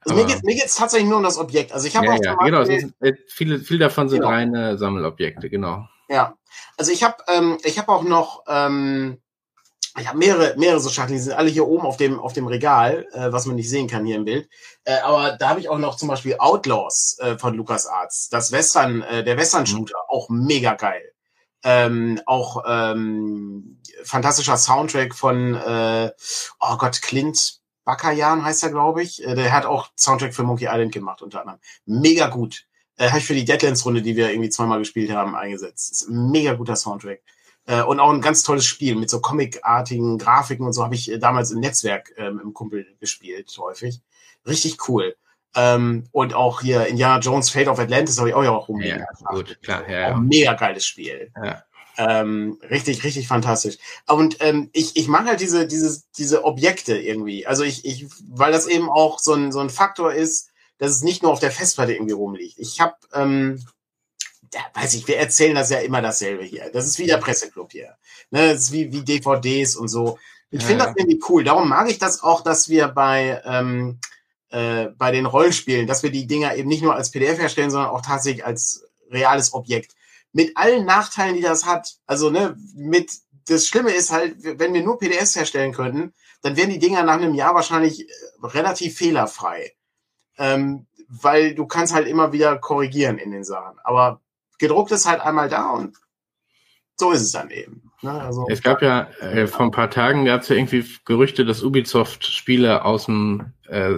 Also 0.00 0.14
mir 0.14 0.26
geht 0.26 0.44
mir 0.44 0.54
geht's 0.54 0.76
tatsächlich 0.76 1.08
nur 1.08 1.18
um 1.18 1.24
das 1.24 1.38
Objekt. 1.38 1.72
Also 1.72 1.86
ich 1.86 1.96
habe 1.96 2.06
ja, 2.06 2.12
auch 2.12 2.22
ja, 2.22 2.34
genau, 2.36 2.60
ist, 2.60 2.94
äh, 3.00 3.14
viele, 3.26 3.58
viele 3.58 3.80
davon 3.80 4.08
sind 4.08 4.20
genau. 4.20 4.30
reine 4.30 4.78
Sammelobjekte, 4.78 5.50
genau. 5.50 5.88
Ja, 6.08 6.36
also 6.76 6.92
ich 6.92 7.02
habe 7.02 7.16
ähm, 7.28 7.58
ich 7.64 7.78
habe 7.78 7.90
auch 7.90 8.02
noch 8.02 8.44
ähm, 8.48 9.18
ich 10.00 10.08
habe 10.08 10.18
mehrere, 10.18 10.54
mehrere 10.56 10.80
so 10.80 10.90
Schachteln, 10.90 11.16
die 11.16 11.22
sind 11.22 11.32
alle 11.34 11.50
hier 11.50 11.66
oben 11.66 11.86
auf 11.86 11.96
dem, 11.96 12.18
auf 12.18 12.32
dem 12.32 12.46
Regal, 12.46 13.06
äh, 13.12 13.32
was 13.32 13.46
man 13.46 13.56
nicht 13.56 13.70
sehen 13.70 13.88
kann 13.88 14.04
hier 14.04 14.16
im 14.16 14.24
Bild. 14.24 14.48
Äh, 14.84 14.98
aber 15.00 15.36
da 15.36 15.50
habe 15.50 15.60
ich 15.60 15.68
auch 15.68 15.78
noch 15.78 15.96
zum 15.96 16.08
Beispiel 16.08 16.36
Outlaws 16.38 17.18
äh, 17.20 17.38
von 17.38 17.54
LucasArts. 17.54 18.28
Das 18.28 18.52
Western, 18.52 19.02
äh, 19.02 19.24
der 19.24 19.36
Western-Shooter, 19.36 19.96
mhm. 19.96 20.14
auch 20.14 20.28
mega 20.28 20.74
geil. 20.74 21.12
Ähm, 21.64 22.20
auch 22.26 22.64
ähm, 22.66 23.80
fantastischer 24.04 24.56
Soundtrack 24.56 25.14
von, 25.14 25.54
äh, 25.54 26.10
oh 26.60 26.76
Gott, 26.76 27.02
Clint 27.02 27.58
Bakayan 27.88 28.44
heißt 28.44 28.62
er, 28.64 28.70
glaube 28.70 29.02
ich. 29.02 29.24
Äh, 29.24 29.34
der 29.34 29.52
hat 29.52 29.64
auch 29.64 29.88
Soundtrack 29.96 30.34
für 30.34 30.42
Monkey 30.42 30.66
Island 30.66 30.92
gemacht, 30.92 31.22
unter 31.22 31.40
anderem. 31.40 31.58
Mega 31.86 32.28
gut. 32.28 32.66
Äh, 32.98 33.08
habe 33.08 33.18
ich 33.18 33.24
für 33.24 33.34
die 33.34 33.46
Deadlands-Runde, 33.46 34.02
die 34.02 34.14
wir 34.14 34.30
irgendwie 34.30 34.50
zweimal 34.50 34.78
gespielt 34.78 35.10
haben, 35.10 35.34
eingesetzt. 35.34 35.92
Ist 35.92 36.08
ein 36.08 36.30
mega 36.30 36.52
guter 36.52 36.76
Soundtrack. 36.76 37.22
Äh, 37.68 37.82
und 37.82 38.00
auch 38.00 38.10
ein 38.10 38.22
ganz 38.22 38.42
tolles 38.42 38.64
Spiel 38.64 38.96
mit 38.96 39.10
so 39.10 39.20
comicartigen 39.20 40.16
Grafiken 40.16 40.64
und 40.64 40.72
so 40.72 40.82
habe 40.82 40.94
ich 40.94 41.12
äh, 41.12 41.18
damals 41.18 41.50
im 41.50 41.60
Netzwerk 41.60 42.14
ähm, 42.16 42.40
im 42.42 42.54
Kumpel 42.54 42.86
gespielt, 42.98 43.54
häufig. 43.58 44.00
Richtig 44.46 44.88
cool. 44.88 45.14
Ähm, 45.54 46.08
und 46.12 46.32
auch 46.32 46.62
hier 46.62 46.86
Indiana 46.86 47.18
Jones 47.18 47.50
Fate 47.50 47.68
of 47.68 47.78
Atlantis 47.78 48.18
habe 48.18 48.30
ich 48.30 48.34
auch 48.34 48.42
ja 48.42 48.52
auch 48.52 48.68
rumliegen. 48.68 49.00
Ja, 49.00 49.30
gut, 49.30 49.60
klar. 49.62 49.86
Ja, 49.86 50.00
ja. 50.08 50.16
mega 50.16 50.54
geiles 50.54 50.86
Spiel. 50.86 51.30
Ja. 51.44 51.62
Ähm, 51.98 52.58
richtig, 52.70 53.04
richtig 53.04 53.28
fantastisch. 53.28 53.76
Und 54.06 54.38
ähm, 54.40 54.70
ich, 54.72 54.96
ich 54.96 55.08
mag 55.08 55.26
halt 55.26 55.40
diese, 55.40 55.66
diese, 55.66 56.02
diese 56.16 56.44
Objekte 56.44 56.96
irgendwie. 56.96 57.46
Also 57.46 57.64
ich, 57.64 57.84
ich, 57.84 58.06
weil 58.30 58.52
das 58.52 58.66
eben 58.66 58.88
auch 58.88 59.18
so 59.18 59.34
ein, 59.34 59.52
so 59.52 59.58
ein 59.58 59.68
Faktor 59.68 60.14
ist, 60.14 60.52
dass 60.78 60.92
es 60.92 61.02
nicht 61.02 61.22
nur 61.22 61.32
auf 61.32 61.40
der 61.40 61.50
Festplatte 61.50 61.92
irgendwie 61.92 62.14
rumliegt. 62.14 62.58
Ich 62.58 62.80
habe 62.80 62.94
ähm, 63.12 63.62
ja, 64.52 64.60
weiß 64.74 64.94
ich, 64.94 65.06
wir 65.08 65.18
erzählen 65.18 65.54
das 65.54 65.70
ja 65.70 65.78
immer 65.80 66.02
dasselbe 66.02 66.44
hier. 66.44 66.70
Das 66.72 66.86
ist 66.86 66.98
wie 66.98 67.06
der 67.06 67.18
Presseclub 67.18 67.72
hier. 67.72 67.96
Ne, 68.30 68.52
das 68.52 68.64
ist 68.64 68.72
wie, 68.72 68.92
wie 68.92 69.02
DVDs 69.02 69.76
und 69.76 69.88
so. 69.88 70.18
Ich 70.50 70.64
finde 70.64 70.84
das 70.84 70.96
irgendwie 70.96 71.20
cool. 71.28 71.44
Darum 71.44 71.68
mag 71.68 71.90
ich 71.90 71.98
das 71.98 72.22
auch, 72.22 72.42
dass 72.42 72.68
wir 72.68 72.88
bei, 72.88 73.42
ähm, 73.44 73.98
äh, 74.50 74.86
bei 74.96 75.10
den 75.10 75.26
Rollenspielen, 75.26 75.86
dass 75.86 76.02
wir 76.02 76.10
die 76.10 76.26
Dinger 76.26 76.56
eben 76.56 76.68
nicht 76.68 76.82
nur 76.82 76.94
als 76.94 77.10
PDF 77.10 77.38
herstellen, 77.38 77.70
sondern 77.70 77.90
auch 77.90 78.00
tatsächlich 78.00 78.46
als 78.46 78.84
reales 79.10 79.52
Objekt. 79.52 79.94
Mit 80.32 80.56
allen 80.56 80.86
Nachteilen, 80.86 81.36
die 81.36 81.42
das 81.42 81.66
hat. 81.66 81.96
Also, 82.06 82.30
ne, 82.30 82.56
mit, 82.74 83.12
das 83.46 83.66
Schlimme 83.66 83.92
ist 83.92 84.10
halt, 84.10 84.36
wenn 84.38 84.72
wir 84.72 84.82
nur 84.82 84.98
PDFs 84.98 85.36
herstellen 85.36 85.72
könnten, 85.72 86.14
dann 86.40 86.56
wären 86.56 86.70
die 86.70 86.78
Dinger 86.78 87.02
nach 87.02 87.14
einem 87.14 87.34
Jahr 87.34 87.54
wahrscheinlich 87.54 88.08
äh, 88.08 88.12
relativ 88.42 88.96
fehlerfrei. 88.96 89.72
Ähm, 90.38 90.86
weil 91.08 91.54
du 91.54 91.66
kannst 91.66 91.94
halt 91.94 92.06
immer 92.06 92.32
wieder 92.32 92.58
korrigieren 92.58 93.18
in 93.18 93.30
den 93.30 93.44
Sachen. 93.44 93.78
Aber 93.82 94.20
gedruckt 94.58 94.92
ist 94.92 95.06
halt 95.06 95.20
einmal 95.20 95.48
da 95.48 95.70
und 95.70 95.96
so 96.96 97.12
ist 97.12 97.22
es 97.22 97.32
dann 97.32 97.50
eben. 97.50 97.88
Ne? 98.02 98.12
Also, 98.12 98.46
es 98.48 98.62
gab 98.62 98.80
ja 98.82 99.08
äh, 99.20 99.46
vor 99.46 99.66
ein 99.66 99.70
paar 99.72 99.90
Tagen 99.90 100.24
gab 100.24 100.42
es 100.42 100.48
ja 100.48 100.56
irgendwie 100.56 100.84
Gerüchte, 101.04 101.44
dass 101.44 101.62
Ubisoft 101.62 102.24
Spiele 102.24 102.84
aus 102.84 103.06
dem 103.06 103.52
äh, 103.68 103.96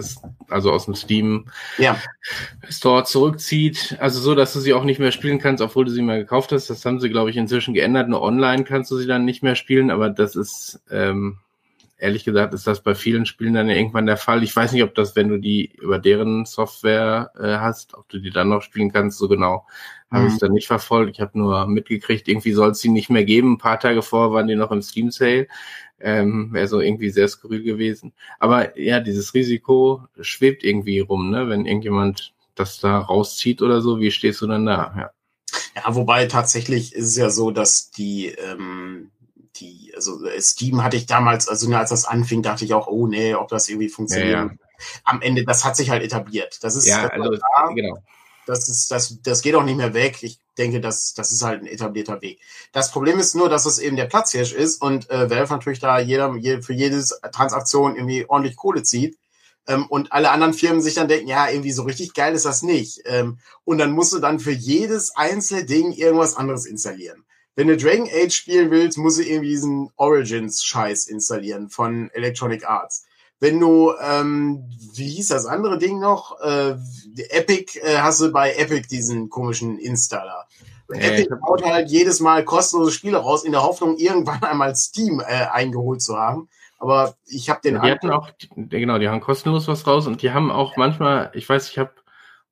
also 0.49 0.71
aus 0.71 0.85
dem 0.85 0.95
Steam 0.95 1.45
ja. 1.77 1.97
Store 2.67 3.03
zurückzieht, 3.03 3.97
also 3.99 4.19
so, 4.19 4.35
dass 4.35 4.53
du 4.53 4.59
sie 4.59 4.73
auch 4.73 4.83
nicht 4.83 4.99
mehr 4.99 5.11
spielen 5.11 5.39
kannst, 5.39 5.61
obwohl 5.63 5.85
du 5.85 5.91
sie 5.91 6.01
mal 6.01 6.19
gekauft 6.19 6.51
hast. 6.51 6.69
Das 6.69 6.83
haben 6.83 6.99
sie, 6.99 7.09
glaube 7.09 7.29
ich, 7.29 7.37
inzwischen 7.37 7.73
geändert. 7.73 8.09
Nur 8.09 8.21
online 8.21 8.63
kannst 8.63 8.89
du 8.91 8.97
sie 8.97 9.07
dann 9.07 9.25
nicht 9.25 9.43
mehr 9.43 9.55
spielen, 9.55 9.91
aber 9.91 10.09
das 10.09 10.35
ist 10.35 10.81
ähm, 10.89 11.37
ehrlich 12.01 12.25
gesagt 12.25 12.53
ist 12.55 12.65
das 12.65 12.81
bei 12.81 12.95
vielen 12.95 13.27
Spielen 13.27 13.53
dann 13.53 13.69
irgendwann 13.69 14.07
der 14.07 14.17
Fall. 14.17 14.43
Ich 14.43 14.55
weiß 14.55 14.71
nicht, 14.71 14.83
ob 14.83 14.95
das, 14.95 15.15
wenn 15.15 15.29
du 15.29 15.37
die 15.37 15.71
über 15.79 15.99
deren 15.99 16.45
Software 16.45 17.31
äh, 17.39 17.59
hast, 17.59 17.93
ob 17.93 18.09
du 18.09 18.19
die 18.19 18.31
dann 18.31 18.49
noch 18.49 18.63
spielen 18.63 18.91
kannst, 18.91 19.19
so 19.19 19.27
genau. 19.27 19.65
Habe 20.11 20.27
ich 20.27 20.33
es 20.33 20.41
mhm. 20.41 20.45
dann 20.45 20.51
nicht 20.53 20.67
verfolgt. 20.67 21.15
Ich 21.15 21.21
habe 21.21 21.37
nur 21.37 21.65
mitgekriegt, 21.67 22.27
irgendwie 22.27 22.51
soll 22.51 22.71
es 22.71 22.79
die 22.79 22.89
nicht 22.89 23.09
mehr 23.09 23.23
geben. 23.23 23.53
Ein 23.53 23.57
paar 23.57 23.79
Tage 23.79 24.01
vor 24.01 24.33
waren 24.33 24.47
die 24.47 24.55
noch 24.55 24.71
im 24.71 24.81
Steam 24.81 25.09
Sale. 25.09 25.47
Ähm, 25.99 26.49
Wäre 26.51 26.67
so 26.67 26.79
irgendwie 26.81 27.09
sehr 27.11 27.27
skurril 27.27 27.63
gewesen. 27.63 28.13
Aber 28.39 28.77
ja, 28.77 28.99
dieses 28.99 29.33
Risiko 29.33 30.03
schwebt 30.19 30.63
irgendwie 30.63 30.99
rum, 30.99 31.29
ne? 31.29 31.47
Wenn 31.47 31.65
irgendjemand 31.65 32.33
das 32.55 32.79
da 32.79 32.99
rauszieht 32.99 33.61
oder 33.61 33.81
so, 33.81 33.99
wie 33.99 34.11
stehst 34.11 34.41
du 34.41 34.47
dann 34.47 34.65
da? 34.65 34.93
Ja. 34.97 35.11
Ja, 35.75 35.95
wobei 35.95 36.25
tatsächlich 36.25 36.93
ist 36.93 37.07
es 37.07 37.15
ja 37.15 37.29
so, 37.29 37.51
dass 37.51 37.91
die 37.91 38.27
ähm, 38.27 39.11
die, 39.57 39.91
also 39.95 40.25
äh, 40.25 40.41
Steam 40.41 40.83
hatte 40.83 40.97
ich 40.97 41.05
damals, 41.05 41.47
also 41.47 41.73
als 41.73 41.89
das 41.89 42.05
anfing, 42.05 42.41
dachte 42.41 42.65
ich 42.65 42.73
auch, 42.73 42.87
oh 42.87 43.07
nee, 43.07 43.35
ob 43.35 43.47
das 43.49 43.69
irgendwie 43.69 43.89
funktioniert. 43.89 44.31
Ja, 44.31 44.45
ja. 44.45 44.51
Am 45.03 45.21
Ende, 45.21 45.45
das 45.45 45.63
hat 45.63 45.75
sich 45.75 45.89
halt 45.89 46.03
etabliert. 46.03 46.63
Das 46.63 46.75
ist 46.75 46.87
ja, 46.87 47.07
also, 47.07 47.31
da. 47.31 47.71
genau. 47.73 48.01
Das 48.45 48.67
ist, 48.69 48.91
das, 48.91 49.17
das 49.21 49.41
geht 49.41 49.55
auch 49.55 49.63
nicht 49.63 49.77
mehr 49.77 49.93
weg. 49.93 50.23
Ich 50.23 50.39
denke, 50.57 50.81
das, 50.81 51.13
das 51.13 51.31
ist 51.31 51.43
halt 51.43 51.61
ein 51.61 51.67
etablierter 51.67 52.21
Weg. 52.21 52.39
Das 52.71 52.91
Problem 52.91 53.19
ist 53.19 53.35
nur, 53.35 53.49
dass 53.49 53.65
es 53.65 53.79
eben 53.79 53.95
der 53.95 54.05
Platzhirsch 54.05 54.53
ist 54.53 54.81
und 54.81 55.09
äh, 55.09 55.29
Valve 55.29 55.53
natürlich 55.53 55.79
da 55.79 55.99
jeder, 55.99 56.35
je, 56.35 56.61
für 56.61 56.73
jedes 56.73 57.19
Transaktion 57.31 57.95
irgendwie 57.95 58.25
ordentlich 58.27 58.55
Kohle 58.55 58.83
zieht. 58.83 59.17
Ähm, 59.67 59.85
und 59.87 60.11
alle 60.11 60.31
anderen 60.31 60.53
Firmen 60.53 60.81
sich 60.81 60.95
dann 60.95 61.07
denken, 61.07 61.27
ja, 61.27 61.49
irgendwie 61.49 61.71
so 61.71 61.83
richtig 61.83 62.13
geil 62.13 62.33
ist 62.33 62.45
das 62.45 62.63
nicht. 62.63 63.01
Ähm, 63.05 63.39
und 63.63 63.77
dann 63.77 63.91
musst 63.91 64.13
du 64.13 64.19
dann 64.19 64.39
für 64.39 64.51
jedes 64.51 65.15
einzelne 65.15 65.65
Ding 65.65 65.91
irgendwas 65.91 66.35
anderes 66.35 66.65
installieren 66.65 67.23
wenn 67.55 67.67
du 67.67 67.77
Dragon 67.77 68.07
Age 68.07 68.33
spielen 68.33 68.71
willst, 68.71 68.97
musst 68.97 69.19
du 69.19 69.23
irgendwie 69.23 69.49
diesen 69.49 69.89
Origins-Scheiß 69.97 71.07
installieren 71.07 71.69
von 71.69 72.09
Electronic 72.11 72.67
Arts. 72.67 73.05
Wenn 73.41 73.59
du, 73.59 73.91
ähm, 74.01 74.63
wie 74.93 75.09
hieß 75.09 75.29
das 75.29 75.47
andere 75.47 75.79
Ding 75.79 75.99
noch? 75.99 76.39
Äh, 76.41 76.75
Epic, 77.31 77.79
äh, 77.79 77.97
hast 77.97 78.21
du 78.21 78.31
bei 78.31 78.53
Epic 78.53 78.87
diesen 78.87 79.29
komischen 79.29 79.77
Installer. 79.79 80.45
Äh, 80.93 80.99
Epic 80.99 81.35
baut 81.41 81.63
halt 81.65 81.89
jedes 81.89 82.19
Mal 82.19 82.45
kostenlose 82.45 82.91
Spiele 82.91 83.17
raus, 83.17 83.43
in 83.43 83.51
der 83.51 83.63
Hoffnung, 83.63 83.97
irgendwann 83.97 84.43
einmal 84.43 84.75
Steam 84.75 85.19
äh, 85.19 85.47
eingeholt 85.51 86.01
zu 86.01 86.17
haben. 86.17 86.49
Aber 86.77 87.15
ich 87.25 87.49
habe 87.49 87.61
den. 87.61 87.81
Die 87.81 87.91
hatten 87.91 88.11
auch, 88.11 88.29
genau, 88.55 88.99
die 88.99 89.09
haben 89.09 89.21
kostenlos 89.21 89.67
was 89.67 89.85
raus 89.85 90.07
und 90.07 90.21
die 90.21 90.31
haben 90.31 90.51
auch 90.51 90.77
manchmal, 90.77 91.31
ich 91.33 91.49
weiß, 91.49 91.69
ich 91.69 91.79
habe 91.79 91.91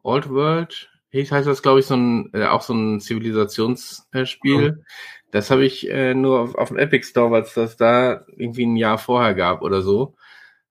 Old 0.01 0.29
World, 0.29 0.89
Hieß 1.11 1.31
heißt 1.31 1.47
das, 1.47 1.63
glaube 1.63 1.79
ich, 1.79 1.87
so 1.87 1.95
ein, 1.95 2.29
äh, 2.33 2.45
auch 2.45 2.61
so 2.61 2.73
ein 2.73 2.99
Zivilisationsspiel. 2.99 4.77
Oh. 4.77 4.83
Das 5.31 5.49
habe 5.49 5.65
ich 5.65 5.89
äh, 5.89 6.13
nur 6.13 6.39
auf, 6.39 6.55
auf 6.55 6.67
dem 6.69 6.77
Epic 6.77 7.07
Store, 7.07 7.31
weil 7.31 7.43
es 7.43 7.53
das 7.53 7.77
da 7.77 8.25
irgendwie 8.35 8.65
ein 8.65 8.75
Jahr 8.75 8.97
vorher 8.97 9.33
gab 9.33 9.61
oder 9.61 9.81
so. 9.81 10.15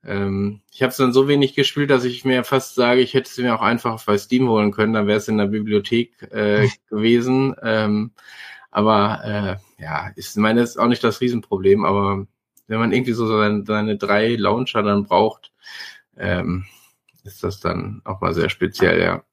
Ähm, 0.08 0.62
ich 0.72 0.82
habe 0.82 0.90
es 0.90 0.96
dann 0.96 1.12
so 1.12 1.28
wenig 1.28 1.54
gespielt, 1.54 1.90
dass 1.90 2.04
ich 2.04 2.24
mir 2.24 2.42
fast 2.42 2.74
sage, 2.74 3.02
ich 3.02 3.12
hätte 3.12 3.28
es 3.28 3.36
mir 3.36 3.54
auch 3.54 3.60
einfach 3.60 4.02
bei 4.04 4.16
Steam 4.16 4.48
holen 4.48 4.72
können, 4.72 4.94
dann 4.94 5.06
wäre 5.06 5.18
es 5.18 5.28
in 5.28 5.36
der 5.36 5.46
Bibliothek 5.46 6.32
äh, 6.32 6.66
gewesen. 6.88 7.54
Ähm, 7.62 8.12
aber 8.70 9.20
äh, 9.78 9.82
ja, 9.82 10.10
ich 10.16 10.34
meine, 10.36 10.60
das 10.60 10.70
ist 10.70 10.76
auch 10.78 10.88
nicht 10.88 11.04
das 11.04 11.20
Riesenproblem, 11.20 11.84
aber 11.84 12.26
wenn 12.68 12.78
man 12.78 12.92
irgendwie 12.92 13.12
so 13.12 13.26
seine, 13.26 13.64
seine 13.66 13.96
drei 13.98 14.34
Launcher 14.34 14.82
dann 14.82 15.04
braucht, 15.04 15.52
ähm, 16.16 16.64
ist 17.24 17.44
das 17.44 17.60
dann 17.60 18.00
auch 18.04 18.20
mal 18.22 18.32
sehr 18.32 18.48
speziell, 18.48 19.00
ja. 19.00 19.24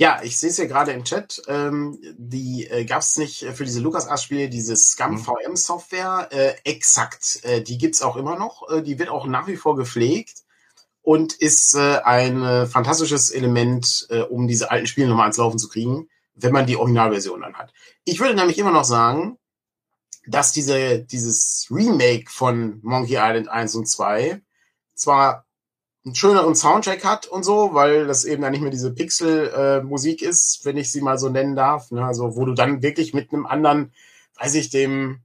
Ja, 0.00 0.20
ich 0.22 0.38
sehe 0.38 0.48
es 0.48 0.56
ja 0.56 0.64
gerade 0.64 0.92
im 0.92 1.04
Chat. 1.04 1.42
Ähm, 1.46 1.98
die 2.16 2.66
äh, 2.66 2.86
gab 2.86 3.02
es 3.02 3.18
nicht 3.18 3.44
für 3.52 3.66
diese 3.66 3.80
LucasArts-Spiele, 3.80 4.48
diese 4.48 4.74
Scum 4.74 5.18
VM-Software. 5.18 6.28
Äh, 6.30 6.54
exakt, 6.64 7.40
äh, 7.42 7.60
die 7.60 7.76
gibt's 7.76 8.00
auch 8.00 8.16
immer 8.16 8.38
noch. 8.38 8.66
Äh, 8.70 8.80
die 8.80 8.98
wird 8.98 9.10
auch 9.10 9.26
nach 9.26 9.46
wie 9.46 9.58
vor 9.58 9.76
gepflegt 9.76 10.44
und 11.02 11.34
ist 11.34 11.74
äh, 11.74 11.98
ein 12.02 12.42
äh, 12.42 12.66
fantastisches 12.66 13.28
Element, 13.28 14.06
äh, 14.08 14.22
um 14.22 14.48
diese 14.48 14.70
alten 14.70 14.86
Spiele 14.86 15.06
nochmal 15.06 15.24
ans 15.24 15.36
Laufen 15.36 15.58
zu 15.58 15.68
kriegen, 15.68 16.08
wenn 16.32 16.54
man 16.54 16.64
die 16.64 16.76
Originalversion 16.76 17.42
dann 17.42 17.58
hat. 17.58 17.70
Ich 18.06 18.20
würde 18.20 18.34
nämlich 18.34 18.56
immer 18.56 18.72
noch 18.72 18.84
sagen, 18.84 19.36
dass 20.26 20.52
diese, 20.52 21.00
dieses 21.00 21.66
Remake 21.70 22.30
von 22.30 22.80
Monkey 22.80 23.16
Island 23.16 23.50
1 23.50 23.74
und 23.74 23.86
2 23.86 24.40
zwar 24.94 25.44
einen 26.04 26.14
schöneren 26.14 26.54
Soundtrack 26.54 27.04
hat 27.04 27.26
und 27.26 27.44
so, 27.44 27.74
weil 27.74 28.06
das 28.06 28.24
eben 28.24 28.42
dann 28.42 28.52
nicht 28.52 28.62
mehr 28.62 28.70
diese 28.70 28.92
Pixel-Musik 28.92 30.22
äh, 30.22 30.26
ist, 30.26 30.64
wenn 30.64 30.76
ich 30.76 30.90
sie 30.90 31.02
mal 31.02 31.18
so 31.18 31.28
nennen 31.28 31.56
darf. 31.56 31.90
Ne? 31.90 32.04
Also 32.04 32.36
wo 32.36 32.44
du 32.44 32.54
dann 32.54 32.82
wirklich 32.82 33.12
mit 33.12 33.32
einem 33.32 33.46
anderen, 33.46 33.92
weiß 34.38 34.54
ich, 34.54 34.70
dem 34.70 35.20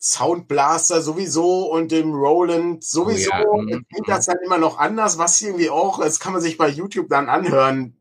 Soundblaster 0.00 1.00
sowieso 1.00 1.70
und 1.72 1.90
dem 1.90 2.12
Roland 2.12 2.84
sowieso, 2.84 3.30
oh 3.32 3.62
ja. 3.62 3.78
klingt 3.90 4.08
das 4.08 4.26
dann 4.26 4.38
immer 4.44 4.58
noch 4.58 4.78
anders, 4.78 5.18
was 5.18 5.40
irgendwie 5.42 5.70
auch, 5.70 6.00
das 6.00 6.20
kann 6.20 6.32
man 6.32 6.42
sich 6.42 6.56
bei 6.56 6.68
YouTube 6.68 7.08
dann 7.08 7.28
anhören, 7.28 7.96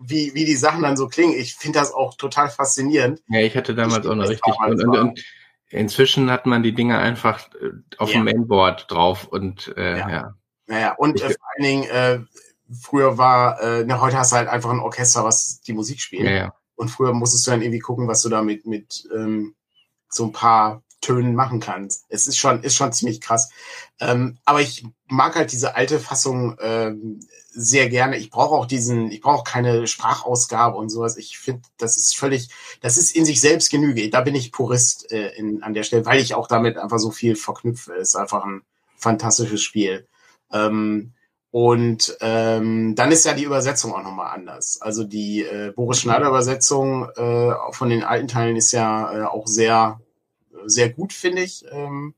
wie, 0.00 0.34
wie 0.34 0.44
die 0.44 0.56
Sachen 0.56 0.82
dann 0.82 0.96
so 0.96 1.08
klingen. 1.08 1.34
Ich 1.38 1.54
finde 1.54 1.78
das 1.78 1.94
auch 1.94 2.16
total 2.16 2.50
faszinierend. 2.50 3.22
Ja, 3.28 3.40
ich 3.40 3.56
hatte 3.56 3.74
damals 3.74 4.04
ich 4.04 4.10
auch 4.10 4.16
noch 4.16 4.28
richtig. 4.28 4.54
Und, 4.66 4.84
und, 4.84 4.98
und, 4.98 5.24
inzwischen 5.68 6.30
hat 6.30 6.46
man 6.46 6.62
die 6.62 6.74
Dinge 6.74 6.98
einfach 6.98 7.48
äh, 7.54 7.70
auf 7.98 8.12
ja. 8.12 8.18
dem 8.18 8.24
Mainboard 8.24 8.90
drauf 8.90 9.26
und 9.26 9.72
äh, 9.76 9.98
ja. 9.98 10.10
ja. 10.10 10.34
Naja, 10.70 10.94
und 10.96 11.20
äh, 11.20 11.30
vor 11.30 11.48
allen 11.56 11.64
Dingen, 11.64 11.84
äh, 11.90 12.20
früher 12.80 13.18
war, 13.18 13.60
äh, 13.60 13.84
na, 13.84 14.00
heute 14.00 14.16
hast 14.16 14.30
du 14.30 14.36
halt 14.36 14.48
einfach 14.48 14.70
ein 14.70 14.78
Orchester, 14.78 15.24
was 15.24 15.60
die 15.62 15.72
Musik 15.72 16.00
spielt. 16.00 16.24
Ja, 16.24 16.30
ja. 16.30 16.54
Und 16.76 16.90
früher 16.90 17.12
musstest 17.12 17.46
du 17.46 17.50
dann 17.50 17.60
irgendwie 17.60 17.80
gucken, 17.80 18.06
was 18.06 18.22
du 18.22 18.28
da 18.28 18.40
mit, 18.40 18.66
mit 18.66 19.08
ähm, 19.12 19.56
so 20.08 20.26
ein 20.26 20.32
paar 20.32 20.82
Tönen 21.00 21.34
machen 21.34 21.58
kannst. 21.58 22.04
Es 22.08 22.28
ist 22.28 22.38
schon, 22.38 22.62
ist 22.62 22.76
schon 22.76 22.92
ziemlich 22.92 23.20
krass. 23.20 23.50
Ähm, 23.98 24.38
aber 24.44 24.60
ich 24.60 24.86
mag 25.08 25.34
halt 25.34 25.50
diese 25.50 25.74
alte 25.74 25.98
Fassung 25.98 26.56
ähm, 26.60 27.18
sehr 27.50 27.88
gerne. 27.88 28.16
Ich 28.16 28.30
brauche 28.30 28.54
auch 28.54 28.66
diesen, 28.66 29.10
ich 29.10 29.20
brauche 29.20 29.42
keine 29.42 29.88
Sprachausgabe 29.88 30.76
und 30.76 30.88
sowas. 30.88 31.16
Ich 31.16 31.36
finde, 31.36 31.62
das 31.78 31.96
ist 31.96 32.16
völlig, 32.16 32.48
das 32.80 32.96
ist 32.96 33.16
in 33.16 33.24
sich 33.24 33.40
selbst 33.40 33.70
Genüge. 33.70 34.08
Da 34.08 34.20
bin 34.20 34.36
ich 34.36 34.52
Purist 34.52 35.10
äh, 35.10 35.30
in, 35.30 35.64
an 35.64 35.74
der 35.74 35.82
Stelle, 35.82 36.06
weil 36.06 36.20
ich 36.20 36.34
auch 36.34 36.46
damit 36.46 36.78
einfach 36.78 37.00
so 37.00 37.10
viel 37.10 37.34
verknüpfe. 37.34 37.94
Es 37.94 38.10
ist 38.10 38.16
einfach 38.16 38.44
ein 38.44 38.62
fantastisches 38.96 39.62
Spiel. 39.62 40.06
Ähm, 40.52 41.12
und 41.50 42.16
ähm, 42.20 42.94
dann 42.94 43.10
ist 43.10 43.24
ja 43.24 43.34
die 43.34 43.44
Übersetzung 43.44 43.92
auch 43.92 44.02
nochmal 44.02 44.34
anders. 44.34 44.78
Also 44.80 45.02
die 45.02 45.42
äh, 45.42 45.72
Boris 45.74 46.00
Schneider 46.00 46.28
Übersetzung 46.28 47.08
äh, 47.16 47.52
von 47.72 47.90
den 47.90 48.04
alten 48.04 48.28
Teilen 48.28 48.56
ist 48.56 48.70
ja 48.70 49.12
äh, 49.12 49.24
auch 49.24 49.48
sehr, 49.48 50.00
sehr 50.64 50.90
gut, 50.90 51.12
finde 51.12 51.42
ich. 51.42 51.64
Ähm, 51.72 52.14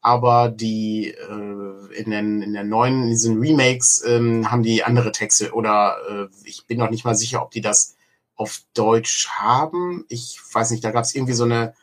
aber 0.00 0.48
die 0.48 1.08
äh, 1.08 1.94
in, 1.94 2.10
den, 2.10 2.42
in 2.42 2.52
der 2.52 2.62
neuen, 2.62 3.02
in 3.04 3.08
diesen 3.10 3.40
Remakes 3.40 4.04
ähm, 4.06 4.48
haben 4.50 4.62
die 4.62 4.84
andere 4.84 5.10
Texte 5.10 5.52
oder 5.52 5.96
äh, 6.08 6.26
ich 6.44 6.66
bin 6.66 6.78
noch 6.78 6.90
nicht 6.90 7.04
mal 7.04 7.16
sicher, 7.16 7.42
ob 7.42 7.50
die 7.50 7.60
das 7.60 7.96
auf 8.36 8.60
Deutsch 8.74 9.28
haben. 9.28 10.04
Ich 10.08 10.38
weiß 10.52 10.70
nicht, 10.70 10.84
da 10.84 10.92
gab 10.92 11.02
es 11.02 11.16
irgendwie 11.16 11.32
so 11.32 11.44
eine, 11.44 11.74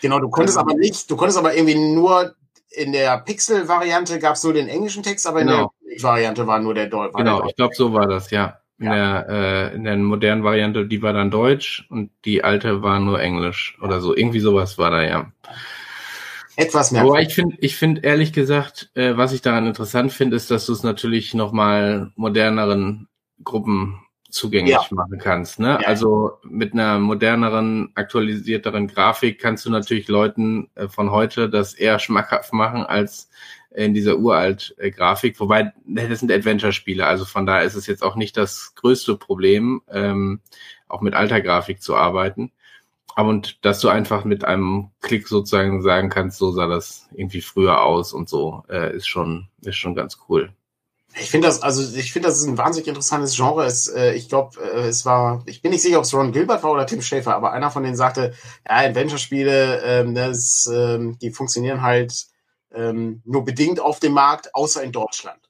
genau, 0.00 0.20
du 0.20 0.30
konntest 0.30 0.58
aber 0.58 0.74
nicht, 0.74 1.10
du 1.10 1.16
konntest 1.16 1.38
aber 1.38 1.56
irgendwie 1.56 1.74
nur 1.74 2.36
in 2.76 2.92
der 2.92 3.18
Pixel-Variante 3.18 4.18
gab 4.18 4.34
es 4.34 4.44
nur 4.44 4.52
den 4.52 4.68
englischen 4.68 5.02
Text, 5.02 5.26
aber 5.26 5.40
genau. 5.40 5.72
in 5.82 5.90
der 5.94 6.02
Variante 6.02 6.46
war 6.46 6.58
nur 6.60 6.74
der 6.74 6.86
Deutsch. 6.86 7.14
Genau, 7.14 7.40
der 7.40 7.48
ich 7.48 7.56
glaube, 7.56 7.74
so 7.74 7.92
war 7.92 8.06
das, 8.06 8.30
ja. 8.30 8.60
In, 8.78 8.86
ja. 8.86 9.22
Der, 9.22 9.28
äh, 9.72 9.74
in 9.74 9.84
der 9.84 9.96
modernen 9.96 10.44
Variante, 10.44 10.86
die 10.86 11.00
war 11.00 11.14
dann 11.14 11.30
Deutsch 11.30 11.86
und 11.88 12.10
die 12.26 12.44
alte 12.44 12.82
war 12.82 13.00
nur 13.00 13.20
Englisch 13.20 13.78
oder 13.80 14.00
so. 14.00 14.14
Irgendwie 14.14 14.40
sowas 14.40 14.76
war 14.76 14.90
da, 14.90 15.02
ja. 15.02 15.32
Etwas 16.56 16.90
mehr. 16.90 17.02
Aber 17.02 17.20
ich 17.20 17.34
finde, 17.34 17.56
ich 17.60 17.76
finde 17.76 18.02
ehrlich 18.02 18.32
gesagt, 18.32 18.90
äh, 18.94 19.16
was 19.16 19.32
ich 19.32 19.42
daran 19.42 19.66
interessant 19.66 20.12
finde, 20.12 20.36
ist, 20.36 20.50
dass 20.50 20.66
du 20.66 20.72
es 20.72 20.82
natürlich 20.82 21.34
nochmal 21.34 22.12
moderneren 22.16 23.08
Gruppen 23.42 24.00
zugänglich 24.36 24.74
ja. 24.74 24.86
machen 24.90 25.18
kannst. 25.18 25.58
Ne? 25.58 25.78
Ja. 25.80 25.88
Also 25.88 26.38
mit 26.44 26.72
einer 26.72 26.98
moderneren, 26.98 27.90
aktualisierteren 27.94 28.86
Grafik 28.86 29.40
kannst 29.40 29.66
du 29.66 29.70
natürlich 29.70 30.08
Leuten 30.08 30.70
äh, 30.74 30.88
von 30.88 31.10
heute 31.10 31.50
das 31.50 31.74
eher 31.74 31.98
schmackhaft 31.98 32.52
machen 32.52 32.84
als 32.84 33.28
in 33.74 33.94
dieser 33.94 34.16
uralt 34.18 34.74
äh, 34.78 34.90
Grafik. 34.90 35.38
Wobei, 35.40 35.72
das 35.84 36.20
sind 36.20 36.32
Adventure-Spiele, 36.32 37.04
also 37.04 37.24
von 37.24 37.46
daher 37.46 37.64
ist 37.64 37.74
es 37.74 37.86
jetzt 37.86 38.02
auch 38.02 38.16
nicht 38.16 38.36
das 38.36 38.74
größte 38.74 39.16
Problem, 39.16 39.82
ähm, 39.90 40.40
auch 40.88 41.00
mit 41.00 41.14
alter 41.14 41.40
Grafik 41.40 41.82
zu 41.82 41.96
arbeiten. 41.96 42.52
Aber 43.14 43.30
und 43.30 43.64
dass 43.64 43.80
du 43.80 43.88
einfach 43.88 44.24
mit 44.24 44.44
einem 44.44 44.90
Klick 45.00 45.26
sozusagen 45.26 45.82
sagen 45.82 46.10
kannst, 46.10 46.38
so 46.38 46.52
sah 46.52 46.66
das 46.66 47.08
irgendwie 47.14 47.40
früher 47.40 47.82
aus 47.82 48.12
und 48.12 48.28
so, 48.28 48.64
äh, 48.68 48.94
ist 48.94 49.08
schon, 49.08 49.48
ist 49.62 49.76
schon 49.76 49.94
ganz 49.94 50.18
cool. 50.28 50.52
Ich 51.14 51.30
finde 51.30 51.48
das, 51.48 51.62
also 51.62 51.96
ich 51.96 52.12
finde, 52.12 52.28
das 52.28 52.38
ist 52.38 52.46
ein 52.46 52.58
wahnsinnig 52.58 52.88
interessantes 52.88 53.36
Genre. 53.36 53.64
Es, 53.64 53.88
äh, 53.88 54.12
ich 54.12 54.28
glaube, 54.28 54.60
äh, 54.60 54.88
es 54.88 55.06
war, 55.06 55.42
ich 55.46 55.62
bin 55.62 55.70
nicht 55.70 55.82
sicher, 55.82 55.98
ob 55.98 56.04
es 56.04 56.12
Ron 56.12 56.32
Gilbert 56.32 56.62
war 56.62 56.72
oder 56.72 56.86
Tim 56.86 57.00
Schafer, 57.00 57.34
aber 57.34 57.52
einer 57.52 57.70
von 57.70 57.82
denen 57.82 57.96
sagte, 57.96 58.34
ja, 58.68 58.76
Adventure-Spiele, 58.76 59.82
ähm, 59.82 60.14
das, 60.14 60.70
ähm, 60.72 61.18
die 61.18 61.30
funktionieren 61.30 61.82
halt 61.82 62.26
ähm, 62.72 63.22
nur 63.24 63.44
bedingt 63.44 63.80
auf 63.80 63.98
dem 63.98 64.12
Markt, 64.12 64.54
außer 64.54 64.82
in 64.82 64.92
Deutschland. 64.92 65.40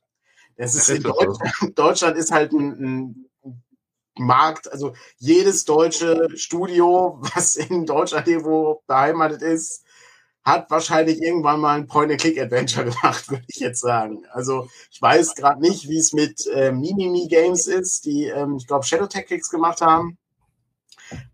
Das 0.57 0.75
ist, 0.75 0.89
in 0.89 1.03
Deutschland, 1.03 1.39
Deutschland 1.79 2.17
ist 2.17 2.31
halt 2.31 2.53
ein, 2.53 2.71
ein 2.71 3.27
Markt, 4.19 4.71
also 4.73 4.95
jedes 5.19 5.65
deutsche 5.65 6.29
Studio, 6.37 7.19
was 7.35 7.57
in 7.57 7.87
Deutschland 7.87 8.29
irgendwo 8.29 8.83
beheimatet 8.87 9.43
ist, 9.43 9.85
hat 10.47 10.70
wahrscheinlich 10.70 11.20
irgendwann 11.20 11.61
mal 11.61 11.76
ein 11.76 11.88
Point-and-Click-Adventure 11.88 12.84
gemacht, 12.90 13.28
würde 13.28 13.44
ich 13.49 13.57
jetzt 13.57 13.80
sagen. 13.80 14.24
Also 14.30 14.68
ich 14.90 15.03
weiß 15.03 15.34
gerade 15.34 15.61
nicht, 15.61 15.88
wie 15.88 15.99
es 15.99 16.12
mit 16.12 16.47
äh, 16.47 16.70
Mimimi 16.70 17.26
Games 17.28 17.66
ist, 17.66 18.07
die, 18.07 18.26
ähm, 18.26 18.57
ich 18.57 18.66
glaube, 18.66 18.86
Shadow 18.86 19.09
Tactics 19.09 19.51
gemacht 19.51 19.80
haben. 19.80 20.16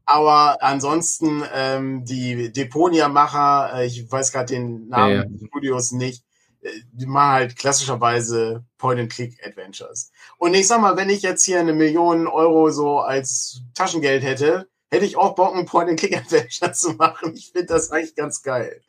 Aber 0.06 0.62
ansonsten 0.62 1.42
ähm, 1.54 2.04
die 2.04 2.52
Deponia-Macher, 2.52 3.80
äh, 3.80 3.86
ich 3.86 4.10
weiß 4.10 4.32
gerade 4.32 4.46
den 4.46 4.88
Namen 4.88 5.14
ja, 5.14 5.22
ja. 5.22 5.24
des 5.24 5.46
Studios 5.46 5.92
nicht, 5.92 6.24
äh, 6.62 6.70
die 6.92 7.06
machen 7.06 7.32
halt 7.32 7.56
klassischerweise 7.56 8.64
Point-and-Click-Adventures. 8.78 10.10
Und 10.38 10.54
ich 10.54 10.66
sag 10.66 10.80
mal, 10.80 10.96
wenn 10.96 11.10
ich 11.10 11.20
jetzt 11.20 11.44
hier 11.44 11.60
eine 11.60 11.74
Million 11.74 12.26
Euro 12.26 12.70
so 12.70 13.00
als 13.00 13.60
Taschengeld 13.74 14.22
hätte, 14.22 14.68
hätte 14.92 15.06
ich 15.06 15.16
auch 15.16 15.34
Bock, 15.34 15.56
ein 15.56 15.64
Point-and-Click-Adventure 15.64 16.72
zu 16.72 16.92
machen. 16.92 17.32
Ich 17.34 17.50
finde 17.52 17.68
das 17.68 17.90
eigentlich 17.90 18.14
ganz 18.14 18.42
geil. 18.42 18.82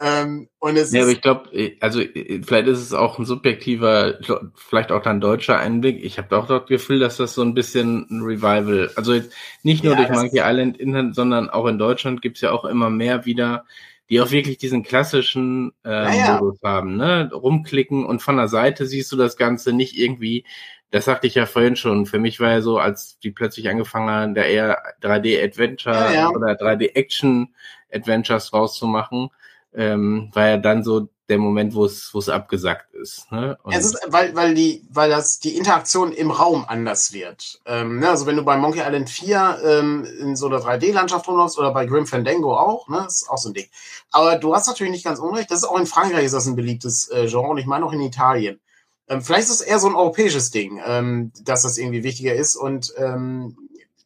Ähm, 0.00 0.48
und 0.58 0.76
es 0.76 0.92
ja, 0.92 1.02
aber 1.02 1.10
ich 1.12 1.20
glaube, 1.20 1.50
also 1.80 2.00
vielleicht 2.00 2.66
ist 2.66 2.78
es 2.78 2.94
auch 2.94 3.18
ein 3.18 3.26
subjektiver, 3.26 4.18
vielleicht 4.56 4.90
auch 4.90 5.04
ein 5.04 5.20
deutscher 5.20 5.58
Einblick. 5.58 6.02
Ich 6.02 6.16
habe 6.16 6.28
doch 6.30 6.48
das 6.48 6.66
Gefühl, 6.66 6.98
dass 6.98 7.18
das 7.18 7.34
so 7.34 7.42
ein 7.42 7.52
bisschen 7.52 8.06
ein 8.10 8.22
Revival, 8.22 8.90
also 8.96 9.20
nicht 9.62 9.84
nur 9.84 9.92
ja, 9.92 9.98
durch 9.98 10.10
Monkey 10.10 10.40
Island, 10.42 10.78
Internet, 10.78 11.14
sondern 11.14 11.50
auch 11.50 11.66
in 11.66 11.78
Deutschland 11.78 12.22
gibt's 12.22 12.40
ja 12.40 12.50
auch 12.50 12.64
immer 12.64 12.88
mehr 12.88 13.26
wieder, 13.26 13.66
die 14.08 14.22
auch 14.22 14.30
wirklich 14.30 14.56
diesen 14.56 14.82
klassischen 14.82 15.72
äh, 15.84 15.90
ja, 15.90 16.14
ja. 16.14 16.38
Modus 16.40 16.60
haben, 16.64 16.96
ne? 16.96 17.30
Rumklicken 17.30 18.06
und 18.06 18.22
von 18.22 18.38
der 18.38 18.48
Seite 18.48 18.86
siehst 18.86 19.12
du 19.12 19.16
das 19.16 19.36
Ganze 19.36 19.72
nicht 19.72 19.98
irgendwie 19.98 20.44
das 20.92 21.06
sagte 21.06 21.26
ich 21.26 21.34
ja 21.34 21.46
vorhin 21.46 21.74
schon. 21.74 22.06
Für 22.06 22.18
mich 22.18 22.38
war 22.38 22.50
ja 22.50 22.60
so, 22.60 22.78
als 22.78 23.18
die 23.18 23.30
plötzlich 23.30 23.68
angefangen 23.68 24.10
haben, 24.10 24.34
da 24.34 24.42
eher 24.42 24.78
3D-Adventure 25.02 25.94
ja, 25.94 26.12
ja. 26.12 26.28
oder 26.28 26.52
3D-Action-Adventures 26.52 28.52
rauszumachen, 28.52 29.30
ähm, 29.74 30.30
war 30.34 30.48
ja 30.48 30.56
dann 30.58 30.84
so 30.84 31.08
der 31.30 31.38
Moment, 31.38 31.74
wo 31.74 31.86
es 31.86 32.12
wo 32.12 32.18
es 32.18 32.28
abgesackt 32.28 32.92
ist. 32.92 33.32
Ne? 33.32 33.56
Und 33.62 33.74
es 33.74 33.86
ist, 33.86 34.06
weil 34.08 34.36
weil 34.36 34.54
die 34.54 34.84
weil 34.90 35.08
das 35.08 35.38
die 35.38 35.56
Interaktion 35.56 36.12
im 36.12 36.30
Raum 36.30 36.66
anders 36.68 37.14
wird. 37.14 37.62
Ähm, 37.64 38.00
ne? 38.00 38.10
Also 38.10 38.26
wenn 38.26 38.36
du 38.36 38.44
bei 38.44 38.58
Monkey 38.58 38.80
Island 38.80 39.08
4 39.08 39.60
ähm, 39.64 40.06
in 40.20 40.36
so 40.36 40.46
einer 40.46 40.58
3D-Landschaft 40.58 41.26
rumläufst 41.26 41.58
oder 41.58 41.72
bei 41.72 41.86
Grim 41.86 42.06
Fandango 42.06 42.54
auch, 42.54 42.86
ne, 42.88 43.00
das 43.04 43.22
ist 43.22 43.30
auch 43.30 43.38
so 43.38 43.48
ein 43.48 43.54
Ding. 43.54 43.68
Aber 44.10 44.36
du 44.36 44.54
hast 44.54 44.66
natürlich 44.66 44.92
nicht 44.92 45.06
ganz 45.06 45.20
unrecht. 45.20 45.50
Das 45.50 45.60
ist 45.60 45.64
auch 45.64 45.78
in 45.78 45.86
Frankreich 45.86 46.26
ist 46.26 46.34
das 46.34 46.46
ein 46.46 46.56
beliebtes 46.56 47.10
äh, 47.10 47.28
Genre 47.28 47.48
und 47.48 47.56
ich 47.56 47.66
meine 47.66 47.86
auch 47.86 47.94
in 47.94 48.02
Italien. 48.02 48.60
Ähm, 49.08 49.22
vielleicht 49.22 49.48
ist 49.48 49.60
es 49.60 49.60
eher 49.60 49.78
so 49.78 49.88
ein 49.88 49.94
europäisches 49.94 50.50
Ding, 50.50 50.80
ähm, 50.84 51.32
dass 51.42 51.62
das 51.62 51.78
irgendwie 51.78 52.04
wichtiger 52.04 52.34
ist 52.34 52.56
und 52.56 52.92
ähm, 52.96 53.56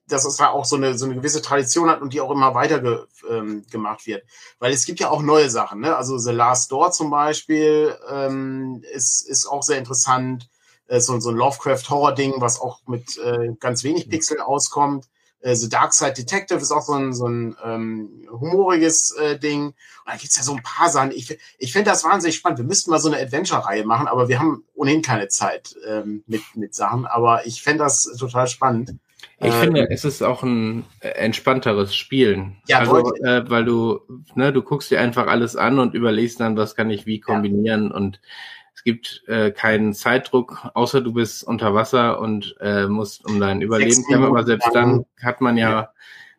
dass 0.09 0.24
es 0.24 0.36
da 0.36 0.51
auch 0.51 0.64
so 0.64 0.76
eine, 0.76 0.97
so 0.97 1.05
eine 1.05 1.16
gewisse 1.16 1.42
Tradition 1.42 1.90
hat 1.90 2.01
und 2.01 2.12
die 2.12 2.20
auch 2.20 2.30
immer 2.30 2.55
weiter 2.55 2.80
ge, 2.80 3.01
ähm, 3.28 3.64
gemacht 3.70 4.07
wird. 4.07 4.24
Weil 4.59 4.72
es 4.72 4.86
gibt 4.86 5.01
ja 5.01 5.11
auch 5.11 5.20
neue 5.20 5.51
Sachen, 5.51 5.80
ne? 5.80 5.97
Also 5.97 6.16
The 6.16 6.32
Last 6.32 6.70
Door 6.70 6.92
zum 6.92 7.11
Beispiel 7.11 7.97
ähm, 8.09 8.82
ist, 8.92 9.28
ist 9.28 9.47
auch 9.47 9.62
sehr 9.62 9.78
interessant. 9.78 10.49
Äh, 10.86 11.01
so, 11.01 11.18
so 11.18 11.30
ein 11.30 11.36
Lovecraft-Horror-Ding, 11.36 12.34
was 12.38 12.61
auch 12.61 12.80
mit 12.86 13.18
äh, 13.18 13.53
ganz 13.59 13.82
wenig 13.82 14.09
Pixeln 14.09 14.40
auskommt. 14.40 15.07
Äh, 15.47 15.55
The 15.55 15.68
Dark 15.68 15.94
Side 15.94 16.14
Detective 16.14 16.59
ist 16.59 16.72
auch 16.72 16.82
so 16.82 16.94
ein, 16.94 17.12
so 17.12 17.28
ein 17.28 17.57
ähm, 17.64 18.26
humoriges 18.30 19.12
äh, 19.12 19.38
Ding. 19.38 19.66
Und 19.66 19.74
da 20.05 20.16
gibt's 20.16 20.36
ja 20.36 20.42
so 20.42 20.55
ein 20.55 20.62
paar 20.62 20.88
Sachen. 20.88 21.12
Ich, 21.12 21.38
ich 21.59 21.72
finde 21.72 21.90
das 21.90 22.03
wahnsinnig 22.03 22.34
spannend. 22.34 22.59
Wir 22.59 22.66
müssten 22.66 22.90
mal 22.90 22.99
so 22.99 23.09
eine 23.09 23.22
Adventure-Reihe 23.22 23.84
machen, 23.84 24.09
aber 24.09 24.28
wir 24.28 24.40
haben 24.40 24.64
ohnehin 24.74 25.03
keine 25.03 25.28
Zeit 25.28 25.76
ähm, 25.86 26.24
mit, 26.26 26.42
mit 26.57 26.74
Sachen. 26.74 27.07
Aber 27.07 27.47
ich 27.47 27.62
fände 27.62 27.84
das 27.84 28.05
total 28.18 28.49
spannend. 28.49 28.97
Ich 29.38 29.47
äh, 29.55 29.61
finde, 29.61 29.88
es 29.88 30.05
ist 30.05 30.22
auch 30.22 30.42
ein 30.42 30.84
äh, 30.99 31.11
entspannteres 31.11 31.94
Spielen. 31.94 32.57
Ja, 32.66 32.80
also, 32.80 33.14
äh, 33.22 33.49
weil 33.49 33.64
du, 33.64 34.01
ne, 34.34 34.53
du 34.53 34.62
guckst 34.62 34.90
dir 34.90 35.01
einfach 35.01 35.28
alles 35.28 35.55
an 35.55 35.78
und 35.78 35.94
überlegst 35.94 36.40
dann, 36.40 36.57
was 36.57 36.74
kann 36.74 36.90
ich 36.90 37.07
wie 37.07 37.20
kombinieren 37.20 37.90
ja. 37.90 37.94
und 37.94 38.16
es 38.16 38.65
gibt 38.87 39.24
äh, 39.26 39.51
keinen 39.51 39.95
Zeitdruck, 39.95 40.70
außer 40.74 41.01
du 41.01 41.12
bist 41.12 41.43
unter 41.43 41.74
Wasser 41.74 42.20
und 42.20 42.55
äh, 42.61 42.87
musst 42.87 43.26
um 43.26 43.41
dein 43.41 43.61
Überleben 43.61 44.05
kämpfen. 44.07 44.24
Aber 44.24 44.45
selbst 44.45 44.70
dann 44.72 45.05
hat 45.20 45.41
man 45.41 45.57
ja, 45.57 45.70
ja, 45.70 45.93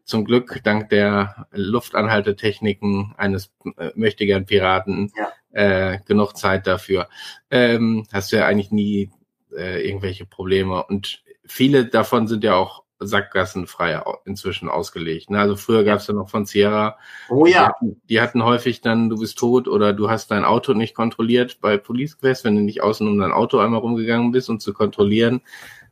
zum 0.06 0.24
Glück 0.24 0.62
dank 0.64 0.88
der 0.90 1.48
Luftanhaltetechniken 1.52 3.14
eines 3.18 3.52
äh, 3.76 3.92
mächtigen 3.96 4.46
Piraten 4.46 5.12
ja. 5.18 5.92
äh, 5.92 6.00
genug 6.06 6.38
Zeit 6.38 6.68
dafür. 6.68 7.10
Ähm, 7.52 8.08
hast 8.14 8.32
du 8.32 8.38
ja 8.38 8.46
eigentlich 8.46 8.72
nie 8.72 9.12
äh, 9.54 9.86
irgendwelche 9.86 10.26
Probleme. 10.26 10.86
Und 10.86 11.24
viele 11.46 11.86
davon 11.86 12.28
sind 12.28 12.46
ja 12.46 12.56
auch 12.56 12.84
sackgassenfrei 13.00 14.02
inzwischen 14.26 14.70
ausgelegt. 14.70 15.30
Ne? 15.30 15.40
Also 15.40 15.56
früher 15.56 15.84
gab 15.84 16.00
es 16.00 16.08
ja 16.08 16.14
noch 16.14 16.30
von 16.30 16.46
Sierra. 16.46 16.98
Oh 17.30 17.46
ja. 17.46 17.52
Die 17.52 17.60
hatten, 17.60 18.02
die 18.10 18.22
hatten, 18.22 18.44
häufig 18.44 18.82
dann, 18.82 19.10
du 19.10 19.18
bist 19.18 19.38
tot 19.38 19.68
oder 19.68 19.94
du 19.94 20.10
hast 20.10 20.32
dein 20.32 20.44
Auto 20.44 20.74
nicht 20.74 20.96
kontrolliert 20.96 21.60
bei 21.62 21.78
Police 21.78 22.18
Quest, 22.18 22.44
wenn 22.44 22.56
du 22.56 22.62
nicht 22.62 22.82
außen 22.82 23.08
um 23.08 23.20
dein 23.20 23.32
Auto 23.32 23.60
einmal 23.60 23.80
rumgegangen 23.80 24.32
bist, 24.32 24.50
um 24.50 24.60
zu 24.60 24.74
kontrollieren, 24.74 25.42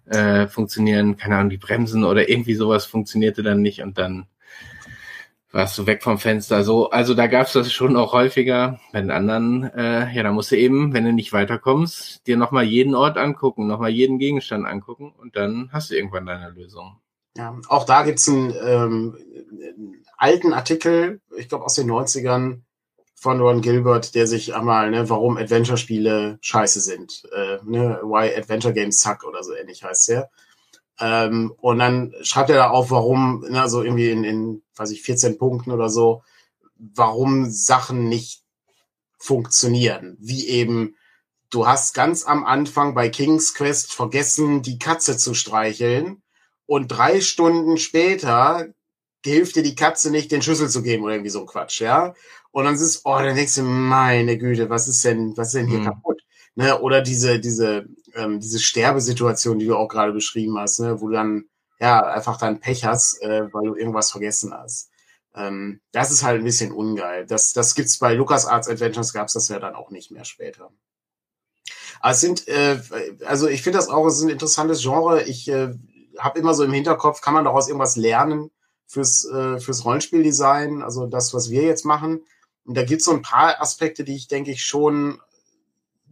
äh, 0.05 0.47
funktionieren, 0.47 1.17
keine 1.17 1.37
Ahnung, 1.37 1.49
die 1.49 1.57
Bremsen 1.57 2.03
oder 2.03 2.29
irgendwie 2.29 2.55
sowas 2.55 2.85
funktionierte 2.85 3.43
dann 3.43 3.61
nicht 3.61 3.81
und 3.81 3.97
dann 3.97 4.27
warst 5.55 5.77
du 5.77 5.87
weg 5.87 6.03
vom 6.03 6.19
Fenster. 6.19 6.65
So, 6.65 6.89
also 6.89 7.13
da 7.13 7.27
gab's 7.27 7.53
das 7.53 7.71
schon 7.71 7.95
auch 7.95 8.11
häufiger. 8.11 8.79
Bei 8.91 8.99
den 8.99 9.09
anderen, 9.09 9.63
äh, 9.73 10.13
ja, 10.13 10.21
da 10.21 10.33
musst 10.33 10.51
du 10.51 10.57
eben, 10.57 10.93
wenn 10.93 11.05
du 11.05 11.13
nicht 11.13 11.31
weiterkommst, 11.31 12.27
dir 12.27 12.35
nochmal 12.35 12.65
jeden 12.65 12.93
Ort 12.93 13.17
angucken, 13.17 13.65
nochmal 13.65 13.89
jeden 13.89 14.19
Gegenstand 14.19 14.67
angucken 14.67 15.13
und 15.17 15.37
dann 15.37 15.69
hast 15.71 15.89
du 15.89 15.95
irgendwann 15.95 16.25
deine 16.25 16.49
Lösung. 16.49 16.99
Ja, 17.37 17.57
auch 17.69 17.85
da 17.85 18.03
gibt's 18.03 18.27
einen, 18.27 18.53
ähm, 18.61 19.17
einen 19.71 20.05
alten 20.17 20.51
Artikel, 20.51 21.21
ich 21.37 21.47
glaube 21.47 21.63
aus 21.63 21.75
den 21.75 21.89
90ern, 21.89 22.61
von 23.15 23.39
Ron 23.39 23.61
Gilbert, 23.61 24.13
der 24.13 24.27
sich 24.27 24.53
einmal, 24.53 24.91
ne, 24.91 25.09
warum 25.09 25.37
Adventure-Spiele 25.37 26.37
scheiße 26.41 26.81
sind. 26.81 27.23
Äh, 27.33 27.57
ne, 27.63 27.99
why 28.03 28.35
Adventure 28.35 28.73
Games 28.73 28.99
suck 28.99 29.23
oder 29.23 29.41
so 29.41 29.55
ähnlich 29.55 29.83
heißt 29.83 30.09
der. 30.09 30.29
Ähm, 30.99 31.53
und 31.57 31.79
dann 31.79 32.13
schreibt 32.21 32.49
er 32.49 32.55
da 32.55 32.69
auf, 32.69 32.91
warum, 32.91 33.45
ne, 33.49 33.61
also 33.61 33.83
irgendwie 33.83 34.09
in, 34.09 34.23
in, 34.23 34.63
weiß 34.75 34.91
ich, 34.91 35.01
14 35.01 35.37
Punkten 35.37 35.71
oder 35.71 35.89
so, 35.89 36.23
warum 36.77 37.49
Sachen 37.49 38.07
nicht 38.07 38.43
funktionieren. 39.17 40.17
Wie 40.19 40.47
eben, 40.47 40.95
du 41.49 41.67
hast 41.67 41.93
ganz 41.93 42.25
am 42.25 42.45
Anfang 42.45 42.93
bei 42.95 43.09
King's 43.09 43.53
Quest 43.53 43.93
vergessen, 43.93 44.61
die 44.61 44.79
Katze 44.79 45.17
zu 45.17 45.33
streicheln 45.33 46.21
und 46.65 46.87
drei 46.87 47.21
Stunden 47.21 47.77
später 47.77 48.67
hilft 49.23 49.55
dir 49.55 49.63
die 49.63 49.75
Katze 49.75 50.11
nicht, 50.11 50.31
den 50.31 50.41
Schlüssel 50.41 50.69
zu 50.69 50.83
geben 50.83 51.03
oder 51.03 51.13
irgendwie 51.13 51.31
so 51.31 51.41
ein 51.41 51.47
Quatsch, 51.47 51.81
ja. 51.81 52.13
Und 52.51 52.65
dann 52.65 52.75
ist 52.75 52.81
es, 52.81 53.01
oh, 53.05 53.17
dann 53.17 53.35
denkst 53.35 53.55
du, 53.55 53.63
meine 53.63 54.37
Güte, 54.37 54.69
was 54.69 54.87
ist 54.87 55.03
denn, 55.03 55.35
was 55.35 55.47
ist 55.47 55.55
denn 55.55 55.67
hier 55.67 55.79
mhm. 55.79 55.85
kaputt? 55.85 56.21
Ne? 56.55 56.79
Oder 56.79 57.01
diese, 57.01 57.39
diese 57.39 57.85
ähm, 58.15 58.39
diese 58.39 58.59
Sterbesituation, 58.59 59.59
die 59.59 59.67
du 59.67 59.75
auch 59.75 59.87
gerade 59.87 60.13
beschrieben 60.13 60.57
hast, 60.57 60.79
ne, 60.79 60.99
wo 61.01 61.07
du 61.07 61.13
dann 61.13 61.45
ja 61.79 62.01
einfach 62.01 62.37
dein 62.37 62.59
Pech 62.59 62.85
hast, 62.85 63.21
äh, 63.21 63.53
weil 63.53 63.65
du 63.65 63.75
irgendwas 63.75 64.11
vergessen 64.11 64.53
hast. 64.53 64.89
Ähm, 65.35 65.81
das 65.91 66.11
ist 66.11 66.23
halt 66.23 66.39
ein 66.39 66.45
bisschen 66.45 66.71
ungeil. 66.71 67.25
Das, 67.25 67.51
das 67.51 67.75
gibt's 67.75 67.99
bei 67.99 68.13
LucasArts 68.13 68.69
Adventures 68.69 69.13
gab's 69.13 69.33
das 69.33 69.49
ja 69.49 69.59
dann 69.59 69.75
auch 69.75 69.91
nicht 69.91 70.11
mehr 70.11 70.25
später. 70.25 70.71
Aber 71.99 72.11
es 72.11 72.21
sind, 72.21 72.47
äh, 72.47 72.79
also 73.25 73.47
ich 73.47 73.61
finde 73.61 73.77
das 73.77 73.89
auch, 73.89 74.05
es 74.07 74.17
ist 74.17 74.23
ein 74.23 74.29
interessantes 74.29 74.81
Genre. 74.81 75.23
Ich 75.23 75.49
äh, 75.49 75.73
habe 76.17 76.39
immer 76.39 76.53
so 76.53 76.63
im 76.63 76.73
Hinterkopf, 76.73 77.21
kann 77.21 77.33
man 77.33 77.43
daraus 77.43 77.67
irgendwas 77.67 77.97
lernen 77.97 78.51
fürs, 78.87 79.25
äh, 79.25 79.59
fürs 79.59 79.83
Rollenspieldesign, 79.83 80.81
also 80.81 81.07
das, 81.07 81.33
was 81.33 81.49
wir 81.49 81.63
jetzt 81.63 81.83
machen. 81.83 82.23
Und 82.63 82.77
da 82.77 82.83
gibt's 82.83 83.05
so 83.05 83.11
ein 83.11 83.21
paar 83.21 83.61
Aspekte, 83.61 84.05
die 84.05 84.15
ich 84.15 84.27
denke 84.27 84.51
ich 84.51 84.63
schon 84.63 85.19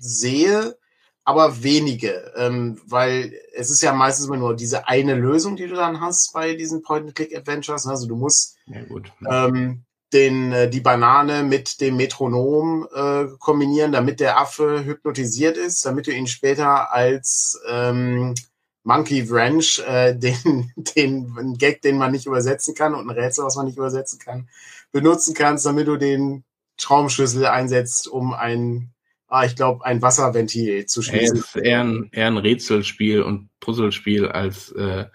sehe, 0.04 0.78
aber 1.26 1.64
wenige, 1.64 2.34
ähm, 2.36 2.82
weil 2.86 3.34
es 3.54 3.70
ist 3.70 3.82
ja 3.82 3.94
meistens 3.94 4.28
immer 4.28 4.38
nur 4.38 4.56
diese 4.56 4.88
eine 4.88 5.16
Lösung, 5.16 5.56
die 5.56 5.68
du 5.68 5.76
dann 5.76 6.02
hast 6.02 6.34
bei 6.34 6.56
diesen 6.56 6.84
Point-and-Click-Adventures. 6.84 7.88
Also 7.88 8.08
du 8.08 8.16
musst 8.16 8.58
ja, 8.66 9.48
ähm, 9.48 9.86
den, 10.12 10.52
äh, 10.52 10.70
die 10.70 10.82
Banane 10.82 11.44
mit 11.44 11.80
dem 11.82 11.96
Metronom 11.96 12.88
äh, 12.94 13.26
kombinieren, 13.40 13.94
damit 13.94 14.20
der 14.20 14.40
Affe 14.40 14.84
hypnotisiert 14.86 15.58
ist, 15.58 15.86
damit 15.86 16.08
du 16.08 16.12
ihn 16.12 16.28
später 16.28 16.94
als 16.94 17.60
ähm, 17.70 18.36
Monkey 18.84 19.30
Wrench, 19.30 19.82
äh, 19.88 20.16
den, 20.18 20.72
den 20.76 21.36
einen 21.38 21.58
Gag, 21.58 21.82
den 21.82 21.98
man 21.98 22.12
nicht 22.12 22.26
übersetzen 22.26 22.76
kann 22.76 22.94
und 22.94 23.10
ein 23.10 23.18
Rätsel, 23.18 23.46
was 23.46 23.56
man 23.56 23.66
nicht 23.66 23.78
übersetzen 23.78 24.20
kann, 24.20 24.50
benutzen 24.92 25.34
kannst, 25.34 25.66
damit 25.66 25.88
du 25.88 25.98
den 25.98 26.44
Schraubenschlüssel 26.80 27.46
einsetzt, 27.46 28.08
um 28.08 28.34
ein 28.34 28.93
ah, 29.34 29.46
ich 29.46 29.56
glaube, 29.56 29.86
ein 29.86 30.02
Wasserventil 30.02 30.86
zu 30.86 31.02
schließen. 31.02 31.38
Es 31.38 31.56
ist 31.56 31.56
eher 31.56 31.84
ein, 31.84 32.10
eher 32.12 32.28
ein 32.28 32.38
Rätselspiel 32.38 33.22
und 33.22 33.50
Puzzlespiel 33.60 34.28
als, 34.28 34.72
äh, 34.74 35.06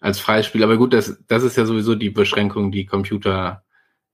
als 0.00 0.18
Freispiel. 0.18 0.64
Aber 0.64 0.76
gut, 0.76 0.92
das, 0.92 1.18
das 1.28 1.42
ist 1.42 1.56
ja 1.56 1.64
sowieso 1.64 1.94
die 1.94 2.10
Beschränkung, 2.10 2.72
die 2.72 2.86
Computer 2.86 3.62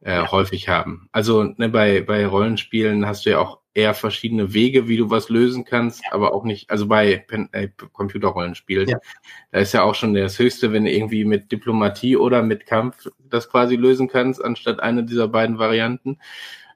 äh, 0.00 0.16
ja. 0.16 0.30
häufig 0.30 0.68
haben. 0.68 1.08
Also 1.12 1.44
ne, 1.56 1.68
bei, 1.68 2.02
bei 2.02 2.26
Rollenspielen 2.26 3.06
hast 3.06 3.24
du 3.24 3.30
ja 3.30 3.38
auch 3.38 3.60
eher 3.72 3.94
verschiedene 3.94 4.54
Wege, 4.54 4.86
wie 4.86 4.96
du 4.96 5.10
was 5.10 5.30
lösen 5.30 5.64
kannst, 5.64 6.02
ja. 6.04 6.12
aber 6.12 6.32
auch 6.32 6.44
nicht, 6.44 6.70
also 6.70 6.86
bei 6.86 7.16
Pen 7.16 7.48
äh, 7.52 7.68
Computerrollenspielen, 7.92 8.88
ja. 8.88 8.98
da 9.50 9.58
ist 9.58 9.72
ja 9.72 9.82
auch 9.82 9.96
schon 9.96 10.14
das 10.14 10.38
Höchste, 10.38 10.72
wenn 10.72 10.84
du 10.84 10.92
irgendwie 10.92 11.24
mit 11.24 11.50
Diplomatie 11.50 12.16
oder 12.16 12.42
mit 12.42 12.66
Kampf 12.66 13.08
das 13.18 13.50
quasi 13.50 13.74
lösen 13.74 14.08
kannst, 14.08 14.44
anstatt 14.44 14.80
eine 14.80 15.04
dieser 15.04 15.26
beiden 15.26 15.58
Varianten. 15.58 16.18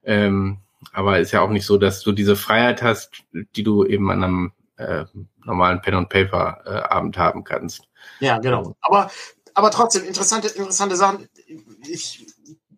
Ähm, 0.02 0.58
aber 0.92 1.18
ist 1.18 1.32
ja 1.32 1.40
auch 1.40 1.50
nicht 1.50 1.66
so, 1.66 1.78
dass 1.78 2.02
du 2.02 2.12
diese 2.12 2.36
Freiheit 2.36 2.82
hast, 2.82 3.24
die 3.32 3.62
du 3.62 3.84
eben 3.84 4.10
an 4.10 4.24
einem 4.24 4.52
äh, 4.76 5.04
normalen 5.44 5.80
Pen 5.80 5.94
and 5.94 6.08
Paper 6.08 6.62
äh, 6.64 6.70
Abend 6.92 7.18
haben 7.18 7.44
kannst. 7.44 7.88
Ja, 8.20 8.38
genau. 8.38 8.76
Aber 8.80 9.10
aber 9.54 9.70
trotzdem 9.70 10.04
interessante 10.04 10.48
interessante 10.48 10.96
Sachen. 10.96 11.28
Ich 11.88 12.26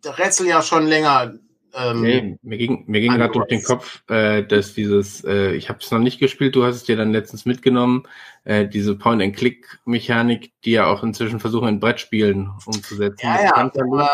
rätsel 0.05 0.47
ja 0.47 0.63
schon 0.63 0.87
länger 0.87 1.35
ähm, 1.75 2.01
nee, 2.01 2.39
mir 2.43 2.59
ging, 2.59 2.85
mir 2.87 3.01
ging 3.01 3.13
gerade 3.13 3.33
durch 3.33 3.47
den 3.47 3.63
Kopf, 3.63 4.03
äh, 4.09 4.43
dass 4.43 4.75
dieses, 4.75 5.25
äh, 5.25 5.53
ich 5.53 5.69
habe 5.69 5.79
es 5.81 5.91
noch 5.91 5.99
nicht 5.99 6.19
gespielt, 6.19 6.57
du 6.57 6.65
hast 6.65 6.77
es 6.77 6.85
dir 6.85 6.97
dann 6.97 7.13
letztens 7.13 7.47
mitgenommen, 7.47 8.05
äh, 8.45 8.67
diese 8.67 8.97
Point-and-Click-Mechanik, 8.97 10.53
die 10.65 10.73
ja 10.73 10.87
auch 10.87 11.03
inzwischen 11.03 11.41
versuchen 11.41 11.69
in 11.69 11.81
Brettspielen 11.81 12.51
umzusetzen. 12.67 13.21
Ja, 13.23 13.45
ja, 13.45 13.55
aber 13.55 14.11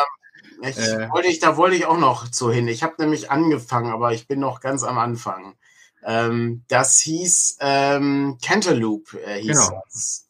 ich 0.63 0.79
äh, 0.79 1.11
wollte 1.11 1.29
ich, 1.29 1.39
da 1.39 1.57
wollte 1.57 1.77
ich 1.77 1.87
auch 1.87 1.99
noch 1.99 2.31
zu 2.31 2.51
hin. 2.51 2.69
Ich 2.69 2.83
habe 2.83 2.95
nämlich 2.99 3.31
angefangen, 3.31 3.93
aber 3.93 4.13
ich 4.13 4.27
bin 4.27 4.41
noch 4.41 4.61
ganz 4.61 4.83
am 4.83 4.99
Anfang. 4.99 5.55
Ähm, 6.05 6.63
das 6.69 6.99
hieß 7.01 7.59
ähm, 7.61 8.39
Cantaloupe, 8.43 9.21
äh, 9.25 9.41
hieß 9.41 9.69
genau. 9.69 9.83
das. 9.85 10.27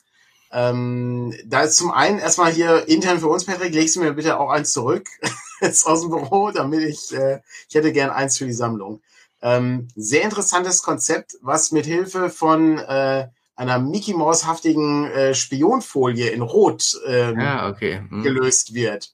Ähm, 0.53 1.35
da 1.45 1.63
ist 1.63 1.77
zum 1.77 1.91
einen 1.91 2.19
erstmal 2.19 2.53
hier 2.53 2.89
intern 2.89 3.21
für 3.21 3.29
uns, 3.29 3.45
Patrick, 3.45 3.75
legst 3.75 3.97
du 3.97 4.01
mir 4.01 4.13
bitte 4.13 4.39
auch 4.41 4.51
eins 4.51 4.73
zurück 4.73 5.09
jetzt 5.61 5.87
aus 5.87 6.01
dem 6.01 6.11
Büro, 6.11 6.51
damit 6.51 6.83
ich, 6.83 7.13
äh, 7.15 7.41
ich 7.69 7.75
hätte 7.75 7.93
gern 7.93 8.11
eins 8.11 8.39
für 8.39 8.47
die 8.47 8.53
Sammlung. 8.53 9.03
Ähm, 9.43 9.89
sehr 9.95 10.23
interessantes 10.23 10.83
Konzept, 10.83 11.37
was 11.43 11.73
mit 11.73 11.85
Hilfe 11.85 12.31
von 12.31 12.79
äh, 12.79 13.29
einer 13.55 13.79
Mickey 13.79 14.15
Mouse 14.15 14.47
haftigen 14.47 15.11
äh, 15.11 15.35
Spionfolie 15.35 16.31
in 16.31 16.43
Rot 16.43 16.99
ähm, 17.07 17.41
ja, 17.41 17.69
okay. 17.69 18.01
hm. 18.09 18.23
gelöst 18.23 18.75
wird. 18.75 19.13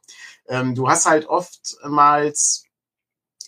Ähm, 0.49 0.75
du 0.75 0.89
hast 0.89 1.07
halt 1.07 1.27
oftmals 1.27 2.65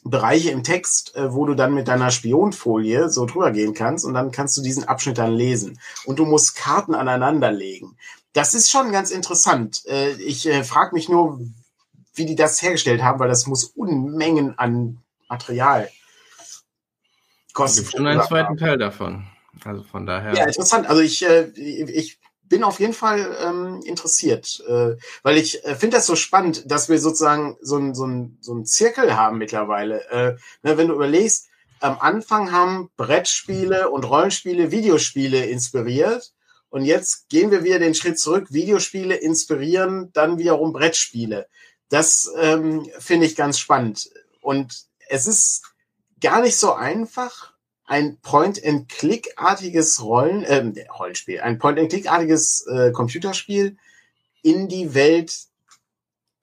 Bereiche 0.05 0.51
im 0.51 0.63
Text, 0.63 1.17
äh, 1.17 1.33
wo 1.33 1.47
du 1.47 1.55
dann 1.55 1.75
mit 1.75 1.89
deiner 1.89 2.11
Spionfolie 2.11 3.09
so 3.09 3.25
drüber 3.25 3.51
gehen 3.53 3.73
kannst 3.73 4.05
und 4.05 4.15
dann 4.15 4.31
kannst 4.31 4.57
du 4.57 4.63
diesen 4.63 4.85
Abschnitt 4.85 5.19
dann 5.19 5.33
lesen. 5.33 5.81
Und 6.05 6.19
du 6.19 6.27
musst 6.27 6.57
Karten 6.57 6.95
aneinander 6.95 7.51
legen. 7.51 7.97
Das 8.35 8.55
ist 8.55 8.71
schon 8.71 8.93
ganz 8.93 9.11
interessant. 9.11 9.83
Äh, 9.87 10.13
ich 10.13 10.47
äh, 10.47 10.63
frage 10.63 10.95
mich 10.95 11.09
nur, 11.09 11.41
wie 12.15 12.27
die 12.27 12.37
das 12.37 12.61
hergestellt 12.61 13.03
haben, 13.03 13.19
weil 13.19 13.29
das 13.29 13.47
muss 13.47 13.65
Unmengen 13.65 14.59
an 14.59 14.99
Material 15.29 15.91
kosten. 17.55 17.81
Es 17.81 17.85
gibt 17.85 17.97
schon 17.97 18.07
einen 18.07 18.23
zweiten 18.23 18.57
Teil 18.59 18.77
davon. 18.77 19.27
Also 19.65 19.83
von 19.85 20.05
daher. 20.05 20.35
Ja, 20.35 20.45
interessant. 20.45 20.87
Also 20.87 21.01
ich, 21.01 21.25
äh, 21.25 21.47
ich 21.55 22.19
bin 22.49 22.65
auf 22.65 22.81
jeden 22.81 22.93
Fall 22.93 23.37
ähm, 23.43 23.81
interessiert, 23.85 24.63
äh, 24.69 24.97
weil 25.23 25.37
ich 25.37 25.65
äh, 25.65 25.75
finde 25.75 25.97
das 25.97 26.07
so 26.07 26.17
spannend, 26.17 26.71
dass 26.71 26.89
wir 26.89 26.99
sozusagen 26.99 27.57
so 27.61 27.77
ein 27.77 27.95
so 27.95 28.07
ein 28.07 28.39
so 28.41 28.55
ein 28.55 28.65
Zirkel 28.65 29.17
haben 29.17 29.39
mittlerweile. 29.39 30.09
Äh, 30.11 30.37
ne, 30.63 30.77
wenn 30.77 30.89
du 30.89 30.95
überlegst, 30.95 31.49
am 31.81 31.99
Anfang 31.99 32.53
haben 32.53 32.91
Brettspiele 32.97 33.91
und 33.91 34.05
Rollenspiele 34.05 34.71
Videospiele 34.71 35.47
inspiriert 35.47 36.33
und 36.71 36.85
jetzt 36.85 37.29
gehen 37.29 37.51
wir 37.51 37.65
wieder 37.65 37.79
den 37.79 37.95
Schritt 37.95 38.19
zurück. 38.19 38.49
Videospiele 38.51 39.15
inspirieren 39.15 40.11
dann 40.13 40.39
wiederum 40.39 40.73
Brettspiele. 40.73 41.47
Das 41.89 42.31
ähm, 42.39 42.89
finde 42.99 43.27
ich 43.27 43.37
ganz 43.37 43.59
spannend 43.59 44.11
und 44.41 44.87
es 45.09 45.27
ist 45.27 45.63
gar 46.21 46.41
nicht 46.41 46.57
so 46.57 46.73
einfach, 46.73 47.54
ein 47.87 48.19
Point-and-Click-artiges 48.23 50.03
Rollen, 50.03 50.43
äh, 50.45 50.87
Rollenspiel, 50.89 51.41
ein 51.41 51.59
Point-and-Click-artiges 51.59 52.67
äh, 52.67 52.93
Computerspiel 52.93 53.77
in 54.43 54.69
die 54.69 54.95
Welt 54.95 55.35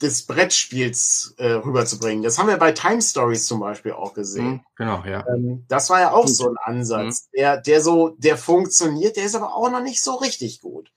des 0.01 0.25
Brettspiels 0.25 1.35
äh, 1.37 1.51
rüberzubringen. 1.51 2.23
Das 2.23 2.37
haben 2.37 2.47
wir 2.47 2.57
bei 2.57 2.71
Time 2.71 3.01
Stories 3.01 3.45
zum 3.45 3.59
Beispiel 3.59 3.91
auch 3.91 4.13
gesehen. 4.13 4.45
Mhm, 4.45 4.61
genau, 4.75 5.03
ja. 5.05 5.25
Ähm, 5.27 5.65
das 5.67 5.89
war 5.89 5.99
ja 5.99 6.11
auch 6.11 6.27
so 6.27 6.49
ein 6.49 6.57
Ansatz, 6.63 7.27
mhm. 7.31 7.37
der, 7.37 7.57
der 7.57 7.81
so, 7.81 8.09
der 8.17 8.37
funktioniert, 8.37 9.15
der 9.15 9.25
ist 9.25 9.35
aber 9.35 9.55
auch 9.55 9.69
noch 9.69 9.83
nicht 9.83 10.01
so 10.01 10.15
richtig 10.15 10.61
gut. 10.61 10.91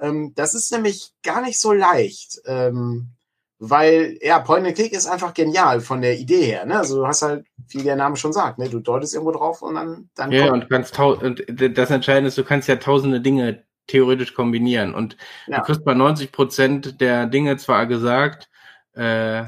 Ähm, 0.00 0.32
das 0.34 0.54
ist 0.54 0.72
nämlich 0.72 1.12
gar 1.22 1.40
nicht 1.40 1.60
so 1.60 1.72
leicht. 1.72 2.40
Ähm, 2.46 3.10
weil, 3.58 4.18
ja, 4.22 4.38
Point 4.38 4.66
and 4.66 4.76
Click 4.76 4.92
ist 4.92 5.06
einfach 5.06 5.34
genial 5.34 5.80
von 5.80 6.00
der 6.00 6.18
Idee 6.18 6.42
her. 6.42 6.64
Ne? 6.64 6.78
Also 6.78 7.00
du 7.00 7.06
hast 7.06 7.22
halt, 7.22 7.44
wie 7.68 7.82
der 7.82 7.96
Name 7.96 8.16
schon 8.16 8.32
sagt, 8.32 8.58
ne? 8.58 8.68
du 8.68 8.78
deutest 8.78 9.14
irgendwo 9.14 9.32
drauf 9.32 9.62
und 9.62 9.74
dann, 9.74 10.10
dann 10.14 10.30
Ja, 10.30 10.48
kommt. 10.48 10.64
und 10.64 10.70
kannst 10.70 10.98
und 10.98 11.44
das 11.48 11.90
Entscheidende 11.90 12.28
ist, 12.28 12.38
du 12.38 12.44
kannst 12.44 12.68
ja 12.68 12.76
tausende 12.76 13.20
Dinge 13.20 13.64
theoretisch 13.88 14.34
kombinieren. 14.34 14.94
Und 14.94 15.16
ja. 15.48 15.58
du 15.58 15.64
kriegst 15.64 15.84
bei 15.84 15.94
90 15.94 16.30
Prozent 16.30 17.00
der 17.00 17.26
Dinge 17.26 17.56
zwar 17.56 17.86
gesagt, 17.86 18.48
äh, 18.92 19.44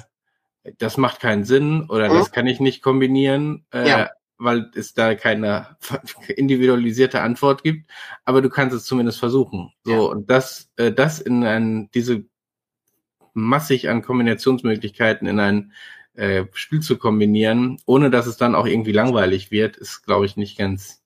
das 0.78 0.96
macht 0.96 1.20
keinen 1.20 1.44
Sinn 1.44 1.86
oder 1.88 2.08
mhm. 2.08 2.18
das 2.18 2.32
kann 2.32 2.46
ich 2.46 2.58
nicht 2.58 2.82
kombinieren, 2.82 3.64
äh, 3.72 3.88
ja. 3.88 4.10
weil 4.38 4.70
es 4.74 4.92
da 4.94 5.14
keine 5.14 5.76
individualisierte 6.36 7.20
Antwort 7.20 7.62
gibt, 7.62 7.90
aber 8.24 8.42
du 8.42 8.50
kannst 8.50 8.74
es 8.74 8.84
zumindest 8.84 9.20
versuchen. 9.20 9.72
So, 9.84 9.92
ja. 9.92 9.98
und 10.00 10.30
das, 10.30 10.68
äh, 10.76 10.90
das 10.90 11.20
in 11.20 11.44
ein, 11.44 11.90
diese 11.94 12.24
massig 13.40 13.88
an 13.88 14.02
Kombinationsmöglichkeiten 14.02 15.26
in 15.26 15.40
ein 15.40 15.72
äh, 16.14 16.44
Spiel 16.52 16.80
zu 16.80 16.98
kombinieren, 16.98 17.80
ohne 17.86 18.10
dass 18.10 18.26
es 18.26 18.36
dann 18.36 18.54
auch 18.54 18.66
irgendwie 18.66 18.92
langweilig 18.92 19.50
wird, 19.50 19.76
ist, 19.76 20.02
glaube 20.02 20.26
ich, 20.26 20.36
nicht 20.36 20.58
ganz, 20.58 21.02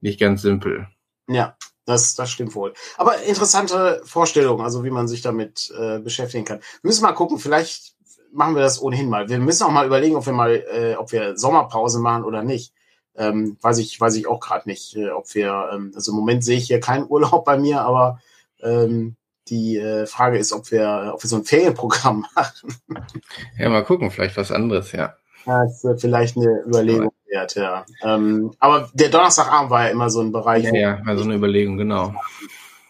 nicht 0.00 0.20
ganz 0.20 0.42
simpel. 0.42 0.88
Ja, 1.28 1.56
das, 1.86 2.14
das 2.14 2.30
stimmt 2.30 2.54
wohl. 2.54 2.72
Aber 2.96 3.20
interessante 3.22 4.00
Vorstellung, 4.04 4.62
also 4.62 4.84
wie 4.84 4.90
man 4.90 5.08
sich 5.08 5.22
damit 5.22 5.72
äh, 5.78 5.98
beschäftigen 5.98 6.44
kann. 6.44 6.58
Wir 6.58 6.88
müssen 6.88 7.02
mal 7.02 7.12
gucken, 7.12 7.38
vielleicht 7.38 7.94
machen 8.32 8.54
wir 8.54 8.62
das 8.62 8.80
ohnehin 8.80 9.08
mal. 9.08 9.28
Wir 9.28 9.38
müssen 9.38 9.64
auch 9.64 9.70
mal 9.70 9.86
überlegen, 9.86 10.16
ob 10.16 10.26
wir 10.26 10.32
mal, 10.32 10.64
äh, 10.72 10.96
ob 10.96 11.12
wir 11.12 11.36
Sommerpause 11.36 12.00
machen 12.00 12.24
oder 12.24 12.42
nicht. 12.42 12.72
Ähm, 13.16 13.56
weiß 13.60 13.78
ich, 13.78 14.00
weiß 14.00 14.16
ich 14.16 14.26
auch 14.26 14.40
gerade 14.40 14.68
nicht, 14.68 14.96
äh, 14.96 15.10
ob 15.10 15.32
wir, 15.34 15.70
ähm, 15.72 15.92
also 15.94 16.10
im 16.10 16.16
Moment 16.16 16.44
sehe 16.44 16.58
ich 16.58 16.66
hier 16.66 16.80
keinen 16.80 17.06
Urlaub 17.08 17.44
bei 17.44 17.56
mir, 17.56 17.82
aber 17.82 18.20
ähm, 18.60 19.14
die 19.48 19.76
äh, 19.76 20.06
Frage 20.06 20.38
ist, 20.38 20.52
ob 20.52 20.70
wir, 20.70 21.12
ob 21.14 21.22
wir 21.22 21.28
so 21.28 21.36
ein 21.36 21.44
Ferienprogramm 21.44 22.26
machen. 22.34 22.74
Ja, 23.58 23.68
mal 23.68 23.84
gucken, 23.84 24.10
vielleicht 24.10 24.36
was 24.36 24.50
anderes, 24.50 24.92
ja. 24.92 25.14
Ja, 25.46 25.64
das 25.64 25.84
wird 25.84 26.00
vielleicht 26.00 26.36
eine 26.36 26.62
Überlegung 26.66 27.12
wert, 27.26 27.54
ja. 27.54 27.84
Ähm, 28.02 28.54
aber 28.58 28.90
der 28.94 29.10
Donnerstagabend 29.10 29.70
war 29.70 29.84
ja 29.84 29.90
immer 29.90 30.08
so 30.08 30.20
ein 30.20 30.32
Bereich. 30.32 30.64
Ja, 30.64 30.74
ja, 30.74 31.06
war 31.06 31.16
so 31.16 31.24
eine 31.24 31.34
Überlegung, 31.34 31.76
genau. 31.76 32.14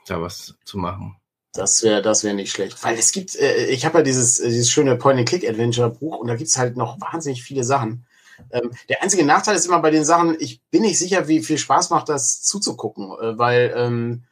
Da 0.07 0.21
was 0.21 0.55
zu 0.65 0.79
machen. 0.79 1.17
Das 1.53 1.83
wäre 1.83 2.03
das 2.03 2.25
wäre 2.25 2.35
nicht 2.35 2.53
schlecht. 2.53 2.83
Weil 2.85 2.99
es 2.99 3.13
gibt, 3.13 3.37
äh, 3.37 3.67
ich 3.67 3.85
habe 3.85 3.99
ja 3.99 4.05
dieses, 4.05 4.41
äh, 4.41 4.49
dieses 4.49 4.71
schöne 4.71 4.97
Point-and-Click-Adventure-Buch 4.97 6.19
und 6.19 6.29
da 6.29 6.37
gibt's 6.37 6.59
halt 6.59 6.77
noch 6.77 7.01
wahnsinnig 7.01 7.43
viele 7.43 7.65
Sachen. 7.65 8.07
Ähm, 8.51 8.73
der 8.89 9.03
einzige 9.03 9.25
Nachteil 9.25 9.57
ist 9.57 9.67
immer 9.67 9.81
bei 9.81 9.91
den 9.91 10.05
Sachen, 10.05 10.37
ich 10.41 10.61
bin 10.71 10.83
nicht 10.83 10.99
sicher, 10.99 11.29
wie 11.29 11.43
viel 11.43 11.59
Spaß 11.59 11.91
macht 11.91 12.09
das 12.09 12.43
zuzugucken, 12.43 13.13
äh, 13.21 13.39
weil 13.39 13.73
ähm, 13.77 14.25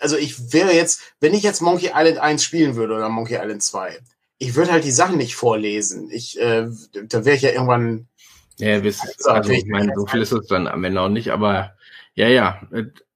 also 0.00 0.16
ich 0.16 0.52
wäre 0.52 0.72
jetzt, 0.72 1.14
wenn 1.20 1.34
ich 1.34 1.42
jetzt 1.42 1.60
Monkey 1.60 1.90
Island 1.94 2.18
1 2.18 2.42
spielen 2.42 2.76
würde 2.76 2.94
oder 2.94 3.08
Monkey 3.08 3.34
Island 3.34 3.62
2, 3.62 3.98
ich 4.38 4.54
würde 4.54 4.72
halt 4.72 4.84
die 4.84 4.90
Sachen 4.90 5.18
nicht 5.18 5.34
vorlesen. 5.34 6.10
Ich, 6.10 6.40
äh, 6.40 6.68
da 7.08 7.24
wäre 7.24 7.36
ich 7.36 7.42
ja 7.42 7.50
irgendwann. 7.50 8.06
Ja, 8.58 8.78
bis, 8.80 9.00
also 9.24 9.52
ich 9.52 9.66
meine, 9.66 9.92
so 9.94 10.06
viel 10.06 10.22
ist 10.22 10.32
es 10.32 10.46
dann 10.46 10.66
am 10.66 10.82
Ende 10.84 11.00
auch 11.00 11.08
nicht, 11.08 11.30
aber 11.30 11.74
ja, 12.14 12.28
ja. 12.28 12.60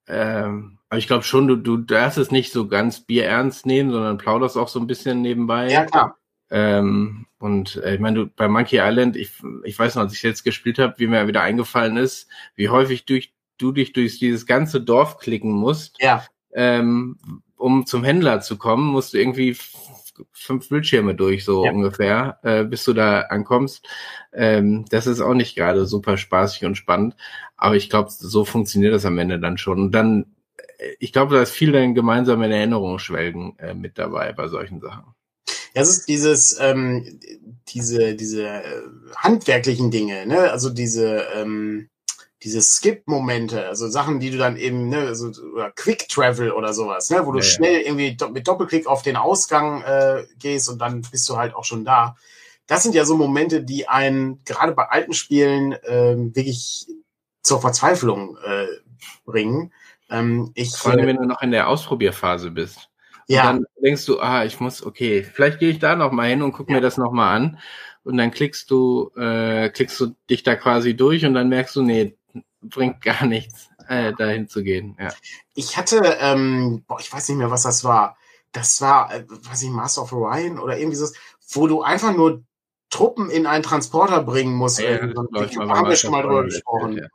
Äh, 0.07 0.47
aber 0.47 0.99
ich 0.99 1.07
glaube 1.07 1.24
schon, 1.24 1.49
du, 1.49 1.57
du 1.57 1.78
darfst 1.78 2.18
es 2.18 2.30
nicht 2.30 2.53
so 2.53 2.68
ganz 2.68 3.01
bierernst 3.01 3.66
nehmen, 3.66 3.91
sondern 3.91 4.18
plauderst 4.18 4.57
auch 4.57 4.68
so 4.68 4.78
ein 4.78 4.87
bisschen 4.87 5.22
nebenbei. 5.22 5.70
Ja, 5.70 5.87
klar. 5.87 6.18
Ähm, 6.51 7.26
und 7.39 7.76
äh, 7.76 7.95
ich 7.95 8.01
meine, 8.01 8.16
du 8.16 8.26
bei 8.26 8.47
Monkey 8.47 8.78
Island, 8.78 9.16
ich, 9.16 9.33
ich 9.64 9.78
weiß 9.78 9.95
noch, 9.95 10.03
als 10.03 10.12
ich 10.12 10.22
jetzt 10.22 10.45
gespielt 10.45 10.78
habe, 10.78 10.95
wie 10.99 11.07
mir 11.07 11.26
wieder 11.26 11.41
eingefallen 11.41 11.97
ist, 11.97 12.28
wie 12.57 12.68
häufig 12.68 13.07
durch, 13.07 13.33
du 13.59 13.72
dich 13.72 13.95
durch 13.95 14.18
dieses 14.18 14.45
ganze 14.45 14.80
Dorf 14.80 15.18
klicken 15.18 15.51
musst. 15.51 15.97
Ja 16.01 16.24
ähm, 16.53 17.19
um 17.57 17.87
zum 17.87 18.05
Händler 18.05 18.41
zu 18.41 18.59
kommen, 18.59 18.91
musst 18.91 19.15
du 19.15 19.19
irgendwie 19.19 19.57
fünf 20.33 20.69
Bildschirme 20.69 21.15
durch, 21.15 21.45
so 21.45 21.65
ja. 21.65 21.73
ungefähr, 21.73 22.39
äh, 22.43 22.65
bis 22.65 22.85
du 22.85 22.93
da 22.93 23.23
ankommst. 23.23 23.87
Ähm, 24.33 24.85
das 24.91 25.07
ist 25.07 25.21
auch 25.21 25.35
nicht 25.35 25.57
gerade 25.57 25.87
super 25.87 26.17
spaßig 26.17 26.65
und 26.65 26.77
spannend, 26.77 27.17
aber 27.57 27.77
ich 27.77 27.89
glaube, 27.91 28.11
so 28.11 28.45
funktioniert 28.45 28.95
das 28.95 29.07
am 29.07 29.19
Ende 29.19 29.39
dann 29.39 29.59
schon. 29.59 29.81
Und 29.81 29.93
dann, 29.93 30.27
äh, 30.79 30.95
ich 30.99 31.13
glaube, 31.13 31.35
da 31.35 31.43
ist 31.43 31.53
viel 31.53 31.73
dann 31.73 31.95
gemeinsam 31.95 32.43
in 32.43 32.53
Erinnerung 32.53 32.99
schwelgen 32.99 33.59
äh, 33.59 33.75
mit 33.75 33.99
dabei 33.99 34.33
bei 34.33 34.49
solchen 34.49 34.81
Sachen. 34.81 35.05
Ja, 35.75 35.83
es 35.83 35.89
ist 35.89 36.09
dieses, 36.09 36.59
ähm, 36.61 37.21
diese, 37.69 38.15
diese 38.15 38.47
äh, 38.47 38.83
handwerklichen 39.17 39.91
Dinge, 39.91 40.27
ne? 40.27 40.51
Also 40.51 40.69
diese, 40.69 41.27
ähm, 41.35 41.89
diese 42.43 42.61
Skip-Momente, 42.61 43.66
also 43.66 43.88
Sachen, 43.88 44.18
die 44.18 44.30
du 44.30 44.38
dann 44.38 44.57
eben, 44.57 44.88
ne, 44.88 45.14
so, 45.14 45.30
oder 45.53 45.70
Quick 45.70 46.09
Travel 46.09 46.53
oder 46.53 46.72
sowas, 46.72 47.09
ne, 47.11 47.24
wo 47.24 47.32
du 47.32 47.38
ja, 47.38 47.45
schnell 47.45 47.82
ja. 47.82 47.86
irgendwie 47.86 48.16
mit 48.32 48.49
Doppelklick 48.49 48.86
auf 48.86 49.03
den 49.03 49.16
Ausgang 49.16 49.82
äh, 49.82 50.24
gehst 50.38 50.68
und 50.68 50.78
dann 50.78 51.03
bist 51.03 51.28
du 51.28 51.36
halt 51.36 51.55
auch 51.55 51.64
schon 51.64 51.84
da. 51.84 52.16
Das 52.66 52.82
sind 52.82 52.95
ja 52.95 53.05
so 53.05 53.16
Momente, 53.16 53.62
die 53.62 53.88
einen 53.88 54.43
gerade 54.45 54.72
bei 54.72 54.86
alten 54.88 55.12
Spielen 55.12 55.72
äh, 55.72 56.16
wirklich 56.16 56.86
zur 57.43 57.61
Verzweiflung 57.61 58.36
äh, 58.45 58.66
bringen. 59.24 59.72
Ähm, 60.11 60.53
ich, 60.55 60.76
Vor 60.76 60.93
allem, 60.93 61.07
wenn 61.07 61.16
du 61.16 61.26
noch 61.26 61.43
in 61.43 61.51
der 61.51 61.68
Ausprobierphase 61.68 62.51
bist. 62.51 62.88
Ja. 63.28 63.51
Und 63.51 63.57
dann 63.57 63.66
denkst 63.82 64.07
du, 64.07 64.20
ah, 64.20 64.45
ich 64.45 64.61
muss, 64.61 64.84
okay, 64.84 65.22
vielleicht 65.22 65.59
gehe 65.59 65.70
ich 65.70 65.78
da 65.78 65.97
noch 65.97 66.12
mal 66.12 66.28
hin 66.28 66.43
und 66.43 66.53
guck 66.53 66.68
ja. 66.68 66.76
mir 66.76 66.80
das 66.80 66.99
noch 66.99 67.12
mal 67.12 67.34
an. 67.34 67.59
Und 68.05 68.16
dann 68.16 68.32
klickst 68.32 68.70
du, 68.70 69.11
äh, 69.16 69.68
klickst 69.70 69.99
du 70.01 70.14
dich 70.28 70.43
da 70.43 70.57
quasi 70.57 70.97
durch 70.97 71.24
und 71.24 71.34
dann 71.34 71.49
merkst 71.49 71.76
du, 71.76 71.82
nee, 71.82 72.16
bringt 72.63 73.03
gar 73.03 73.27
nichts, 73.27 73.71
äh, 73.89 74.13
dahin 74.15 74.49
zu 74.49 74.63
gehen. 74.63 74.97
Ja. 74.99 75.13
Ich 75.55 75.77
hatte, 75.77 76.01
ähm, 76.21 76.85
boah, 76.87 77.01
ich 77.01 77.13
weiß 77.13 77.29
nicht 77.29 77.39
mehr, 77.39 77.51
was 77.51 77.63
das 77.63 77.85
war. 77.85 78.17
Das 78.53 78.81
war, 78.81 79.13
äh, 79.15 79.25
weiß 79.29 79.63
ich, 79.63 79.71
Master 79.71 80.03
of 80.03 80.13
Orion 80.13 80.59
oder 80.59 80.79
irgendwie 80.79 80.97
so, 80.97 81.07
wo 81.53 81.67
du 81.67 81.83
einfach 81.83 82.15
nur 82.15 82.43
Truppen 82.91 83.31
in 83.31 83.47
einen 83.47 83.63
Transporter 83.63 84.23
bringen 84.23 84.55
musst. 84.55 84.79
Ja, 84.79 84.91
ja, 84.91 85.07
da 85.07 85.77
haben 85.77 85.89
wir 85.89 85.97
schon 85.97 86.13
mal 86.13 86.23
drüber 86.23 86.45
gesprochen. 86.45 86.99
Ja. 86.99 87.07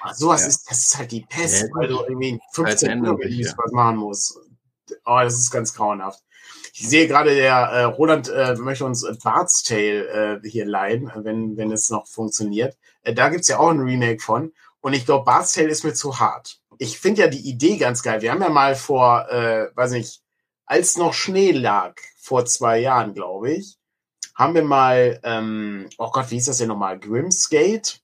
Aber 0.00 0.14
sowas 0.14 0.42
ja. 0.42 0.48
ist, 0.48 0.70
das 0.70 0.78
ist 0.78 0.98
halt 0.98 1.12
die 1.12 1.22
Pest, 1.22 1.62
ja, 1.62 1.68
weil 1.74 1.88
du 1.88 2.00
irgendwie 2.00 2.38
15 2.52 3.00
Minuten 3.00 3.22
was 3.56 3.72
machen 3.72 3.96
musst. 3.96 4.38
Oh, 5.04 5.18
das 5.22 5.34
ist 5.34 5.50
ganz 5.50 5.74
grauenhaft. 5.74 6.22
Ich 6.72 6.88
sehe 6.88 7.06
gerade, 7.06 7.34
der 7.34 7.54
äh, 7.54 7.82
Roland 7.84 8.28
äh, 8.28 8.54
möchte 8.56 8.84
uns 8.84 9.06
Bart's 9.22 9.62
Tale 9.62 10.40
äh, 10.42 10.48
hier 10.48 10.66
leihen, 10.66 11.10
wenn, 11.14 11.56
wenn 11.56 11.70
es 11.72 11.90
noch 11.90 12.06
funktioniert. 12.06 12.76
Äh, 13.02 13.14
da 13.14 13.28
gibt's 13.28 13.48
ja 13.48 13.58
auch 13.58 13.70
ein 13.70 13.80
Remake 13.80 14.20
von. 14.20 14.52
Und 14.80 14.92
ich 14.92 15.06
glaube, 15.06 15.24
Bart's 15.24 15.52
Tale 15.52 15.68
ist 15.68 15.84
mir 15.84 15.94
zu 15.94 16.18
hart. 16.18 16.58
Ich 16.78 16.98
finde 16.98 17.22
ja 17.22 17.28
die 17.28 17.48
Idee 17.48 17.76
ganz 17.76 18.02
geil. 18.02 18.22
Wir 18.22 18.32
haben 18.32 18.42
ja 18.42 18.48
mal 18.48 18.74
vor, 18.74 19.28
äh, 19.30 19.68
weiß 19.74 19.92
nicht, 19.92 20.22
als 20.66 20.96
noch 20.96 21.14
Schnee 21.14 21.52
lag, 21.52 21.94
vor 22.16 22.44
zwei 22.46 22.78
Jahren, 22.78 23.14
glaube 23.14 23.52
ich, 23.52 23.76
haben 24.34 24.54
wir 24.54 24.64
mal, 24.64 25.20
ähm, 25.22 25.88
oh 25.98 26.10
Gott, 26.10 26.30
wie 26.30 26.36
hieß 26.36 26.46
das 26.46 26.58
denn 26.58 26.68
nochmal? 26.68 26.98
Grimsgate 26.98 28.00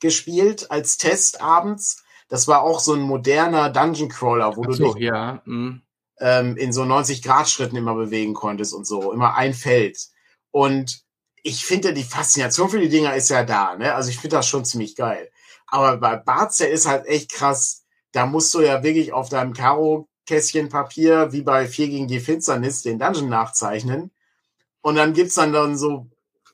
gespielt 0.00 0.70
als 0.70 0.96
Test 0.96 1.40
abends. 1.40 2.02
Das 2.30 2.48
war 2.48 2.62
auch 2.62 2.80
so 2.80 2.94
ein 2.94 3.00
moderner 3.00 3.68
Dungeon 3.70 4.08
Crawler, 4.08 4.56
wo 4.56 4.62
so, 4.72 4.84
du 4.84 4.94
dich 4.94 5.02
ja. 5.02 5.42
mm. 5.44 5.82
ähm, 6.20 6.56
in 6.56 6.72
so 6.72 6.84
90 6.84 7.22
Grad 7.22 7.50
Schritten 7.50 7.76
immer 7.76 7.94
bewegen 7.94 8.34
konntest 8.34 8.72
und 8.72 8.86
so, 8.86 9.12
immer 9.12 9.34
ein 9.34 9.52
Feld. 9.52 9.98
Und 10.52 11.02
ich 11.42 11.66
finde, 11.66 11.92
die 11.92 12.04
Faszination 12.04 12.70
für 12.70 12.78
die 12.78 12.88
Dinger 12.88 13.14
ist 13.14 13.30
ja 13.30 13.44
da, 13.44 13.76
ne? 13.76 13.94
Also 13.94 14.10
ich 14.10 14.18
finde 14.18 14.36
das 14.36 14.48
schon 14.48 14.64
ziemlich 14.64 14.94
geil. 14.94 15.30
Aber 15.66 15.96
bei 15.96 16.16
Barzer 16.16 16.68
ist 16.68 16.86
halt 16.86 17.06
echt 17.06 17.32
krass. 17.32 17.84
Da 18.12 18.26
musst 18.26 18.54
du 18.54 18.60
ja 18.60 18.82
wirklich 18.82 19.12
auf 19.12 19.28
deinem 19.28 19.52
Karo-Kästchen 19.52 20.68
Papier, 20.68 21.32
wie 21.32 21.42
bei 21.42 21.66
4 21.66 21.88
gegen 21.88 22.08
die 22.08 22.20
Finsternis, 22.20 22.82
den 22.82 22.98
Dungeon 22.98 23.28
nachzeichnen. 23.28 24.10
Und 24.82 24.96
dann 24.96 25.14
gibt's 25.14 25.34
dann 25.34 25.52
dann 25.52 25.76
so, 25.76 26.06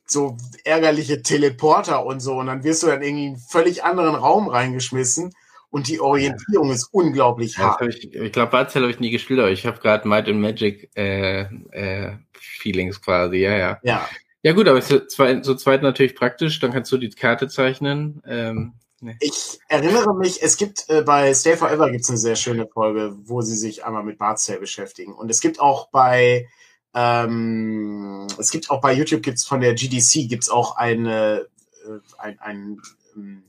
so 0.06 0.36
ärgerliche 0.64 1.22
Teleporter 1.22 2.04
und 2.04 2.20
so. 2.20 2.38
Und 2.38 2.46
dann 2.46 2.64
wirst 2.64 2.82
du 2.82 2.86
dann 2.86 3.02
irgendwie 3.02 3.26
in 3.26 3.32
einen 3.34 3.42
völlig 3.42 3.84
anderen 3.84 4.14
Raum 4.14 4.48
reingeschmissen. 4.48 5.34
Und 5.70 5.88
die 5.88 6.00
Orientierung 6.00 6.70
ist 6.70 6.88
unglaublich 6.92 7.58
hart. 7.58 7.82
Ich, 7.82 8.14
ich 8.14 8.32
glaube, 8.32 8.50
Barzel 8.50 8.82
habe 8.82 8.90
ich 8.90 9.00
nie 9.00 9.10
gespielt, 9.10 9.40
aber 9.40 9.50
ich 9.50 9.66
habe 9.66 9.80
gerade 9.80 10.06
Might 10.06 10.28
and 10.28 10.40
Magic 10.40 10.90
äh, 10.96 11.42
äh, 11.72 12.16
Feelings 12.32 13.00
quasi, 13.02 13.38
ja, 13.38 13.56
ja. 13.56 13.80
Ja, 13.82 14.08
ja 14.42 14.52
gut, 14.52 14.68
aber 14.68 14.80
zu 14.80 15.06
zweit, 15.06 15.44
zu 15.44 15.56
zweit 15.56 15.82
natürlich 15.82 16.14
praktisch, 16.14 16.60
dann 16.60 16.72
kannst 16.72 16.92
du 16.92 16.98
die 16.98 17.10
Karte 17.10 17.48
zeichnen. 17.48 18.22
Ähm, 18.26 18.74
nee. 19.00 19.16
Ich 19.20 19.58
erinnere 19.68 20.14
mich, 20.14 20.42
es 20.42 20.56
gibt 20.56 20.88
äh, 20.88 21.02
bei 21.02 21.34
Stay 21.34 21.56
Forever 21.56 21.90
gibt's 21.90 22.08
eine 22.08 22.18
sehr 22.18 22.36
schöne 22.36 22.66
Folge, 22.66 23.16
wo 23.24 23.42
sie 23.42 23.56
sich 23.56 23.84
einmal 23.84 24.04
mit 24.04 24.18
Bartstay 24.18 24.58
beschäftigen. 24.58 25.14
Und 25.14 25.30
es 25.30 25.40
gibt 25.40 25.58
auch 25.58 25.88
bei 25.90 26.46
ähm, 26.94 28.26
es 28.38 28.50
gibt 28.50 28.70
auch 28.70 28.80
bei 28.80 28.92
YouTube 28.94 29.22
gibt's 29.22 29.44
von 29.44 29.60
der 29.60 29.74
GDC 29.74 30.28
gibt's 30.28 30.48
auch 30.48 30.76
eine 30.76 31.46
äh, 31.84 31.98
ein, 32.16 32.38
ein 32.38 32.80
ähm, 33.16 33.42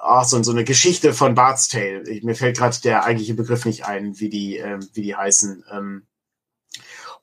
ach, 0.00 0.24
so, 0.24 0.42
so 0.42 0.52
eine 0.52 0.64
Geschichte 0.64 1.12
von 1.14 1.34
Bart's 1.34 1.68
Tale. 1.68 2.08
Ich, 2.08 2.22
mir 2.22 2.34
fällt 2.34 2.58
gerade 2.58 2.78
der 2.80 3.04
eigentliche 3.04 3.34
Begriff 3.34 3.64
nicht 3.64 3.84
ein, 3.86 4.18
wie 4.18 4.28
die 4.28 4.56
ähm, 4.56 4.88
wie 4.92 5.02
die 5.02 5.16
heißen. 5.16 5.64
Ähm, 5.70 6.06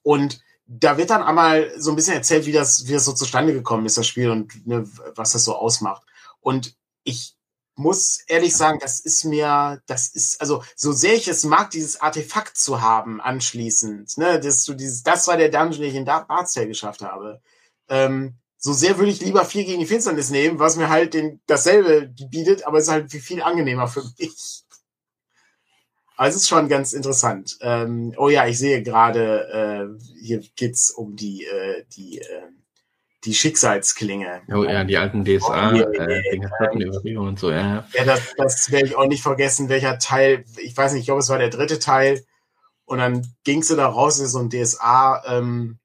und 0.01 0.41
da 0.65 0.97
wird 0.97 1.09
dann 1.09 1.23
einmal 1.23 1.71
so 1.77 1.91
ein 1.91 1.95
bisschen 1.95 2.15
erzählt, 2.15 2.45
wie 2.45 2.51
das, 2.51 2.87
wie 2.87 2.93
das 2.93 3.05
so 3.05 3.13
zustande 3.13 3.53
gekommen 3.53 3.85
ist, 3.85 3.97
das 3.97 4.07
Spiel 4.07 4.29
und 4.29 4.65
ne, 4.65 4.87
was 5.15 5.33
das 5.33 5.43
so 5.43 5.55
ausmacht. 5.55 6.03
Und 6.39 6.75
ich 7.03 7.35
muss 7.75 8.19
ehrlich 8.27 8.55
sagen, 8.55 8.79
das 8.79 8.99
ist 8.99 9.25
mir, 9.25 9.81
das 9.87 10.09
ist, 10.09 10.39
also 10.41 10.63
so 10.75 10.91
sehr 10.91 11.15
ich 11.15 11.27
es 11.27 11.43
mag, 11.43 11.71
dieses 11.71 11.99
Artefakt 11.99 12.57
zu 12.57 12.81
haben 12.81 13.19
anschließend, 13.19 14.17
ne, 14.17 14.39
dass 14.39 14.63
du 14.63 14.73
dieses, 14.73 15.03
das 15.03 15.27
war 15.27 15.37
der 15.37 15.49
Dungeon, 15.49 15.81
den 15.81 15.89
ich 15.89 15.95
in 15.95 16.05
Bartstale 16.05 16.67
geschafft 16.67 17.01
habe. 17.01 17.41
Ähm, 17.89 18.37
so 18.65 18.71
sehr 18.71 18.97
würde 18.97 19.11
ich 19.11 19.19
lieber 19.19 19.43
vier 19.43 19.65
gegen 19.65 19.81
die 19.81 19.85
Finsternis 19.85 20.29
nehmen, 20.29 20.57
was 20.57 20.77
mir 20.77 20.87
halt 20.87 21.13
den, 21.13 21.41
dasselbe 21.47 22.13
bietet, 22.29 22.65
aber 22.65 22.77
es 22.77 22.85
ist 22.85 22.91
halt 22.91 23.11
viel 23.11 23.41
angenehmer 23.41 23.89
für 23.89 24.03
mich. 24.17 24.63
Also 26.15 26.37
es 26.37 26.43
ist 26.43 26.47
schon 26.47 26.69
ganz 26.69 26.93
interessant. 26.93 27.57
Ähm, 27.59 28.13
oh 28.15 28.29
ja, 28.29 28.47
ich 28.47 28.57
sehe 28.57 28.81
gerade, 28.81 29.97
äh, 29.99 30.03
hier 30.21 30.41
geht's 30.55 30.91
um 30.91 31.17
die, 31.17 31.43
äh, 31.43 31.83
die, 31.97 32.19
äh, 32.19 32.43
die 33.25 33.33
Schicksalsklinge. 33.33 34.43
Oh 34.47 34.63
ja, 34.63 34.85
die 34.85 34.95
alten 34.95 35.25
DSA, 35.25 35.73
oh, 35.73 35.75
äh, 35.75 36.21
äh, 36.33 37.17
und 37.17 37.37
so, 37.37 37.51
ja. 37.51 37.85
Ja, 37.93 38.05
das, 38.05 38.33
das 38.37 38.71
werde 38.71 38.85
ich 38.85 38.95
auch 38.95 39.07
nicht 39.07 39.23
vergessen, 39.23 39.67
welcher 39.67 39.99
Teil, 39.99 40.45
ich 40.55 40.77
weiß 40.77 40.93
nicht, 40.93 41.01
ich 41.01 41.07
glaube, 41.07 41.19
es 41.19 41.27
war 41.27 41.37
der 41.37 41.49
dritte 41.49 41.79
Teil. 41.79 42.23
Und 42.85 42.99
dann 42.99 43.27
gingst 43.43 43.71
du 43.71 43.75
da 43.75 43.87
raus 43.87 44.19
in 44.19 44.27
so 44.27 44.39
ein 44.39 44.49
DSA 44.49 45.21
ähm, 45.27 45.79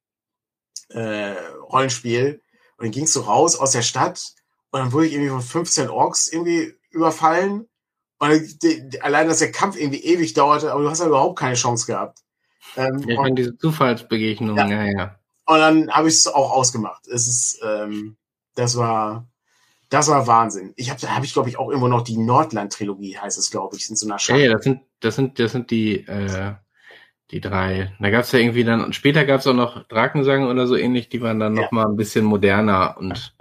äh, 0.90 1.34
Rollenspiel. 1.72 2.40
Und 2.78 2.86
dann 2.86 2.92
gingst 2.92 3.14
du 3.16 3.20
raus 3.20 3.56
aus 3.56 3.72
der 3.72 3.82
Stadt 3.82 4.32
und 4.70 4.80
dann 4.80 4.92
wurde 4.92 5.06
ich 5.06 5.12
irgendwie 5.12 5.30
von 5.30 5.42
15 5.42 5.90
Orks 5.90 6.28
irgendwie 6.28 6.74
überfallen 6.90 7.68
und 8.18 8.62
die, 8.62 8.88
die, 8.88 9.00
allein, 9.00 9.28
dass 9.28 9.38
der 9.38 9.52
Kampf 9.52 9.76
irgendwie 9.76 10.02
ewig 10.04 10.34
dauerte, 10.34 10.72
aber 10.72 10.82
du 10.82 10.90
hast 10.90 11.00
ja 11.00 11.06
überhaupt 11.06 11.38
keine 11.38 11.54
Chance 11.54 11.86
gehabt. 11.86 12.18
Ähm, 12.76 12.98
ja, 13.06 13.20
meine, 13.20 13.36
diese 13.36 13.56
Zufallsbegegnung, 13.56 14.56
ja, 14.56 14.68
ja. 14.68 14.84
ja. 14.84 15.18
Und 15.46 15.58
dann 15.58 15.90
habe 15.90 16.08
ich 16.08 16.14
es 16.14 16.26
auch 16.26 16.50
ausgemacht. 16.50 17.06
Es 17.06 17.26
ist, 17.26 17.60
ähm, 17.64 18.16
das 18.54 18.76
war, 18.76 19.28
das 19.88 20.08
war 20.08 20.26
Wahnsinn. 20.26 20.74
Ich 20.76 20.90
habe, 20.90 21.00
habe 21.14 21.24
ich 21.24 21.32
glaube 21.32 21.48
ich 21.48 21.58
auch 21.58 21.68
irgendwo 21.68 21.88
noch 21.88 22.02
die 22.02 22.18
Nordland-Trilogie, 22.18 23.18
heißt 23.18 23.38
es, 23.38 23.50
glaube 23.50 23.76
ich, 23.76 23.88
in 23.88 23.96
so 23.96 24.06
einer 24.06 24.18
Schachtel. 24.18 24.42
Ja, 24.42 24.50
ja, 24.50 24.52
das 24.54 24.64
sind, 24.64 24.82
das 25.00 25.14
sind, 25.14 25.38
das 25.38 25.52
sind 25.52 25.70
die, 25.70 26.06
äh, 26.06 26.54
die 27.30 27.40
drei. 27.40 27.92
Da 28.00 28.10
gab's 28.10 28.32
ja 28.32 28.38
irgendwie 28.38 28.64
dann, 28.64 28.92
später 28.92 29.24
gab's 29.24 29.46
auch 29.46 29.54
noch 29.54 29.86
Drakensang 29.88 30.46
oder 30.46 30.66
so 30.66 30.76
ähnlich, 30.76 31.08
die 31.08 31.20
waren 31.20 31.40
dann 31.40 31.56
ja. 31.56 31.62
noch 31.62 31.72
mal 31.72 31.86
ein 31.86 31.96
bisschen 31.96 32.24
moderner 32.24 32.96
und 32.98 33.34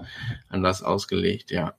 anders 0.49 0.83
ausgelegt, 0.83 1.51
ja. 1.51 1.73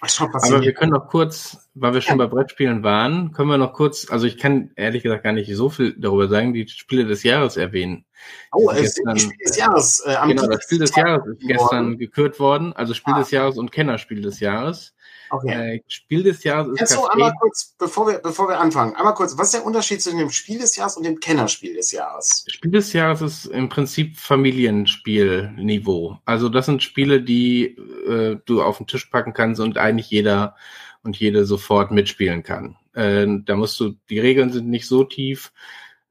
Aber 0.00 0.60
wir 0.60 0.74
können 0.74 0.92
noch 0.92 1.08
kurz, 1.08 1.70
weil 1.74 1.94
wir 1.94 2.02
schon 2.02 2.18
ja. 2.18 2.26
bei 2.26 2.30
Brettspielen 2.30 2.82
waren, 2.82 3.32
können 3.32 3.48
wir 3.48 3.56
noch 3.56 3.72
kurz, 3.72 4.10
also 4.10 4.26
ich 4.26 4.36
kann 4.36 4.70
ehrlich 4.76 5.02
gesagt 5.02 5.24
gar 5.24 5.32
nicht 5.32 5.52
so 5.54 5.70
viel 5.70 5.94
darüber 5.98 6.28
sagen, 6.28 6.52
die 6.52 6.68
Spiele 6.68 7.06
des 7.06 7.22
Jahres 7.22 7.56
erwähnen. 7.56 8.04
Oh, 8.52 8.70
es 8.70 8.80
ist 8.80 9.02
das 9.04 9.22
Spiel 9.22 9.38
des 9.44 9.56
Jahres. 9.56 10.00
Äh, 10.00 10.28
genau, 10.28 10.46
das 10.46 10.64
Spiel 10.64 10.78
des 10.80 10.94
Jahres 10.94 11.26
ist 11.26 11.48
gestern 11.48 11.96
gekürt 11.96 12.38
worden, 12.38 12.74
also 12.74 12.92
Spiel 12.92 13.14
ah. 13.14 13.20
des 13.20 13.30
Jahres 13.30 13.56
und 13.56 13.72
Kennerspiel 13.72 14.20
des 14.20 14.38
Jahres. 14.40 14.94
Okay. 15.30 15.76
Äh, 15.76 15.82
Spiel 15.88 16.22
des 16.22 16.44
Jahres 16.44 16.80
ist. 16.80 16.94
Du 16.94 17.06
einmal 17.06 17.32
kurz, 17.40 17.74
bevor 17.78 18.08
wir, 18.08 18.18
bevor 18.18 18.48
wir 18.48 18.60
anfangen, 18.60 18.94
einmal 18.94 19.14
kurz, 19.14 19.36
was 19.36 19.48
ist 19.48 19.54
der 19.54 19.66
Unterschied 19.66 20.02
zwischen 20.02 20.18
dem 20.18 20.30
Spiel 20.30 20.58
des 20.58 20.76
Jahres 20.76 20.96
und 20.96 21.04
dem 21.04 21.20
Kennerspiel 21.20 21.74
des 21.74 21.92
Jahres? 21.92 22.44
Spiel 22.48 22.70
des 22.70 22.92
Jahres 22.92 23.22
ist 23.22 23.46
im 23.46 23.68
Prinzip 23.68 24.16
Familienspielniveau. 24.16 26.18
Also 26.24 26.48
das 26.48 26.66
sind 26.66 26.82
Spiele, 26.82 27.22
die 27.22 27.76
äh, 28.08 28.38
du 28.44 28.62
auf 28.62 28.78
den 28.78 28.86
Tisch 28.86 29.06
packen 29.06 29.32
kannst 29.32 29.60
und 29.60 29.78
eigentlich 29.78 30.10
jeder 30.10 30.56
und 31.02 31.16
jede 31.16 31.44
sofort 31.44 31.90
mitspielen 31.90 32.42
kann. 32.42 32.76
Äh, 32.94 33.26
da 33.44 33.56
musst 33.56 33.78
du, 33.80 33.94
die 34.10 34.18
Regeln 34.18 34.52
sind 34.52 34.68
nicht 34.68 34.86
so 34.86 35.04
tief. 35.04 35.52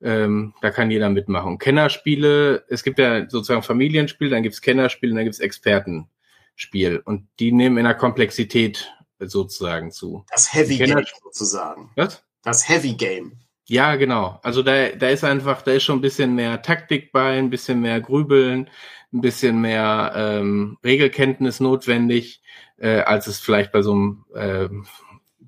Ähm, 0.02 0.54
da 0.62 0.72
kann 0.72 0.92
jeder 0.92 1.10
mitmachen. 1.10 1.58
Kennerspiele, 1.58 2.66
es 2.70 2.84
gibt 2.84 3.00
ja 3.00 3.30
sozusagen 3.30 3.64
Familienspiele, 3.64 4.30
dann 4.30 4.44
gibt's 4.44 4.62
Kennerspiele, 4.62 5.16
dann 5.16 5.24
gibt's 5.24 5.40
Expertenspiel. 5.40 7.02
Und 7.04 7.28
die 7.40 7.52
nehmen 7.52 7.78
in 7.78 7.86
der 7.86 7.96
Komplexität 7.96 8.92
sozusagen 9.20 9.92
zu. 9.92 10.26
Das 10.32 10.54
Heavy 10.54 10.78
Game 10.78 11.06
sozusagen. 11.24 11.92
Was? 11.96 12.24
Das 12.44 12.68
Heavy 12.68 12.94
Game. 12.94 13.34
Ja, 13.68 13.96
genau. 13.96 14.40
Also 14.44 14.62
da, 14.62 14.90
da 14.90 15.10
ist 15.10 15.24
einfach, 15.24 15.64
da 15.64 15.72
ist 15.72 15.84
schon 15.84 15.98
ein 15.98 16.02
bisschen 16.02 16.36
mehr 16.36 16.62
Taktik 16.62 17.12
bei, 17.12 17.38
ein 17.40 17.50
bisschen 17.50 17.82
mehr 17.82 18.00
Grübeln, 18.00 18.70
ein 19.12 19.22
bisschen 19.22 19.60
mehr 19.60 20.14
ähm, 20.16 20.78
Regelkenntnis 20.84 21.60
notwendig, 21.60 22.42
äh, 22.78 23.00
als 23.00 23.28
es 23.28 23.40
vielleicht 23.40 23.72
bei 23.72 23.82
so 23.82 23.94
einem 23.94 24.26
äh, 24.36 24.70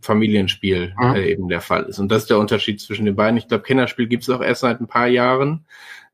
Familienspiel 0.01 0.95
mhm. 0.97 1.15
äh, 1.15 1.30
eben 1.30 1.47
der 1.47 1.61
Fall 1.61 1.84
ist. 1.84 1.99
Und 1.99 2.11
das 2.11 2.24
ist 2.24 2.30
der 2.30 2.39
Unterschied 2.39 2.82
zwischen 2.82 3.05
den 3.05 3.15
beiden. 3.15 3.38
Ich 3.38 3.47
glaube, 3.47 3.63
Kennerspiel 3.63 4.07
gibt 4.07 4.24
es 4.24 4.30
auch 4.30 4.41
erst 4.41 4.61
seit 4.61 4.82
ein 4.82 4.88
paar 4.88 5.07
Jahren, 5.07 5.65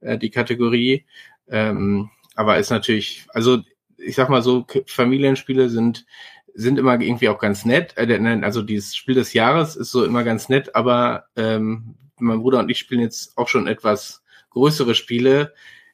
äh, 0.02 0.18
die 0.18 0.30
Kategorie. 0.30 1.06
Ähm, 1.48 2.10
aber 2.36 2.58
ist 2.58 2.72
natürlich, 2.72 3.28
also 3.30 3.60
ich 3.98 4.16
sag 4.16 4.30
mal 4.30 4.42
so, 4.42 4.66
Familienspiele 4.88 5.70
sind 5.70 6.06
sind 6.54 6.78
immer 6.80 7.00
irgendwie 7.00 7.30
auch 7.30 7.40
ganz 7.40 7.66
nett. 7.66 7.94
Äh, 7.98 8.42
also 8.44 8.62
dieses 8.62 8.96
Spiel 8.96 9.16
des 9.16 9.34
Jahres 9.34 9.76
ist 9.76 9.92
so 9.92 10.04
immer 10.04 10.24
ganz 10.24 10.50
nett, 10.50 10.76
aber 10.76 11.26
ähm, 11.36 11.96
mein 12.20 12.40
Bruder 12.42 12.60
und 12.60 12.70
ich 12.70 12.80
spielen 12.80 13.02
jetzt 13.02 13.38
auch 13.38 13.48
schon 13.48 13.68
etwas 13.68 14.24
größere 14.52 14.96
Spiele, 14.96 15.54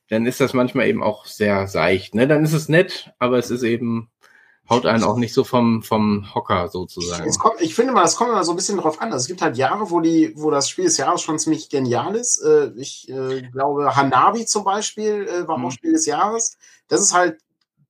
dann 0.10 0.26
ist 0.26 0.41
das 0.41 0.53
manchmal 0.53 0.88
eben 0.88 1.03
auch 1.03 1.26
sehr 1.26 1.68
seicht. 1.68 2.16
Ne? 2.16 2.28
Dann 2.28 2.43
ist 2.43 2.53
es 2.53 2.68
nett, 2.68 3.12
aber 3.20 3.38
es 3.38 3.51
ist 3.51 3.64
eben 3.64 4.10
haut 4.70 4.86
einen 4.86 5.03
auch 5.03 5.18
nicht 5.18 5.34
so 5.34 5.43
vom, 5.43 5.82
vom 5.82 6.34
Hocker 6.36 6.68
sozusagen. 6.68 7.30
Kommt, 7.38 7.60
ich 7.60 7.74
finde 7.74 7.91
mal, 7.91 8.05
es 8.05 8.16
kommt 8.16 8.30
immer 8.30 8.43
so 8.43 8.53
ein 8.53 8.55
bisschen 8.55 8.78
drauf 8.78 9.01
an. 9.01 9.12
Also 9.12 9.24
es 9.24 9.28
gibt 9.28 9.41
halt 9.41 9.57
Jahre, 9.57 9.89
wo 9.89 9.99
die, 9.99 10.34
wo 10.36 10.51
das 10.51 10.70
Spiel 10.70 10.86
des 10.86 10.97
Jahres 10.97 11.22
schon 11.22 11.39
ziemlich 11.39 11.70
genial 11.70 12.16
ist. 12.16 12.41
Äh, 12.43 12.72
ich 12.76 13.10
äh, 13.10 13.41
glaube, 13.51 13.95
Hanabi 13.95 14.45
zum 14.45 14.64
Beispiel 14.64 15.28
äh, 15.28 15.47
war 15.47 15.57
mhm. 15.57 15.66
auch 15.66 15.72
Spiel 15.72 15.93
des 15.93 16.05
Jahres. 16.05 16.57
Das 16.88 17.01
ist 17.01 17.14
halt 17.14 17.39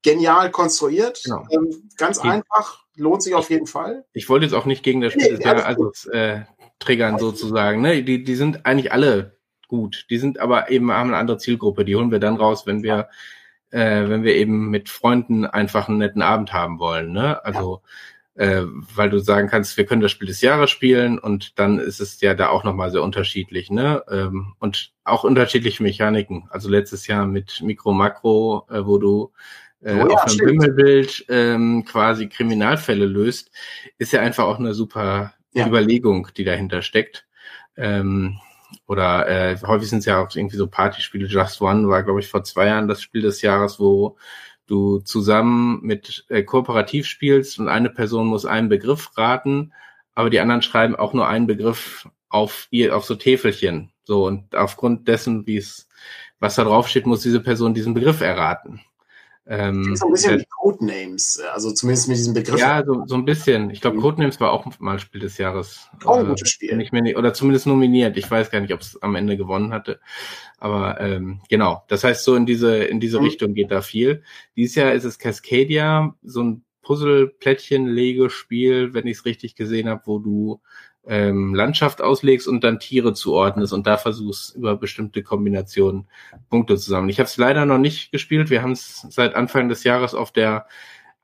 genial 0.04 0.52
konstruiert. 0.52 1.22
Genau. 1.24 1.46
Ähm, 1.52 1.90
ganz 1.98 2.20
okay. 2.20 2.30
einfach, 2.30 2.86
lohnt 2.96 3.24
sich 3.24 3.36
auf 3.36 3.50
jeden 3.50 3.68
Fall. 3.68 4.06
Ich 4.14 4.30
wollte 4.30 4.46
jetzt 4.46 4.54
auch 4.56 4.66
nicht 4.66 4.84
gegen 4.84 5.02
das 5.02 5.14
Spiel 5.14 5.26
nee, 5.26 5.36
des 5.38 5.46
Jahres 5.46 5.64
also, 5.64 5.92
äh, 6.12 6.42
triggern 6.80 7.20
sozusagen. 7.20 7.82
Ne? 7.82 8.04
Die, 8.04 8.24
die 8.24 8.36
sind 8.36 8.66
eigentlich 8.66 8.92
alle 8.92 9.38
gut. 9.68 10.06
Die 10.10 10.18
sind 10.18 10.40
aber 10.40 10.70
eben 10.72 10.92
haben 10.92 11.10
eine 11.10 11.18
andere 11.18 11.38
Zielgruppe. 11.38 11.86
Die 11.86 11.96
holen 11.96 12.12
wir 12.12 12.20
dann 12.20 12.38
raus, 12.38 12.66
wenn 12.66 12.84
wir 12.84 13.10
äh, 13.72 14.10
wenn 14.10 14.24
wir 14.24 14.36
eben 14.36 14.70
mit 14.70 14.90
Freunden 14.90 15.46
einfach 15.46 15.88
einen 15.88 16.00
netten 16.00 16.22
Abend 16.22 16.54
haben 16.54 16.80
wollen. 16.80 17.12
Ne? 17.12 17.44
Also 17.46 17.82
ja. 18.36 18.46
äh, 18.46 18.66
weil 18.96 19.10
du 19.10 19.20
sagen 19.20 19.48
kannst, 19.48 19.78
wir 19.78 19.86
können 19.86 20.02
das 20.02 20.12
Spiel 20.12 20.28
des 20.28 20.42
Jahres 20.42 20.72
spielen 20.72 21.20
und 21.20 21.60
dann 21.60 21.80
ist 21.80 22.00
es 22.00 22.20
ja 22.22 22.34
da 22.34 22.50
auch 22.50 22.64
nochmal 22.64 22.92
sehr 22.92 23.04
unterschiedlich. 23.04 23.70
Ne? 23.70 24.04
Ähm, 24.10 24.56
und 24.60 24.92
auch 25.04 25.24
unterschiedliche 25.24 25.84
Mechaniken. 25.84 26.48
Also 26.50 26.70
letztes 26.70 27.08
Jahr 27.08 27.26
mit 27.26 27.62
Mikro 27.62 27.94
Makro, 27.94 28.66
äh, 28.70 28.86
wo 28.86 28.98
du 28.98 29.32
äh, 29.82 29.94
oh 29.94 30.10
ja, 30.10 30.16
auf 30.16 30.26
einem 30.26 30.40
Wimmelbild 30.40 31.26
ähm, 31.30 31.86
quasi 31.86 32.28
Kriminalfälle 32.28 33.06
löst, 33.06 33.52
ist 33.98 34.12
ja 34.12 34.22
einfach 34.22 34.46
auch 34.46 34.60
eine 34.60 34.74
super 34.74 35.34
ja. 35.54 35.68
Überlegung, 35.68 36.28
die 36.36 36.44
dahinter 36.44 36.82
steckt. 36.82 37.28
Ähm, 37.78 38.40
oder 38.88 39.28
äh, 39.28 39.58
häufig 39.66 39.90
sind 39.90 40.00
es 40.00 40.06
ja 40.06 40.22
auch 40.22 40.36
irgendwie 40.36 40.58
so 40.58 40.68
Partyspiele. 40.68 41.28
Just 41.28 41.62
One 41.62 41.88
war, 41.88 42.04
glaube 42.04 42.20
ich, 42.20 42.28
vor 42.28 42.44
zwei 42.44 42.68
Jahren 42.68 42.88
das 42.88 43.02
Spiel 43.02 43.22
des 43.22 43.42
Jahres, 43.42 43.80
wo 43.80 44.18
du 44.68 45.00
zusammen 45.00 45.80
mit 45.82 46.26
äh, 46.30 46.44
kooperativ 46.44 47.08
spielst 47.08 47.60
und 47.60 47.68
eine 47.68 47.90
Person 47.90 48.28
muss 48.28 48.46
einen 48.46 48.70
Begriff 48.70 49.18
raten, 49.18 49.74
aber 50.14 50.30
die 50.30 50.40
anderen 50.40 50.62
schreiben 50.62 50.96
auch 50.96 51.14
nur 51.14 51.28
einen 51.28 51.48
Begriff 51.48 52.08
auf 52.30 52.68
ihr, 52.70 52.96
auf 52.96 53.06
so 53.06 53.16
Täfelchen. 53.16 53.92
So, 54.04 54.26
und 54.28 54.56
aufgrund 54.56 55.08
dessen, 55.08 55.48
wie 55.48 55.58
es, 55.58 55.88
was 56.40 56.56
da 56.56 56.64
drauf 56.64 56.88
steht, 56.88 57.08
muss 57.08 57.22
diese 57.22 57.40
Person 57.40 57.74
diesen 57.74 57.94
Begriff 57.94 58.22
erraten. 58.22 58.82
Ähm, 59.52 59.96
so 59.96 60.06
ein 60.06 60.12
bisschen 60.12 60.40
wie 60.40 60.46
Codenames, 60.46 61.42
also 61.52 61.72
zumindest 61.72 62.08
mit 62.08 62.18
diesem 62.18 62.36
Begriff. 62.36 62.60
Ja, 62.60 62.84
so, 62.86 63.04
so 63.08 63.16
ein 63.16 63.26
bisschen. 63.26 63.72
Ich 63.72 63.82
glaube, 63.82 63.98
mhm. 63.98 64.02
Codenames 64.02 64.40
war 64.40 64.52
auch 64.52 64.68
mal 64.80 65.00
Spiel 65.00 65.22
des 65.22 65.40
Jahres. 65.40 65.90
Auch 66.06 66.18
ein 66.18 66.26
äh, 66.26 66.30
gutes 66.30 66.52
Spiel. 66.52 66.78
Nicht 66.78 66.94
mehr, 66.94 67.18
oder 67.18 67.34
zumindest 67.34 67.66
nominiert. 67.66 68.16
Ich 68.16 68.30
weiß 68.30 68.52
gar 68.52 68.60
nicht, 68.60 68.74
ob 68.74 68.82
es 68.82 69.02
am 69.02 69.16
Ende 69.16 69.38
gewonnen 69.38 69.74
hatte. 69.74 70.00
Aber 70.60 71.02
ähm, 71.02 71.42
genau, 71.50 71.84
das 71.88 72.04
heißt, 72.04 72.24
so 72.24 72.36
in 72.36 72.46
diese, 72.46 72.78
in 72.78 73.00
diese 73.00 73.20
mhm. 73.20 73.26
Richtung 73.26 73.54
geht 73.56 73.72
da 73.72 73.82
viel. 73.82 74.22
Dieses 74.56 74.76
Jahr 74.76 74.94
ist 74.94 75.04
es 75.04 75.18
Cascadia, 75.18 76.14
so 76.22 76.44
ein 76.44 76.64
Puzzle-Plättchen-Lego-Spiel, 76.90 78.96
wenn 78.96 79.06
ich 79.06 79.20
es 79.20 79.26
richtig 79.26 79.54
gesehen 79.54 79.88
habe, 79.88 80.02
wo 80.06 80.18
du 80.18 80.60
ähm, 81.06 81.54
Landschaft 81.54 82.02
auslegst 82.02 82.48
und 82.48 82.64
dann 82.64 82.80
Tiere 82.80 83.14
zuordnest 83.14 83.74
und 83.74 83.86
da 83.86 83.98
versuchst 83.98 84.56
über 84.56 84.76
bestimmte 84.76 85.22
Kombinationen 85.22 86.08
Punkte 86.50 86.78
zu 86.78 86.90
sammeln. 86.90 87.12
Ich 87.12 87.20
habe 87.20 87.28
es 87.28 87.38
leider 87.38 87.68
noch 87.68 87.78
nicht 87.78 88.12
gespielt. 88.12 88.50
Wir 88.50 88.64
haben 88.64 88.72
es 88.72 89.06
seit 89.12 89.36
Anfang 89.36 89.70
des 89.70 89.84
Jahres 89.84 90.16
auf 90.16 90.32
der 90.32 90.66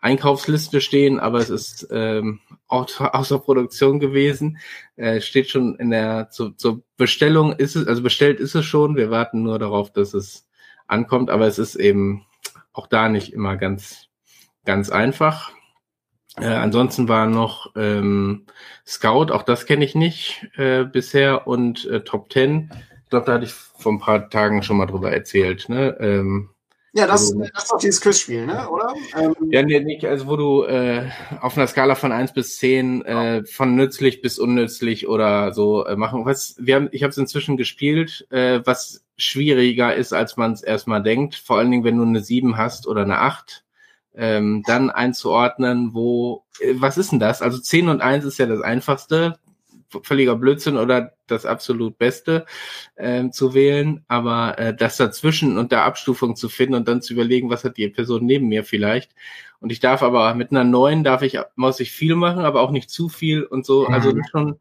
Einkaufsliste 0.01 0.81
stehen, 0.81 1.19
aber 1.19 1.39
es 1.39 1.49
ist 1.49 1.87
ähm, 1.89 2.41
außer 2.67 3.39
Produktion 3.39 3.99
gewesen. 3.99 4.59
Äh, 4.97 5.19
steht 5.19 5.49
schon 5.49 5.77
in 5.77 5.89
der 5.89 6.29
zu, 6.29 6.51
zur 6.51 6.83
Bestellung 6.95 7.53
ist 7.53 7.75
es, 7.75 7.87
also 7.87 8.03
bestellt 8.03 8.39
ist 8.39 8.53
es 8.53 8.65
schon. 8.65 8.97
Wir 8.97 9.09
warten 9.09 9.41
nur 9.41 9.57
darauf, 9.57 9.91
dass 9.91 10.13
es 10.13 10.47
ankommt, 10.85 11.31
aber 11.31 11.47
es 11.47 11.57
ist 11.57 11.75
eben 11.75 12.27
auch 12.71 12.85
da 12.85 13.09
nicht 13.09 13.33
immer 13.33 13.57
ganz 13.57 14.04
ganz 14.65 14.89
einfach. 14.89 15.51
Äh, 16.37 16.47
ansonsten 16.47 17.07
war 17.07 17.27
noch 17.27 17.71
ähm, 17.75 18.45
Scout, 18.85 19.31
auch 19.31 19.43
das 19.43 19.65
kenne 19.65 19.85
ich 19.85 19.95
nicht 19.95 20.49
äh, 20.57 20.83
bisher, 20.83 21.47
und 21.47 21.85
äh, 21.85 22.01
Top 22.01 22.29
Ten. 22.29 22.71
Ich 23.03 23.09
glaube, 23.09 23.25
da 23.25 23.33
hatte 23.33 23.45
ich 23.45 23.53
vor 23.53 23.93
ein 23.93 23.99
paar 23.99 24.29
Tagen 24.29 24.61
schon 24.61 24.77
mal 24.77 24.85
drüber 24.85 25.11
erzählt. 25.11 25.69
Ne? 25.69 25.95
Ähm, 25.99 26.49
ja, 26.97 27.07
das, 27.07 27.33
also, 27.33 27.39
das 27.39 27.63
ist 27.63 27.71
doch 27.71 27.77
dieses 27.77 28.01
Quizspiel, 28.01 28.45
ne? 28.45 28.69
oder? 28.69 28.93
Ähm, 29.17 29.35
ja, 29.51 29.63
nee, 29.63 29.81
nicht, 29.81 30.05
also 30.05 30.27
wo 30.27 30.37
du 30.37 30.63
äh, 30.63 31.09
auf 31.41 31.57
einer 31.57 31.67
Skala 31.67 31.95
von 31.95 32.13
eins 32.13 32.33
bis 32.33 32.57
zehn 32.57 33.03
äh, 33.03 33.45
von 33.45 33.75
nützlich 33.75 34.21
bis 34.21 34.39
unnützlich 34.39 35.07
oder 35.07 35.53
so 35.53 35.85
äh, 35.85 35.97
machen. 35.97 36.25
Was, 36.25 36.55
wir 36.57 36.75
haben, 36.75 36.87
ich 36.93 37.03
habe 37.03 37.11
es 37.11 37.17
inzwischen 37.17 37.57
gespielt, 37.57 38.25
äh, 38.29 38.61
was 38.63 39.03
schwieriger 39.17 39.93
ist, 39.93 40.13
als 40.13 40.37
man 40.37 40.53
es 40.53 40.63
erstmal 40.63 41.03
denkt. 41.03 41.35
Vor 41.35 41.57
allen 41.57 41.69
Dingen, 41.69 41.83
wenn 41.83 41.97
du 41.97 42.03
eine 42.03 42.21
sieben 42.21 42.55
hast 42.55 42.87
oder 42.87 43.01
eine 43.01 43.19
acht 43.19 43.64
ähm, 44.15 44.63
dann 44.65 44.89
einzuordnen, 44.89 45.93
wo, 45.93 46.43
äh, 46.59 46.73
was 46.75 46.97
ist 46.97 47.11
denn 47.11 47.19
das? 47.19 47.41
Also 47.41 47.59
10 47.59 47.89
und 47.89 48.01
1 48.01 48.25
ist 48.25 48.37
ja 48.37 48.45
das 48.45 48.61
einfachste, 48.61 49.37
völliger 50.03 50.35
Blödsinn 50.35 50.77
oder 50.77 51.13
das 51.27 51.45
absolut 51.45 51.97
Beste 51.97 52.45
ähm, 52.97 53.31
zu 53.31 53.53
wählen, 53.53 54.03
aber 54.07 54.57
äh, 54.59 54.75
das 54.75 54.97
dazwischen 54.97 55.57
und 55.57 55.71
der 55.71 55.85
Abstufung 55.85 56.35
zu 56.35 56.49
finden 56.49 56.75
und 56.75 56.87
dann 56.87 57.01
zu 57.01 57.13
überlegen, 57.13 57.49
was 57.49 57.63
hat 57.63 57.77
die 57.77 57.87
Person 57.87 58.25
neben 58.25 58.47
mir 58.47 58.63
vielleicht. 58.63 59.11
Und 59.59 59.71
ich 59.71 59.79
darf 59.79 60.03
aber 60.03 60.33
mit 60.35 60.51
einer 60.51 60.63
neuen 60.63 61.03
darf 61.03 61.21
ich, 61.21 61.39
muss 61.55 61.79
ich 61.79 61.91
viel 61.91 62.15
machen, 62.15 62.43
aber 62.43 62.61
auch 62.61 62.71
nicht 62.71 62.89
zu 62.89 63.09
viel 63.09 63.43
und 63.43 63.65
so. 63.65 63.87
Also 63.87 64.13
mhm. 64.13 64.23
schon 64.29 64.59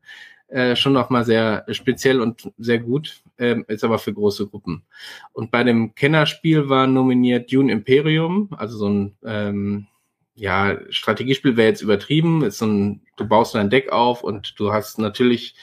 äh, 0.54 0.76
schon 0.76 0.92
nochmal 0.92 1.24
sehr 1.24 1.64
speziell 1.72 2.20
und 2.20 2.52
sehr 2.58 2.78
gut, 2.78 3.22
ähm, 3.38 3.64
ist 3.66 3.82
aber 3.82 3.98
für 3.98 4.14
große 4.14 4.46
Gruppen. 4.46 4.84
Und 5.32 5.50
bei 5.50 5.64
dem 5.64 5.96
Kennerspiel 5.96 6.68
war 6.68 6.86
nominiert 6.86 7.52
Dune 7.52 7.72
Imperium, 7.72 8.50
also 8.56 8.78
so 8.78 8.88
ein 8.88 9.16
ähm, 9.24 9.88
ja, 10.36 10.78
Strategiespiel 10.90 11.56
wäre 11.56 11.68
jetzt 11.68 11.82
übertrieben, 11.82 12.44
ist 12.44 12.58
so 12.58 12.66
ein, 12.66 13.02
du 13.16 13.26
baust 13.26 13.56
ein 13.56 13.68
Deck 13.68 13.90
auf 13.90 14.22
und 14.22 14.54
du 14.60 14.72
hast 14.72 15.00
natürlich 15.00 15.56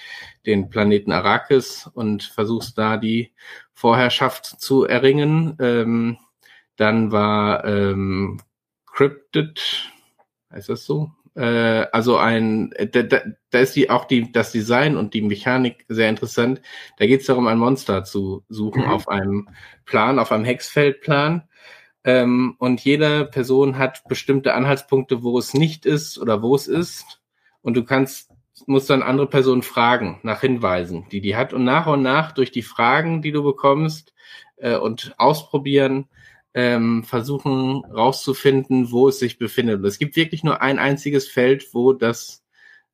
den 0.45 0.69
Planeten 0.69 1.13
Arrakis 1.13 1.89
und 1.93 2.23
versuchst 2.23 2.77
da 2.77 2.97
die 2.97 3.31
Vorherrschaft 3.71 4.45
zu 4.45 4.83
erringen. 4.83 5.55
Ähm, 5.61 6.17
dann 6.75 7.13
war 7.13 7.63
ähm, 7.63 8.41
Cryptid, 8.87 9.89
heißt 10.51 10.67
das 10.67 10.83
so? 10.83 11.11
Äh, 11.35 11.85
also 11.91 12.17
ein, 12.17 12.71
äh, 12.73 12.87
da, 12.87 13.03
da, 13.03 13.21
da 13.49 13.59
ist 13.59 13.75
die 13.75 13.89
auch 13.89 14.05
die 14.05 14.31
das 14.31 14.51
Design 14.51 14.97
und 14.97 15.13
die 15.13 15.21
Mechanik 15.21 15.85
sehr 15.87 16.09
interessant. 16.09 16.61
Da 16.97 17.05
geht 17.05 17.21
es 17.21 17.27
darum, 17.27 17.47
ein 17.47 17.57
Monster 17.57 18.03
zu 18.03 18.43
suchen 18.49 18.83
mhm. 18.83 18.89
auf 18.89 19.07
einem 19.07 19.49
Plan, 19.85 20.19
auf 20.19 20.31
einem 20.31 20.45
Hexfeldplan. 20.45 21.47
Ähm, 22.03 22.55
und 22.57 22.83
jede 22.83 23.25
Person 23.25 23.77
hat 23.77 24.07
bestimmte 24.07 24.53
Anhaltspunkte, 24.55 25.23
wo 25.23 25.37
es 25.37 25.53
nicht 25.53 25.85
ist 25.85 26.17
oder 26.17 26.41
wo 26.41 26.55
es 26.55 26.67
ist. 26.67 27.21
Und 27.61 27.75
du 27.75 27.83
kannst 27.83 28.31
musst 28.67 28.89
dann 28.89 29.01
andere 29.01 29.27
Personen 29.27 29.63
fragen 29.63 30.19
nach 30.23 30.41
Hinweisen, 30.41 31.07
die 31.11 31.21
die 31.21 31.35
hat. 31.35 31.53
Und 31.53 31.63
nach 31.63 31.87
und 31.87 32.01
nach 32.01 32.31
durch 32.31 32.51
die 32.51 32.61
Fragen, 32.61 33.21
die 33.21 33.31
du 33.31 33.43
bekommst 33.43 34.13
äh, 34.57 34.75
und 34.75 35.13
ausprobieren, 35.17 36.07
ähm, 36.53 37.03
versuchen 37.03 37.85
rauszufinden, 37.85 38.91
wo 38.91 39.07
es 39.07 39.19
sich 39.19 39.37
befindet. 39.37 39.79
Und 39.79 39.85
es 39.85 39.99
gibt 39.99 40.15
wirklich 40.15 40.43
nur 40.43 40.61
ein 40.61 40.79
einziges 40.79 41.27
Feld, 41.27 41.73
wo 41.73 41.93
das 41.93 42.43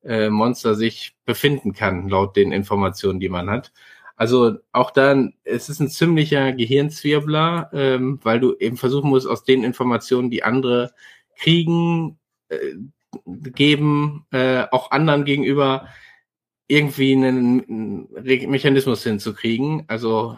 äh, 0.04 0.30
Monster 0.30 0.74
sich 0.74 1.16
befinden 1.24 1.72
kann, 1.72 2.08
laut 2.08 2.36
den 2.36 2.52
Informationen, 2.52 3.20
die 3.20 3.28
man 3.28 3.50
hat. 3.50 3.72
Also 4.16 4.56
auch 4.72 4.90
dann, 4.90 5.34
es 5.44 5.68
ist 5.68 5.80
ein 5.80 5.88
ziemlicher 5.88 6.52
Gehirnzwirbler, 6.52 7.70
ähm, 7.72 8.18
weil 8.22 8.40
du 8.40 8.56
eben 8.58 8.76
versuchen 8.76 9.10
musst, 9.10 9.28
aus 9.28 9.44
den 9.44 9.64
Informationen, 9.64 10.30
die 10.30 10.42
andere 10.42 10.92
kriegen, 11.36 12.18
äh, 12.48 12.74
geben, 13.26 14.26
äh, 14.32 14.64
auch 14.70 14.90
anderen 14.90 15.24
gegenüber 15.24 15.88
irgendwie 16.66 17.14
einen 17.14 18.08
Mechanismus 18.10 19.02
hinzukriegen. 19.02 19.84
Also 19.88 20.36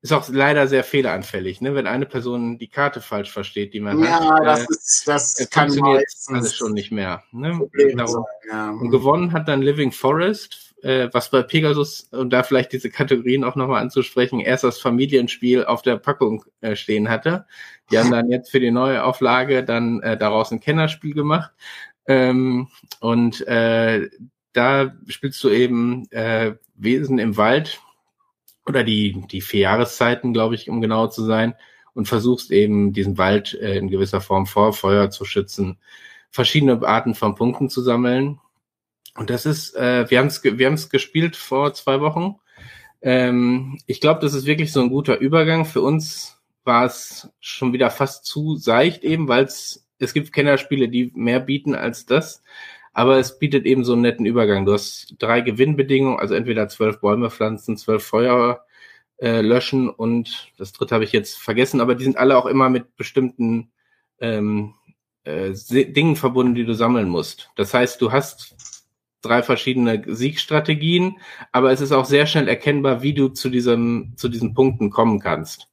ist 0.00 0.12
auch 0.12 0.28
leider 0.28 0.68
sehr 0.68 0.84
fehleranfällig, 0.84 1.60
ne? 1.60 1.74
Wenn 1.74 1.88
eine 1.88 2.06
Person 2.06 2.58
die 2.58 2.68
Karte 2.68 3.00
falsch 3.00 3.32
versteht, 3.32 3.74
die 3.74 3.80
man 3.80 3.98
ja, 3.98 4.12
hat. 4.12 4.22
Ja, 4.22 4.44
das 4.44 4.60
äh, 4.60 4.66
ist, 4.70 5.02
das 5.08 5.50
kann 5.50 5.70
funktioniert 5.70 6.04
alles 6.28 6.56
schon 6.56 6.72
nicht 6.72 6.92
mehr. 6.92 7.24
Ne? 7.32 7.68
Darum, 7.96 8.24
ja. 8.48 8.70
Und 8.70 8.90
gewonnen 8.90 9.32
hat 9.32 9.48
dann 9.48 9.60
Living 9.60 9.90
Forest, 9.90 10.74
äh, 10.82 11.08
was 11.12 11.30
bei 11.30 11.42
Pegasus, 11.42 12.08
und 12.12 12.32
da 12.32 12.44
vielleicht 12.44 12.72
diese 12.72 12.90
Kategorien 12.90 13.42
auch 13.42 13.56
nochmal 13.56 13.82
anzusprechen, 13.82 14.38
erst 14.38 14.62
das 14.62 14.78
Familienspiel 14.78 15.64
auf 15.64 15.82
der 15.82 15.96
Packung 15.96 16.44
äh, 16.60 16.76
stehen 16.76 17.08
hatte. 17.08 17.46
Die 17.90 17.98
haben 17.98 18.12
dann 18.12 18.30
jetzt 18.30 18.50
für 18.50 18.60
die 18.60 18.70
neue 18.70 19.02
Auflage 19.02 19.64
dann 19.64 20.00
äh, 20.02 20.16
daraus 20.16 20.52
ein 20.52 20.60
Kennerspiel 20.60 21.14
gemacht. 21.14 21.50
Ähm, 22.06 22.68
und 23.00 23.46
äh, 23.48 24.08
da 24.52 24.94
spielst 25.08 25.42
du 25.42 25.48
eben 25.48 26.10
äh, 26.10 26.54
Wesen 26.74 27.18
im 27.18 27.36
Wald, 27.36 27.80
oder 28.68 28.84
die, 28.84 29.24
die 29.30 29.40
vier 29.40 29.60
Jahreszeiten, 29.60 30.32
glaube 30.32 30.54
ich, 30.54 30.68
um 30.68 30.80
genau 30.80 31.06
zu 31.08 31.24
sein, 31.24 31.54
und 31.94 32.06
versuchst 32.06 32.52
eben 32.52 32.92
diesen 32.92 33.18
Wald 33.18 33.54
äh, 33.54 33.76
in 33.76 33.88
gewisser 33.88 34.20
Form 34.20 34.46
vor 34.46 34.72
Feuer 34.72 35.10
zu 35.10 35.24
schützen 35.24 35.78
verschiedene 36.30 36.86
Arten 36.86 37.14
von 37.14 37.34
Punkten 37.34 37.68
zu 37.68 37.82
sammeln. 37.82 38.40
Und 39.14 39.30
das 39.30 39.46
ist, 39.46 39.74
äh, 39.74 40.08
wir 40.10 40.18
haben 40.18 40.28
es 40.28 40.42
wir 40.44 40.66
haben's 40.66 40.90
gespielt 40.90 41.36
vor 41.36 41.74
zwei 41.74 42.00
Wochen. 42.00 42.36
Ähm, 43.02 43.78
ich 43.86 44.00
glaube, 44.00 44.20
das 44.20 44.34
ist 44.34 44.46
wirklich 44.46 44.72
so 44.72 44.80
ein 44.80 44.90
guter 44.90 45.18
Übergang. 45.18 45.64
Für 45.64 45.82
uns 45.82 46.38
war 46.64 46.84
es 46.84 47.28
schon 47.40 47.72
wieder 47.72 47.90
fast 47.90 48.26
zu 48.26 48.56
seicht 48.56 49.02
eben, 49.04 49.28
weil 49.28 49.44
es 49.44 49.84
es 50.00 50.14
gibt 50.14 50.32
Kennerspiele, 50.32 50.88
die 50.88 51.10
mehr 51.16 51.40
bieten 51.40 51.74
als 51.74 52.06
das. 52.06 52.44
Aber 52.98 53.16
es 53.18 53.38
bietet 53.38 53.64
eben 53.64 53.84
so 53.84 53.92
einen 53.92 54.02
netten 54.02 54.26
Übergang. 54.26 54.66
Du 54.66 54.72
hast 54.72 55.14
drei 55.20 55.40
Gewinnbedingungen, 55.40 56.18
also 56.18 56.34
entweder 56.34 56.68
zwölf 56.68 56.98
Bäume 56.98 57.30
pflanzen, 57.30 57.76
zwölf 57.76 58.04
Feuer 58.04 58.64
äh, 59.18 59.40
löschen 59.40 59.88
und 59.88 60.50
das 60.58 60.72
dritte 60.72 60.96
habe 60.96 61.04
ich 61.04 61.12
jetzt 61.12 61.38
vergessen, 61.38 61.80
aber 61.80 61.94
die 61.94 62.02
sind 62.02 62.18
alle 62.18 62.36
auch 62.36 62.46
immer 62.46 62.68
mit 62.70 62.96
bestimmten 62.96 63.70
ähm, 64.18 64.74
äh, 65.22 65.52
Dingen 65.70 66.16
verbunden, 66.16 66.56
die 66.56 66.64
du 66.64 66.74
sammeln 66.74 67.08
musst. 67.08 67.52
Das 67.54 67.72
heißt, 67.72 68.02
du 68.02 68.10
hast 68.10 68.56
drei 69.22 69.44
verschiedene 69.44 70.02
Siegstrategien, 70.04 71.18
aber 71.52 71.70
es 71.70 71.80
ist 71.80 71.92
auch 71.92 72.04
sehr 72.04 72.26
schnell 72.26 72.48
erkennbar, 72.48 73.00
wie 73.00 73.14
du 73.14 73.28
zu 73.28 73.48
diesem, 73.48 74.14
zu 74.16 74.28
diesen 74.28 74.54
Punkten 74.54 74.90
kommen 74.90 75.20
kannst. 75.20 75.68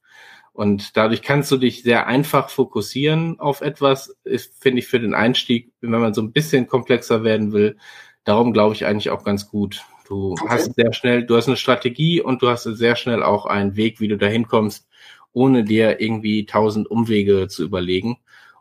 Und 0.56 0.96
dadurch 0.96 1.20
kannst 1.20 1.52
du 1.52 1.58
dich 1.58 1.82
sehr 1.82 2.06
einfach 2.06 2.48
fokussieren 2.48 3.38
auf 3.38 3.60
etwas, 3.60 4.16
ist, 4.24 4.54
finde 4.58 4.78
ich, 4.78 4.86
für 4.86 4.98
den 4.98 5.12
Einstieg, 5.12 5.70
wenn 5.82 6.00
man 6.00 6.14
so 6.14 6.22
ein 6.22 6.32
bisschen 6.32 6.66
komplexer 6.66 7.24
werden 7.24 7.52
will, 7.52 7.76
darum 8.24 8.54
glaube 8.54 8.74
ich 8.74 8.86
eigentlich 8.86 9.10
auch 9.10 9.22
ganz 9.22 9.50
gut. 9.50 9.84
Du 10.08 10.32
okay. 10.32 10.46
hast 10.48 10.74
sehr 10.74 10.94
schnell, 10.94 11.26
du 11.26 11.36
hast 11.36 11.46
eine 11.46 11.58
Strategie 11.58 12.22
und 12.22 12.40
du 12.40 12.48
hast 12.48 12.62
sehr 12.62 12.96
schnell 12.96 13.22
auch 13.22 13.44
einen 13.44 13.76
Weg, 13.76 14.00
wie 14.00 14.08
du 14.08 14.16
dahin 14.16 14.48
kommst, 14.48 14.88
ohne 15.34 15.62
dir 15.62 16.00
irgendwie 16.00 16.46
tausend 16.46 16.90
Umwege 16.90 17.48
zu 17.48 17.62
überlegen. 17.62 18.16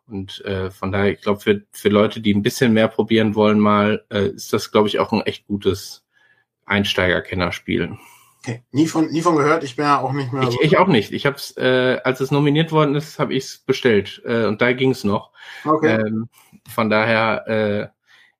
Und 0.05 0.43
äh, 0.43 0.71
von 0.71 0.91
daher, 0.91 1.13
ich 1.13 1.21
glaube, 1.21 1.39
für, 1.39 1.61
für 1.71 1.87
Leute, 1.87 2.19
die 2.19 2.33
ein 2.33 2.43
bisschen 2.43 2.73
mehr 2.73 2.89
probieren 2.89 3.35
wollen, 3.35 3.57
mal, 3.57 4.03
äh, 4.09 4.31
ist 4.31 4.51
das, 4.51 4.69
glaube 4.69 4.89
ich, 4.89 4.99
auch 4.99 5.13
ein 5.13 5.21
echt 5.21 5.47
gutes 5.47 6.03
Einsteiger-Kennerspiel. 6.65 7.97
Okay. 8.45 8.61
Nie 8.71 8.85
von, 8.85 9.09
nie 9.09 9.23
von 9.23 9.35
gehört, 9.35 9.63
ich 9.63 9.75
bin 9.75 9.85
ja 9.85 9.99
auch 9.99 10.13
nicht 10.13 10.31
mehr. 10.31 10.43
Ich, 10.43 10.61
ich 10.61 10.77
auch 10.77 10.87
nicht. 10.87 11.11
Ich 11.11 11.25
habe 11.25 11.35
es, 11.35 11.57
äh, 11.57 11.99
als 12.03 12.19
es 12.19 12.29
nominiert 12.29 12.71
worden 12.71 12.93
ist, 12.93 13.17
habe 13.17 13.33
ich 13.33 13.45
es 13.45 13.57
bestellt. 13.57 14.21
Äh, 14.23 14.45
und 14.45 14.61
da 14.61 14.71
ging 14.73 14.91
es 14.91 15.03
noch. 15.03 15.31
Okay. 15.63 15.99
Ähm, 15.99 16.29
von 16.69 16.91
daher, 16.91 17.47
äh, 17.47 17.87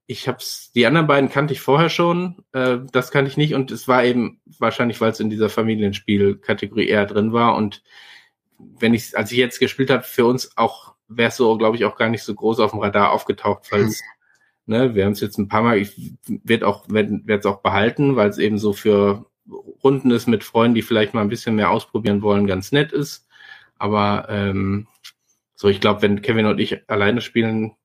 ich 0.06 0.28
hab's, 0.28 0.72
die 0.74 0.86
anderen 0.86 1.08
beiden 1.08 1.32
kannte 1.32 1.54
ich 1.54 1.62
vorher 1.62 1.90
schon, 1.90 2.44
äh, 2.54 2.78
das 2.92 3.10
kannte 3.10 3.32
ich 3.32 3.38
nicht 3.38 3.56
und 3.56 3.72
es 3.72 3.88
war 3.88 4.04
eben 4.04 4.40
wahrscheinlich, 4.60 5.02
weil 5.02 5.12
es 5.12 5.20
in 5.20 5.32
dieser 5.32 5.50
Familienspiel-Kategorie 5.50 6.88
eher 6.88 7.08
drin 7.08 7.34
war 7.34 7.56
und 7.56 7.82
wenn 8.60 8.94
ich, 8.94 9.18
als 9.18 9.32
ich 9.32 9.40
jetzt 9.40 9.60
gespielt 9.60 9.90
habe, 9.90 10.04
für 10.04 10.26
uns 10.26 10.56
auch, 10.56 10.94
wäre 11.08 11.30
es 11.30 11.38
so, 11.38 11.58
glaube 11.58 11.78
ich, 11.78 11.86
auch 11.86 11.96
gar 11.96 12.10
nicht 12.10 12.22
so 12.22 12.36
groß 12.36 12.60
auf 12.60 12.72
dem 12.72 12.80
Radar 12.80 13.12
aufgetaucht, 13.12 13.66
falls, 13.68 14.02
mhm. 14.66 14.74
ne, 14.76 14.96
wir 14.96 15.06
haben 15.06 15.14
es 15.14 15.22
jetzt 15.22 15.40
ein 15.40 15.48
paar 15.48 15.64
Mal, 15.64 15.80
ich 15.80 16.14
wird 16.28 16.64
auch, 16.64 16.86
werde 16.88 17.22
es 17.28 17.46
auch 17.48 17.62
behalten, 17.62 18.16
weil 18.16 18.30
es 18.30 18.38
eben 18.38 18.60
so 18.60 18.74
für 18.74 19.26
Runden 19.84 20.12
ist 20.12 20.28
mit 20.28 20.44
Freunden, 20.44 20.76
die 20.76 20.82
vielleicht 20.82 21.14
mal 21.14 21.22
ein 21.22 21.30
bisschen 21.30 21.56
mehr 21.56 21.70
ausprobieren 21.70 22.22
wollen, 22.22 22.48
ganz 22.48 22.72
nett 22.72 22.92
ist. 22.92 23.28
Aber 23.78 24.28
ähm, 24.30 24.88
so, 25.56 25.68
ich 25.68 25.82
glaube, 25.82 26.02
wenn 26.02 26.22
Kevin 26.22 26.48
und 26.48 26.60
ich 26.60 26.90
alleine 26.90 27.22
spielen, 27.22 27.76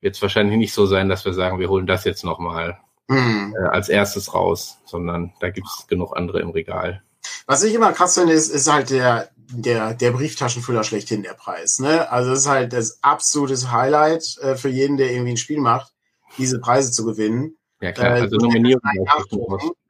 wird 0.00 0.16
es 0.16 0.22
wahrscheinlich 0.22 0.56
nicht 0.58 0.74
so 0.74 0.86
sein, 0.86 1.08
dass 1.08 1.24
wir 1.24 1.32
sagen, 1.32 1.58
wir 1.58 1.68
holen 1.68 1.86
das 1.86 2.04
jetzt 2.04 2.24
nochmal 2.24 2.78
mhm. 3.08 3.54
äh, 3.58 3.68
als 3.68 3.88
erstes 3.88 4.34
raus, 4.34 4.78
sondern 4.84 5.32
da 5.40 5.50
gibt 5.50 5.66
es 5.66 5.86
genug 5.86 6.16
andere 6.16 6.40
im 6.40 6.50
Regal. 6.50 7.02
Was 7.46 7.62
ich 7.62 7.74
immer 7.74 7.92
krass 7.92 8.14
finde, 8.14 8.32
ist, 8.32 8.48
ist 8.48 8.70
halt 8.70 8.90
der, 8.90 9.30
der, 9.36 9.94
der 9.94 10.10
Brieftaschenfüller 10.12 10.84
schlechthin 10.84 11.22
der 11.22 11.34
Preis. 11.34 11.78
Ne? 11.78 12.10
Also 12.10 12.30
das 12.30 12.40
ist 12.40 12.48
halt 12.48 12.72
das 12.72 12.98
absolute 13.02 13.70
Highlight 13.70 14.38
äh, 14.42 14.56
für 14.56 14.68
jeden, 14.68 14.96
der 14.96 15.10
irgendwie 15.10 15.32
ein 15.32 15.38
Spiel 15.38 15.60
macht, 15.60 15.92
diese 16.38 16.60
Preise 16.60 16.90
zu 16.90 17.04
gewinnen. 17.04 17.56
Ja 17.80 17.92
klar, 17.92 18.16
äh, 18.16 18.20
also 18.22 18.36
Nominierung. 18.36 18.82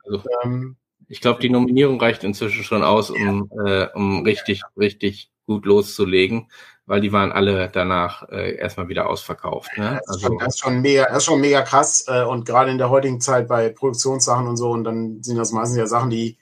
Also, 0.04 0.22
ähm, 0.42 0.76
ich 1.08 1.20
glaube, 1.20 1.40
die 1.40 1.50
Nominierung 1.50 2.00
reicht 2.00 2.24
inzwischen 2.24 2.64
schon 2.64 2.82
aus, 2.82 3.10
um, 3.10 3.50
äh, 3.64 3.86
um 3.94 4.22
richtig, 4.24 4.62
richtig 4.76 5.30
gut 5.46 5.66
loszulegen, 5.66 6.48
weil 6.86 7.00
die 7.00 7.12
waren 7.12 7.32
alle 7.32 7.68
danach 7.72 8.28
äh, 8.28 8.56
erstmal 8.56 8.88
wieder 8.88 9.08
ausverkauft. 9.08 9.70
Ne? 9.76 10.00
Das, 10.06 10.16
ist 10.16 10.22
schon, 10.22 10.32
also 10.32 10.44
das, 10.44 10.54
ist 10.54 10.60
schon 10.60 10.80
mega, 10.80 11.04
das 11.04 11.18
ist 11.18 11.24
schon 11.24 11.40
mega 11.40 11.62
krass 11.62 12.04
äh, 12.08 12.22
und 12.24 12.46
gerade 12.46 12.70
in 12.70 12.78
der 12.78 12.90
heutigen 12.90 13.20
Zeit 13.20 13.48
bei 13.48 13.68
Produktionssachen 13.68 14.46
und 14.46 14.56
so 14.56 14.70
und 14.70 14.84
dann 14.84 15.22
sind 15.22 15.36
das 15.36 15.52
meistens 15.52 15.78
ja 15.78 15.86
Sachen, 15.86 16.10
die 16.10 16.38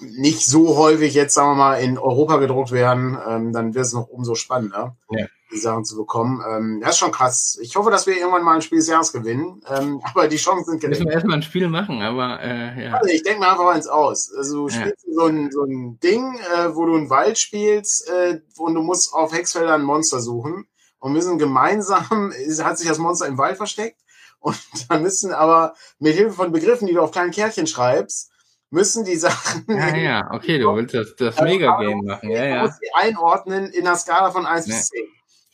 nicht 0.00 0.44
so 0.44 0.76
häufig 0.76 1.14
jetzt, 1.14 1.34
sagen 1.34 1.50
wir 1.50 1.54
mal, 1.56 1.74
in 1.76 1.98
Europa 1.98 2.38
gedruckt 2.38 2.72
werden, 2.72 3.18
ähm, 3.28 3.52
dann 3.52 3.74
wird 3.74 3.86
es 3.86 3.92
noch 3.92 4.08
umso 4.08 4.34
spannender. 4.34 4.96
Ja 5.10 5.26
die 5.54 5.60
Sachen 5.60 5.84
zu 5.84 5.96
bekommen. 5.96 6.42
Ähm, 6.46 6.80
das 6.80 6.90
ist 6.90 6.98
schon 6.98 7.12
krass. 7.12 7.58
Ich 7.62 7.76
hoffe, 7.76 7.90
dass 7.90 8.06
wir 8.06 8.16
irgendwann 8.16 8.42
mal 8.42 8.56
ein 8.56 8.62
Spiel 8.62 8.78
des 8.78 8.88
Jahres 8.88 9.12
gewinnen. 9.12 9.62
Ähm, 9.68 10.00
aber 10.12 10.28
die 10.28 10.36
Chancen 10.36 10.64
sind 10.64 10.80
gering. 10.80 10.90
Müssen 10.90 11.06
wir 11.06 11.14
erstmal 11.14 11.38
ein 11.38 11.42
Spiel 11.42 11.68
machen, 11.68 12.02
aber 12.02 12.40
äh, 12.42 12.84
ja. 12.84 12.94
Also 12.94 13.10
ich 13.10 13.22
denke 13.22 13.40
mal 13.40 13.52
einfach 13.52 13.68
eins 13.68 13.86
aus. 13.86 14.32
Also 14.36 14.64
du 14.64 14.68
spielst 14.68 15.04
ja. 15.06 15.14
so, 15.14 15.26
ein, 15.26 15.50
so 15.50 15.62
ein 15.62 15.98
Ding, 16.00 16.38
äh, 16.38 16.74
wo 16.74 16.84
du 16.86 16.96
einen 16.96 17.10
Wald 17.10 17.38
spielst 17.38 18.08
äh, 18.10 18.40
und 18.58 18.74
du 18.74 18.82
musst 18.82 19.14
auf 19.14 19.32
Hexfelder 19.32 19.74
ein 19.74 19.82
Monster 19.82 20.20
suchen. 20.20 20.66
Und 20.98 21.12
müssen 21.12 21.38
gemeinsam, 21.38 22.32
hat 22.62 22.78
sich 22.78 22.88
das 22.88 22.98
Monster 22.98 23.26
im 23.26 23.38
Wald 23.38 23.56
versteckt. 23.56 24.00
Und 24.40 24.58
dann 24.88 25.02
müssen 25.02 25.32
aber 25.32 25.74
mit 25.98 26.14
Hilfe 26.14 26.34
von 26.34 26.52
Begriffen, 26.52 26.86
die 26.86 26.94
du 26.94 27.02
auf 27.02 27.12
kleinen 27.12 27.30
Kärtchen 27.30 27.66
schreibst, 27.66 28.30
müssen 28.70 29.04
die 29.04 29.16
Sachen. 29.16 29.64
Ja, 29.68 29.96
ja, 29.96 30.30
okay, 30.32 30.58
du 30.58 30.74
willst 30.74 30.94
das, 30.94 31.14
das 31.16 31.40
Mega-Game 31.40 32.04
machen. 32.04 32.30
Ja, 32.30 32.44
ja. 32.44 32.60
Du 32.62 32.66
musst 32.66 32.80
die 32.82 32.90
einordnen 32.94 33.66
in 33.70 33.84
der 33.84 33.96
Skala 33.96 34.30
von 34.30 34.46
1 34.46 34.66
bis 34.66 34.88
10. 34.88 35.04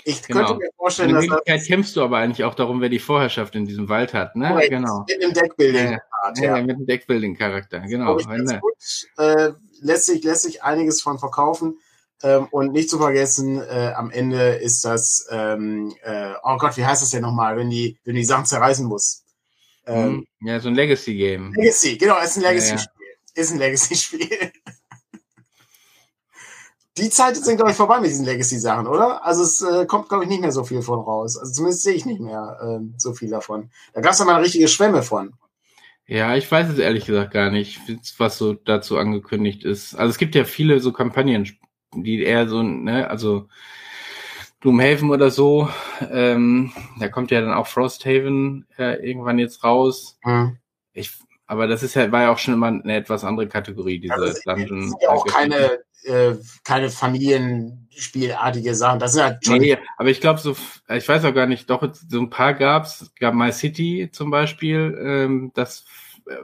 Ich 0.04 0.22
genau. 0.22 0.46
könnte 0.46 0.54
mir 0.64 0.70
vorstellen, 0.76 1.14
dass. 1.14 1.24
In 1.24 1.30
Wirklichkeit 1.30 1.66
kämpfst 1.66 1.96
du 1.96 2.02
aber 2.02 2.18
eigentlich 2.18 2.44
auch 2.44 2.54
darum, 2.54 2.80
wer 2.80 2.88
die 2.88 2.98
Vorherrschaft 2.98 3.54
in 3.54 3.66
diesem 3.66 3.88
Wald 3.88 4.14
hat, 4.14 4.34
ne? 4.36 4.48
Correct. 4.48 4.70
Genau. 4.70 5.04
Mit 5.08 5.22
dem 5.22 5.32
Deckbuilding. 5.32 5.92
Ja, 5.92 5.98
ja, 6.36 6.56
ja, 6.56 6.62
mit 6.62 6.78
dem 6.78 6.86
Deckbuilding-Charakter, 6.86 7.80
genau. 7.80 8.16
Ne. 8.16 8.60
Gut, 8.60 8.72
äh, 9.18 9.52
lässt, 9.80 10.06
sich, 10.06 10.22
lässt 10.24 10.42
sich 10.42 10.62
einiges 10.62 11.02
von 11.02 11.18
verkaufen. 11.18 11.78
Ähm, 12.22 12.48
und 12.50 12.72
nicht 12.72 12.90
zu 12.90 12.98
vergessen, 12.98 13.62
äh, 13.62 13.92
am 13.96 14.10
Ende 14.10 14.50
ist 14.56 14.84
das, 14.84 15.26
ähm, 15.30 15.94
äh, 16.02 16.32
oh 16.42 16.58
Gott, 16.58 16.76
wie 16.76 16.84
heißt 16.84 17.00
das 17.00 17.10
denn 17.10 17.22
nochmal, 17.22 17.56
wenn 17.56 17.70
die, 17.70 17.98
wenn 18.04 18.14
die 18.14 18.24
Sachen 18.24 18.44
zerreißen 18.44 18.86
muss? 18.86 19.24
Ähm, 19.86 20.26
hm, 20.38 20.46
ja, 20.46 20.60
so 20.60 20.68
ein 20.68 20.74
Legacy-Game. 20.74 21.54
Legacy, 21.54 21.96
genau, 21.96 22.18
ist 22.20 22.36
ein 22.36 22.42
Legacy-Spiel. 22.42 22.99
Ist 23.40 23.52
ein 23.52 23.58
Legacy-Spiel. 23.58 24.52
Die 26.98 27.08
Zeit 27.08 27.36
sind, 27.36 27.56
glaube 27.56 27.70
ich, 27.70 27.76
vorbei 27.76 27.98
mit 27.98 28.10
diesen 28.10 28.26
Legacy-Sachen, 28.26 28.86
oder? 28.86 29.24
Also 29.24 29.42
es 29.42 29.62
äh, 29.62 29.86
kommt, 29.86 30.10
glaube 30.10 30.24
ich, 30.24 30.30
nicht 30.30 30.42
mehr 30.42 30.52
so 30.52 30.64
viel 30.64 30.82
von 30.82 30.98
raus. 30.98 31.38
Also 31.38 31.50
zumindest 31.52 31.82
sehe 31.82 31.94
ich 31.94 32.04
nicht 32.04 32.20
mehr 32.20 32.58
äh, 32.62 32.84
so 32.98 33.14
viel 33.14 33.30
davon. 33.30 33.70
Da 33.94 34.02
gab 34.02 34.12
es 34.12 34.18
ja 34.18 34.26
mal 34.26 34.34
eine 34.34 34.44
richtige 34.44 34.68
Schwemme 34.68 35.02
von. 35.02 35.32
Ja, 36.06 36.36
ich 36.36 36.50
weiß 36.50 36.68
es 36.68 36.78
ehrlich 36.78 37.06
gesagt 37.06 37.32
gar 37.32 37.50
nicht, 37.50 37.80
was 38.18 38.36
so 38.36 38.52
dazu 38.52 38.98
angekündigt 38.98 39.64
ist. 39.64 39.94
Also 39.94 40.10
es 40.10 40.18
gibt 40.18 40.34
ja 40.34 40.44
viele 40.44 40.80
so 40.80 40.92
Kampagnen, 40.92 41.48
die 41.94 42.22
eher 42.22 42.46
so, 42.46 42.62
ne, 42.62 43.08
also 43.08 43.48
Gloomhaven 44.60 45.10
oder 45.10 45.30
so, 45.30 45.70
ähm, 46.10 46.72
da 46.98 47.08
kommt 47.08 47.30
ja 47.30 47.40
dann 47.40 47.54
auch 47.54 47.68
Frosthaven 47.68 48.66
äh, 48.76 48.96
irgendwann 49.08 49.38
jetzt 49.38 49.64
raus. 49.64 50.18
Mhm. 50.22 50.58
Ich, 50.92 51.14
aber 51.50 51.66
das 51.66 51.82
ist 51.82 51.94
ja, 51.94 52.12
war 52.12 52.22
ja 52.22 52.30
auch 52.30 52.38
schon 52.38 52.54
immer 52.54 52.68
eine 52.68 52.94
etwas 52.94 53.24
andere 53.24 53.48
Kategorie, 53.48 53.98
diese 53.98 54.14
also, 54.14 54.38
Dungeon. 54.44 54.82
Das 54.82 54.90
sind 54.90 55.02
ja 55.02 55.08
auch 55.08 55.26
keine 55.26 55.80
äh, 56.04 56.36
keine 56.62 56.90
Familienspielartige 56.90 58.72
Sachen. 58.76 59.00
Das 59.00 59.14
sind 59.14 59.24
halt 59.24 59.44
schon 59.44 59.58
nee, 59.58 59.76
aber 59.96 60.10
ich 60.10 60.20
glaube 60.20 60.38
so, 60.38 60.56
ich 60.88 61.08
weiß 61.08 61.24
auch 61.24 61.34
gar 61.34 61.46
nicht, 61.46 61.68
doch 61.68 61.82
so 61.92 62.20
ein 62.20 62.30
paar 62.30 62.54
gab's. 62.54 63.00
Es 63.00 63.14
gab 63.16 63.34
My 63.34 63.50
City 63.50 64.10
zum 64.12 64.30
Beispiel, 64.30 64.96
ähm, 65.02 65.50
das 65.54 65.86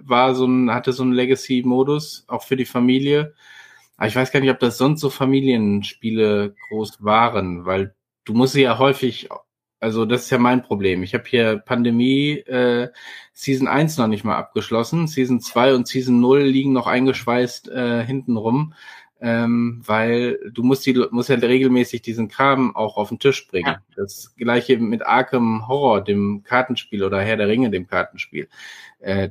war 0.00 0.34
so 0.34 0.44
ein, 0.44 0.74
hatte 0.74 0.92
so 0.92 1.04
einen 1.04 1.12
Legacy-Modus, 1.12 2.24
auch 2.26 2.42
für 2.42 2.56
die 2.56 2.64
Familie. 2.64 3.32
Aber 3.96 4.08
ich 4.08 4.16
weiß 4.16 4.32
gar 4.32 4.40
nicht, 4.40 4.50
ob 4.50 4.58
das 4.58 4.76
sonst 4.76 5.00
so 5.00 5.08
Familienspiele 5.08 6.56
groß 6.68 7.04
waren, 7.04 7.64
weil 7.64 7.94
du 8.24 8.34
musst 8.34 8.54
sie 8.54 8.62
ja 8.62 8.78
häufig, 8.78 9.28
also 9.86 10.04
das 10.04 10.24
ist 10.24 10.30
ja 10.30 10.38
mein 10.38 10.62
Problem. 10.62 11.04
Ich 11.04 11.14
habe 11.14 11.22
hier 11.28 11.58
Pandemie 11.58 12.38
äh, 12.40 12.88
Season 13.32 13.68
1 13.68 13.98
noch 13.98 14.08
nicht 14.08 14.24
mal 14.24 14.34
abgeschlossen. 14.34 15.06
Season 15.06 15.40
2 15.40 15.76
und 15.76 15.86
Season 15.86 16.18
0 16.18 16.42
liegen 16.42 16.72
noch 16.72 16.88
eingeschweißt 16.88 17.68
äh, 17.68 18.04
hinten 18.04 18.36
rum 18.36 18.74
ähm, 19.20 19.80
weil 19.86 20.38
du 20.52 20.62
musst 20.62 20.84
die 20.86 21.06
musst 21.10 21.28
ja 21.28 21.36
regelmäßig 21.36 22.02
diesen 22.02 22.28
Kram 22.28 22.74
auch 22.74 22.96
auf 22.96 23.08
den 23.08 23.20
Tisch 23.20 23.46
bringen. 23.48 23.66
Ja. 23.66 23.82
Das 23.94 24.34
gleiche 24.36 24.78
mit 24.78 25.06
Arkham 25.06 25.68
Horror, 25.68 26.02
dem 26.02 26.42
Kartenspiel 26.44 27.04
oder 27.04 27.20
Herr 27.20 27.36
der 27.36 27.48
Ringe, 27.48 27.70
dem 27.70 27.86
Kartenspiel. 27.86 28.48
Äh, 28.98 29.30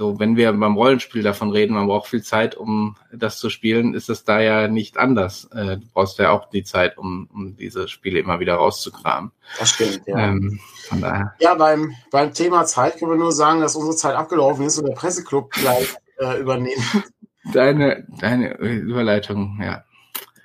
so, 0.00 0.18
wenn 0.18 0.34
wir 0.34 0.50
beim 0.54 0.76
Rollenspiel 0.76 1.22
davon 1.22 1.50
reden, 1.50 1.74
man 1.74 1.86
braucht 1.86 2.08
viel 2.08 2.22
Zeit, 2.22 2.56
um 2.56 2.96
das 3.12 3.36
zu 3.36 3.50
spielen, 3.50 3.92
ist 3.92 4.08
es 4.08 4.24
da 4.24 4.40
ja 4.40 4.66
nicht 4.66 4.96
anders. 4.96 5.44
Äh, 5.52 5.76
du 5.76 5.82
brauchst 5.92 6.18
ja 6.18 6.30
auch 6.30 6.48
die 6.48 6.64
Zeit, 6.64 6.96
um, 6.96 7.28
um 7.30 7.54
diese 7.54 7.86
Spiele 7.86 8.18
immer 8.18 8.40
wieder 8.40 8.54
rauszukramen. 8.54 9.30
Das 9.58 9.68
stimmt, 9.68 10.00
ja. 10.06 10.16
Ähm, 10.16 10.58
von 10.88 11.02
daher. 11.02 11.34
Ja, 11.38 11.54
beim, 11.54 11.94
beim 12.10 12.32
Thema 12.32 12.64
Zeit 12.64 12.98
können 12.98 13.10
wir 13.10 13.18
nur 13.18 13.32
sagen, 13.32 13.60
dass 13.60 13.76
unsere 13.76 13.94
Zeit 13.94 14.16
abgelaufen 14.16 14.64
ist 14.64 14.78
und 14.78 14.88
der 14.88 14.94
Presseclub 14.94 15.50
gleich 15.50 15.94
äh, 16.18 16.40
übernehmen 16.40 16.82
Deine, 17.52 18.06
deine 18.20 18.56
Überleitung, 18.56 19.60
ja. 19.62 19.84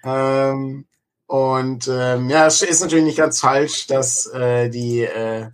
Ähm, 0.03 0.85
und 1.27 1.87
ähm, 1.87 2.29
ja, 2.29 2.47
es 2.47 2.61
ist 2.61 2.81
natürlich 2.81 3.05
nicht 3.05 3.17
ganz 3.19 3.39
falsch, 3.39 3.87
dass 3.87 4.27
äh, 4.33 4.69
die 4.69 5.03
äh, 5.03 5.47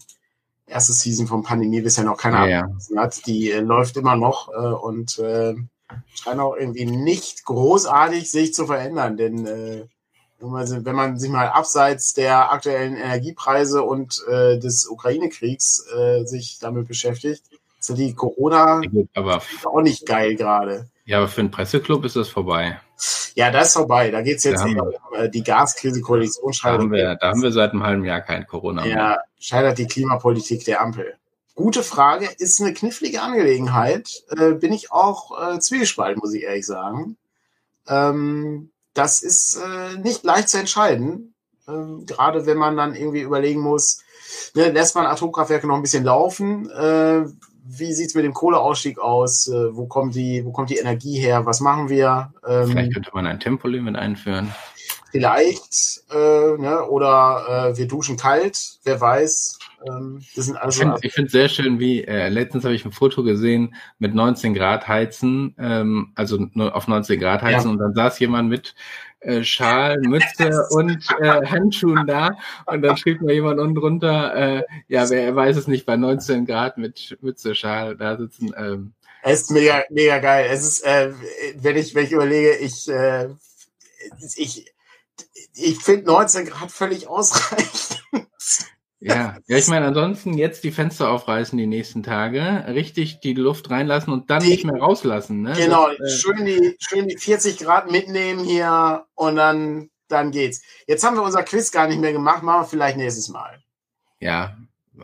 erste 0.71 0.93
Season 0.93 1.27
von 1.27 1.43
Pandemie 1.43 1.81
bisher 1.81 2.03
noch 2.03 2.17
keiner 2.17 2.47
ja, 2.47 2.67
ja. 2.89 3.01
hat. 3.01 3.25
Die 3.27 3.51
äh, 3.51 3.59
läuft 3.59 3.97
immer 3.97 4.15
noch 4.15 4.49
äh, 4.49 4.57
und 4.57 5.19
äh, 5.19 5.55
scheint 6.13 6.39
auch 6.39 6.55
irgendwie 6.55 6.85
nicht 6.85 7.45
großartig 7.45 8.31
sich 8.31 8.53
zu 8.53 8.65
verändern, 8.65 9.17
denn 9.17 9.45
äh, 9.45 9.85
wenn 10.39 10.95
man 10.95 11.19
sich 11.19 11.29
mal 11.29 11.49
abseits 11.49 12.13
der 12.13 12.51
aktuellen 12.51 12.95
Energiepreise 12.95 13.83
und 13.83 14.23
äh, 14.27 14.57
des 14.57 14.87
Ukraine-Kriegs 14.87 15.85
äh, 15.95 16.23
sich 16.25 16.57
damit 16.59 16.87
beschäftigt, 16.87 17.43
ist 17.79 17.95
die 17.95 18.15
Corona 18.15 18.81
aber 19.13 19.41
auch 19.65 19.81
nicht 19.81 20.05
geil 20.05 20.35
gerade. 20.35 20.89
Ja, 21.05 21.17
aber 21.17 21.27
für 21.27 21.41
einen 21.41 21.51
Presseclub 21.51 22.05
ist 22.05 22.15
das 22.15 22.29
vorbei. 22.29 22.79
Ja, 23.35 23.51
das 23.51 23.69
ist 23.69 23.73
vorbei. 23.73 24.11
Da 24.11 24.21
geht's 24.21 24.43
jetzt 24.43 24.63
um 24.63 24.77
äh, 25.15 25.29
die 25.29 25.43
Gaskrise-Koalition. 25.43 26.53
Da, 26.61 26.69
haben 26.71 26.91
wir, 26.91 27.15
da 27.15 27.29
haben 27.29 27.41
wir 27.41 27.51
seit 27.51 27.71
einem 27.71 27.83
halben 27.83 28.05
Jahr 28.05 28.21
kein 28.21 28.45
Corona 28.45 28.83
mehr. 28.83 28.95
Ja, 28.95 29.17
scheitert 29.39 29.77
die 29.77 29.87
Klimapolitik 29.87 30.65
der 30.65 30.81
Ampel. 30.81 31.15
Gute 31.55 31.83
Frage, 31.83 32.29
ist 32.37 32.61
eine 32.61 32.73
knifflige 32.73 33.21
Angelegenheit. 33.21 34.23
Äh, 34.29 34.53
bin 34.53 34.71
ich 34.73 34.91
auch 34.91 35.55
äh, 35.55 35.59
zwiegespalten, 35.59 36.19
muss 36.19 36.33
ich 36.33 36.43
ehrlich 36.43 36.65
sagen. 36.65 37.17
Ähm, 37.87 38.71
das 38.93 39.21
ist 39.21 39.57
äh, 39.57 39.97
nicht 39.97 40.23
leicht 40.23 40.49
zu 40.49 40.59
entscheiden. 40.59 41.33
Ähm, 41.67 42.05
gerade 42.05 42.45
wenn 42.45 42.57
man 42.57 42.77
dann 42.77 42.95
irgendwie 42.95 43.21
überlegen 43.21 43.61
muss, 43.61 44.01
ne, 44.55 44.71
lässt 44.71 44.95
man 44.95 45.05
Atomkraftwerke 45.05 45.67
noch 45.67 45.75
ein 45.75 45.81
bisschen 45.81 46.03
laufen? 46.03 46.69
Äh, 46.69 47.25
wie 47.63 47.93
sieht's 47.93 48.15
mit 48.15 48.25
dem 48.25 48.33
Kohleausstieg 48.33 48.99
aus? 48.99 49.47
Äh, 49.47 49.75
wo 49.75 49.85
kommt 49.85 50.15
die, 50.15 50.43
wo 50.45 50.51
kommt 50.51 50.69
die 50.69 50.77
Energie 50.77 51.19
her? 51.19 51.45
Was 51.45 51.59
machen 51.59 51.89
wir? 51.89 52.33
Ähm, 52.47 52.67
Vielleicht 52.67 52.93
könnte 52.93 53.11
man 53.13 53.27
ein 53.27 53.39
Tempolimit 53.39 53.95
einführen. 53.95 54.53
Vielleicht, 55.11 56.03
äh, 56.09 56.57
ne, 56.57 56.85
oder 56.87 57.71
äh, 57.73 57.77
wir 57.77 57.87
duschen 57.87 58.15
kalt, 58.15 58.79
wer 58.85 59.01
weiß. 59.01 59.59
Ähm, 59.85 60.21
das 60.35 60.45
sind 60.45 60.57
also 60.57 60.93
ich 61.01 61.11
finde 61.11 61.25
es 61.27 61.31
sehr 61.31 61.49
schön, 61.49 61.79
wie 61.79 62.03
äh, 62.03 62.29
letztens 62.29 62.63
habe 62.63 62.75
ich 62.75 62.85
ein 62.85 62.91
Foto 62.91 63.23
gesehen 63.23 63.75
mit 63.99 64.13
19 64.13 64.53
Grad 64.53 64.87
heizen, 64.87 65.55
ähm, 65.57 66.11
also 66.15 66.47
nur 66.53 66.75
auf 66.75 66.87
19 66.87 67.19
Grad 67.19 67.41
heizen 67.41 67.67
ja. 67.67 67.71
und 67.71 67.79
dann 67.79 67.93
saß 67.93 68.19
jemand 68.19 68.49
mit 68.49 68.75
äh, 69.21 69.43
Schal, 69.43 69.99
Mütze 70.01 70.67
und 70.71 71.05
äh, 71.19 71.45
Handschuhen 71.45 72.05
da 72.07 72.31
und 72.65 72.81
dann 72.81 72.97
schrieb 72.97 73.21
mir 73.21 73.33
jemand 73.33 73.59
unten 73.59 73.75
drunter, 73.75 74.35
äh, 74.35 74.63
ja, 74.87 75.09
wer 75.09 75.35
weiß 75.35 75.57
es 75.57 75.67
nicht, 75.67 75.85
bei 75.85 75.95
19 75.95 76.45
Grad 76.45 76.77
mit 76.77 77.17
Mütze, 77.21 77.55
Schal 77.55 77.95
da 77.95 78.17
sitzen. 78.17 78.53
Ähm. 78.57 78.93
Es 79.23 79.41
ist 79.41 79.51
mega, 79.51 79.83
mega 79.89 80.17
geil. 80.19 80.47
Es 80.49 80.65
ist, 80.65 80.81
äh, 80.85 81.13
wenn 81.55 81.77
ich, 81.77 81.93
wenn 81.93 82.05
ich 82.05 82.11
überlege, 82.11 82.55
ich, 82.55 82.89
äh, 82.89 83.29
ich, 84.35 84.73
ich 85.53 85.77
finde 85.77 86.07
19 86.07 86.45
Grad 86.45 86.71
völlig 86.71 87.07
ausreichend. 87.07 88.03
Ja, 89.03 89.37
ja, 89.47 89.57
ich 89.57 89.67
meine, 89.67 89.87
ansonsten 89.87 90.37
jetzt 90.37 90.63
die 90.63 90.69
Fenster 90.69 91.09
aufreißen 91.09 91.57
die 91.57 91.65
nächsten 91.65 92.03
Tage, 92.03 92.65
richtig 92.67 93.19
die 93.19 93.33
Luft 93.33 93.71
reinlassen 93.71 94.13
und 94.13 94.29
dann 94.29 94.43
die, 94.43 94.49
nicht 94.49 94.63
mehr 94.63 94.79
rauslassen. 94.79 95.41
Ne? 95.41 95.53
Genau, 95.57 95.87
das, 95.89 96.13
äh, 96.13 96.17
schön, 96.17 96.45
die, 96.45 96.77
schön 96.79 97.07
die 97.07 97.17
40 97.17 97.57
Grad 97.57 97.89
mitnehmen 97.89 98.45
hier 98.45 99.07
und 99.15 99.37
dann, 99.37 99.89
dann 100.07 100.29
geht's. 100.29 100.61
Jetzt 100.85 101.03
haben 101.03 101.15
wir 101.15 101.23
unser 101.23 101.41
Quiz 101.41 101.71
gar 101.71 101.87
nicht 101.87 101.99
mehr 101.99 102.13
gemacht, 102.13 102.43
machen 102.43 102.61
wir 102.61 102.67
vielleicht 102.67 102.97
nächstes 102.97 103.29
Mal. 103.29 103.63
Ja, 104.19 104.55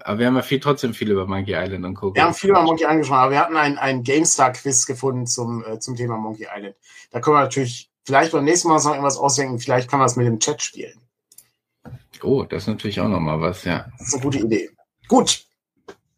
aber 0.04 0.20
wir 0.20 0.28
haben 0.28 0.36
ja 0.36 0.44
viel, 0.44 0.60
trotzdem 0.60 0.94
viel 0.94 1.10
über 1.10 1.26
Monkey 1.26 1.56
Island 1.56 1.84
und 1.84 1.96
Co. 1.96 2.14
Wir 2.14 2.24
haben 2.24 2.36
viel 2.36 2.52
über 2.52 2.62
Monkey 2.62 2.84
Island 2.84 3.00
gesprochen, 3.00 3.20
aber 3.20 3.32
wir 3.32 3.40
hatten 3.40 3.58
ein, 3.58 3.80
ein 3.80 4.04
GameStar-Quiz 4.04 4.86
gefunden 4.86 5.26
zum, 5.26 5.66
äh, 5.66 5.80
zum 5.80 5.96
Thema 5.96 6.18
Monkey 6.18 6.46
Island. 6.56 6.76
Da 7.10 7.20
können 7.20 7.38
wir 7.38 7.42
natürlich 7.42 7.90
vielleicht 8.06 8.32
beim 8.32 8.44
nächsten 8.44 8.68
Mal 8.68 8.76
noch 8.76 8.92
irgendwas 8.92 9.18
ausdenken, 9.18 9.58
vielleicht 9.58 9.90
kann 9.90 9.98
man 9.98 10.06
das 10.06 10.18
mit 10.18 10.28
dem 10.28 10.40
Chat 10.40 10.62
spielen. 10.62 11.02
Oh, 12.24 12.44
das 12.44 12.64
ist 12.64 12.68
natürlich 12.68 13.00
auch 13.00 13.08
nochmal 13.08 13.42
was, 13.42 13.64
ja. 13.64 13.88
Das 13.98 14.08
ist 14.08 14.14
eine 14.16 14.24
gute 14.24 14.40
Idee. 14.40 14.70
Gut. 15.08 15.46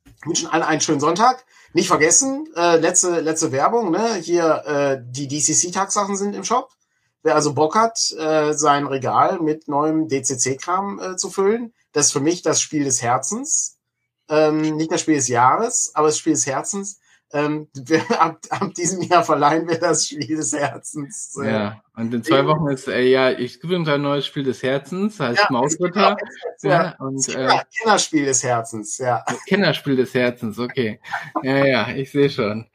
Ich 0.05 0.25
wünsche 0.25 0.51
allen 0.51 0.63
einen 0.63 0.81
schönen 0.81 0.99
Sonntag. 0.99 1.45
Nicht 1.73 1.87
vergessen, 1.87 2.47
äh, 2.55 2.77
letzte, 2.77 3.19
letzte 3.19 3.51
Werbung, 3.51 3.91
ne? 3.91 4.15
Hier, 4.15 4.63
äh, 4.65 5.03
die 5.03 5.27
DCC-Tagsachen 5.27 6.17
sind 6.17 6.35
im 6.35 6.43
Shop. 6.43 6.71
Wer 7.21 7.35
also 7.35 7.53
Bock 7.53 7.75
hat, 7.75 7.99
äh, 8.17 8.53
sein 8.53 8.87
Regal 8.87 9.39
mit 9.39 9.67
neuem 9.67 10.07
DCC-Kram 10.07 10.99
äh, 10.99 11.15
zu 11.17 11.29
füllen, 11.29 11.73
das 11.91 12.07
ist 12.07 12.11
für 12.13 12.21
mich 12.21 12.41
das 12.41 12.61
Spiel 12.61 12.83
des 12.83 13.01
Herzens. 13.01 13.77
Ähm, 14.29 14.61
nicht 14.61 14.91
das 14.91 15.01
Spiel 15.01 15.15
des 15.15 15.27
Jahres, 15.27 15.91
aber 15.95 16.07
das 16.07 16.17
Spiel 16.17 16.33
des 16.33 16.45
Herzens 16.45 16.99
ähm, 17.31 17.67
ab, 18.19 18.39
ab 18.49 18.73
diesem 18.73 19.01
Jahr 19.01 19.23
verleihen 19.23 19.67
wir 19.67 19.79
das 19.79 20.07
Spiel 20.07 20.35
des 20.35 20.53
Herzens. 20.53 21.37
Äh, 21.41 21.51
ja, 21.51 21.83
und 21.95 22.13
in 22.13 22.23
zwei 22.23 22.45
Wochen 22.45 22.67
ist, 22.69 22.87
äh, 22.87 23.01
ja, 23.03 23.31
ich 23.31 23.61
gebe 23.61 23.75
uns 23.75 23.87
ein 23.87 24.01
neues 24.01 24.25
Spiel 24.25 24.43
des 24.43 24.63
Herzens, 24.63 25.19
heißt 25.19 25.39
ja, 25.39 25.47
Mausritter. 25.49 26.17
Ja, 26.61 26.69
ja, 26.69 26.95
und, 26.99 27.27
äh, 27.29 27.59
Kinderspiel 27.77 28.25
des 28.25 28.43
Herzens, 28.43 28.97
ja. 28.97 29.23
Kinderspiel 29.47 29.95
des 29.95 30.13
Herzens, 30.13 30.57
okay. 30.59 30.99
Ja, 31.43 31.65
ja, 31.65 31.89
ich 31.89 32.11
sehe 32.11 32.29
schon. 32.29 32.67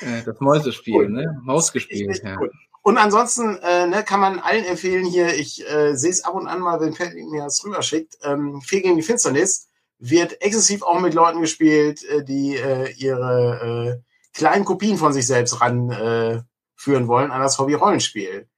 Äh, 0.00 0.22
das 0.24 0.40
Mäusespiel, 0.40 0.94
cool. 0.94 1.10
ne? 1.10 1.40
Mausgespielt, 1.42 2.22
ja. 2.22 2.36
Cool. 2.38 2.50
Und 2.82 2.96
ansonsten 2.96 3.58
äh, 3.58 3.86
ne, 3.86 4.02
kann 4.02 4.20
man 4.20 4.38
allen 4.38 4.64
empfehlen 4.64 5.04
hier, 5.04 5.34
ich 5.34 5.68
äh, 5.68 5.94
sehe 5.94 6.10
es 6.10 6.24
ab 6.24 6.34
und 6.34 6.46
an 6.46 6.60
mal, 6.60 6.80
wenn 6.80 6.94
Patrick 6.94 7.26
mir 7.28 7.44
das 7.44 7.62
rüberschickt, 7.62 8.16
ähm, 8.22 8.62
Fehl 8.62 8.80
gegen 8.80 8.96
die 8.96 9.02
Finsternis 9.02 9.67
wird 9.98 10.40
exzessiv 10.42 10.82
auch 10.82 11.00
mit 11.00 11.14
Leuten 11.14 11.40
gespielt, 11.40 12.04
äh, 12.04 12.24
die 12.24 12.56
äh, 12.56 12.92
ihre 12.92 14.00
äh, 14.00 14.36
kleinen 14.36 14.64
Kopien 14.64 14.96
von 14.96 15.12
sich 15.12 15.26
selbst 15.26 15.60
ranführen 15.60 16.38
äh, 16.38 16.42
führen 16.76 17.08
wollen 17.08 17.32
an 17.32 17.42
das 17.42 17.58
Hobby 17.58 17.74
Rollenspiel. 17.74 18.48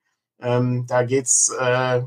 Ähm, 0.41 0.87
da 0.87 1.03
geht's 1.03 1.51
äh, 1.59 2.03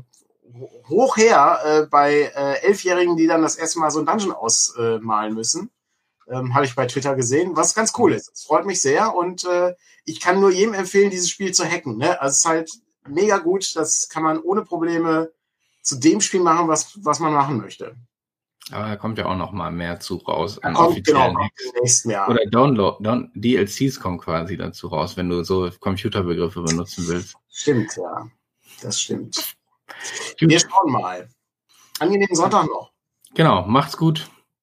hoch 0.88 1.16
her 1.16 1.60
äh, 1.64 1.86
bei 1.86 2.32
äh, 2.34 2.62
Elfjährigen, 2.66 3.16
die 3.16 3.26
dann 3.26 3.42
das 3.42 3.56
erste 3.56 3.80
Mal 3.80 3.90
so 3.90 3.98
ein 3.98 4.06
Dungeon 4.06 4.32
ausmalen 4.32 5.34
müssen. 5.34 5.70
Ähm, 6.28 6.54
Habe 6.54 6.64
ich 6.64 6.74
bei 6.74 6.86
Twitter 6.86 7.16
gesehen, 7.16 7.56
was 7.56 7.74
ganz 7.74 7.92
cool 7.98 8.12
ist. 8.12 8.30
Es 8.32 8.44
freut 8.44 8.64
mich 8.64 8.80
sehr 8.80 9.14
und 9.14 9.44
äh, 9.44 9.74
ich 10.04 10.20
kann 10.20 10.40
nur 10.40 10.50
jedem 10.50 10.74
empfehlen, 10.74 11.10
dieses 11.10 11.30
Spiel 11.30 11.52
zu 11.52 11.64
hacken. 11.64 11.98
Ne? 11.98 12.20
Also 12.20 12.32
es 12.32 12.38
ist 12.38 12.46
halt 12.46 12.70
mega 13.06 13.38
gut. 13.38 13.74
Das 13.76 14.08
kann 14.08 14.22
man 14.22 14.40
ohne 14.40 14.62
Probleme 14.62 15.32
zu 15.82 15.96
dem 15.96 16.20
Spiel 16.20 16.40
machen, 16.40 16.68
was, 16.68 16.98
was 17.04 17.18
man 17.18 17.32
machen 17.32 17.58
möchte. 17.58 17.96
Aber 18.70 18.88
da 18.88 18.96
kommt 18.96 19.18
ja 19.18 19.26
auch 19.26 19.36
noch 19.36 19.52
mal 19.52 19.70
mehr 19.70 20.00
zu 20.00 20.16
raus. 20.16 20.58
Da 20.62 20.72
kommt, 20.72 21.04
genau, 21.04 21.34
nächsten 21.80 22.10
Jahr. 22.10 22.28
Oder 22.30 22.46
Download, 22.46 22.96
Down, 23.02 23.30
DLCs 23.34 24.00
kommen 24.00 24.18
quasi 24.18 24.56
dazu 24.56 24.88
raus, 24.88 25.16
wenn 25.16 25.28
du 25.28 25.44
so 25.44 25.70
Computerbegriffe 25.80 26.62
benutzen 26.62 27.06
willst. 27.08 27.36
Stimmt, 27.50 27.96
ja. 27.96 28.28
Das 28.80 29.00
stimmt. 29.00 29.54
Wir 30.38 30.58
schauen 30.58 30.92
mal. 30.92 31.28
Angenehmen 31.98 32.34
Sonntag 32.34 32.66
noch. 32.66 32.90
Genau, 33.34 33.66
macht's 33.66 33.96
gut. 33.96 34.28